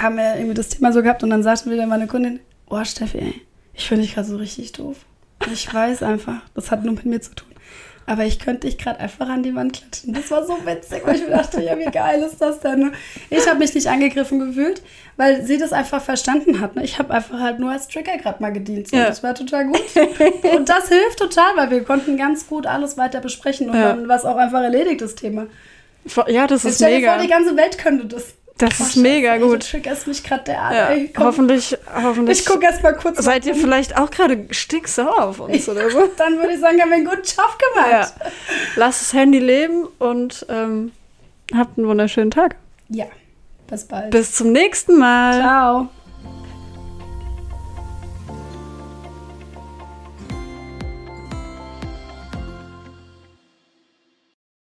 haben 0.00 0.16
wir 0.16 0.36
irgendwie 0.36 0.54
das 0.54 0.68
Thema 0.68 0.92
so 0.92 1.02
gehabt 1.02 1.22
und 1.22 1.30
dann 1.30 1.42
sagte 1.42 1.70
wieder 1.70 1.86
meine 1.86 2.06
Kundin, 2.06 2.40
oh 2.68 2.82
Steffi, 2.84 3.18
ey, 3.18 3.34
ich 3.74 3.86
finde 3.88 4.02
dich 4.04 4.14
gerade 4.14 4.28
so 4.28 4.36
richtig 4.36 4.72
doof. 4.72 4.96
Ich 5.52 5.72
weiß 5.72 6.02
einfach, 6.02 6.42
das 6.54 6.70
hat 6.70 6.84
nur 6.84 6.94
mit 6.94 7.06
mir 7.06 7.20
zu 7.20 7.34
tun. 7.34 7.48
Aber 8.06 8.24
ich 8.24 8.40
könnte 8.40 8.66
dich 8.66 8.76
gerade 8.76 8.98
einfach 8.98 9.28
an 9.28 9.42
die 9.44 9.54
Wand 9.54 9.72
klatschen. 9.72 10.12
Das 10.14 10.30
war 10.32 10.44
so 10.44 10.54
witzig, 10.66 11.02
weil 11.04 11.14
ich 11.16 11.22
mir 11.22 11.30
dachte, 11.30 11.62
ja, 11.62 11.78
wie 11.78 11.84
geil 11.84 12.20
ist 12.22 12.40
das 12.40 12.58
denn? 12.58 12.80
ne? 12.80 12.92
Ich 13.28 13.46
habe 13.46 13.58
mich 13.60 13.72
nicht 13.72 13.86
angegriffen 13.86 14.40
gefühlt, 14.40 14.82
weil 15.16 15.44
sie 15.46 15.58
das 15.58 15.72
einfach 15.72 16.02
verstanden 16.02 16.60
hat. 16.60 16.74
ne? 16.74 16.82
Ich 16.82 16.98
habe 16.98 17.14
einfach 17.14 17.38
halt 17.38 17.60
nur 17.60 17.70
als 17.70 17.86
Trigger 17.86 18.16
gerade 18.18 18.42
mal 18.42 18.52
gedient. 18.52 18.90
Ja. 18.90 19.06
Das 19.06 19.22
war 19.22 19.34
total 19.34 19.66
gut. 19.66 19.80
Und 20.56 20.68
das 20.68 20.88
hilft 20.88 21.18
total, 21.20 21.56
weil 21.56 21.70
wir 21.70 21.84
konnten 21.84 22.16
ganz 22.16 22.48
gut 22.48 22.66
alles 22.66 22.96
weiter 22.96 23.20
besprechen 23.20 23.70
und 23.70 23.76
Ja. 23.76 23.90
dann 23.90 24.08
war 24.08 24.16
es 24.16 24.24
auch 24.24 24.36
einfach 24.36 24.62
erledigt, 24.62 25.02
das 25.02 25.14
Thema. 25.14 25.46
Ja, 26.28 26.46
das 26.46 26.62
Jetzt 26.64 26.72
ist 26.72 26.76
stell 26.76 26.90
dir 26.92 26.96
mega. 27.00 27.12
vor, 27.14 27.22
die 27.22 27.28
ganze 27.28 27.56
Welt 27.56 27.78
könnte 27.78 28.06
das. 28.06 28.24
Das 28.58 28.78
Oh, 28.78 28.84
ist 28.84 28.96
mega 28.96 29.34
ey, 29.34 29.40
gut. 29.40 29.54
Du 29.54 29.58
triggerst 29.70 30.06
mich 30.06 30.22
gerade 30.22 30.44
der 30.44 30.54
Ja, 30.54 30.86
ey, 30.88 31.10
hoffentlich, 31.18 31.78
hoffentlich 32.02 32.40
Ich 32.40 32.44
gucke 32.46 32.64
erst 32.66 32.82
mal 32.82 32.92
kurz. 32.94 33.16
seid 33.24 33.46
ihr 33.46 33.54
vielleicht 33.54 33.96
auch 33.98 34.10
gerade 34.10 34.46
stinksauer 34.50 35.22
auf 35.22 35.40
uns 35.40 35.66
oder 35.68 35.88
so. 35.90 36.08
Dann 36.18 36.36
würde 36.38 36.52
ich 36.52 36.60
sagen, 36.60 36.78
haben 36.80 36.90
wir 36.90 36.96
einen 36.96 37.06
guten 37.06 37.22
Job 37.22 37.58
gemacht. 37.74 37.90
Ja. 38.20 38.30
Lasst 38.76 39.00
das 39.00 39.12
Handy 39.14 39.38
leben 39.38 39.88
und 39.98 40.44
ähm, 40.50 40.92
habt 41.56 41.78
einen 41.78 41.86
wunderschönen 41.86 42.30
Tag. 42.30 42.56
ja. 42.88 43.06
Bis 43.66 43.84
bald. 43.84 44.10
Bis 44.10 44.32
zum 44.32 44.50
nächsten 44.50 44.98
Mal. 44.98 45.40
Ciao. 45.40 45.88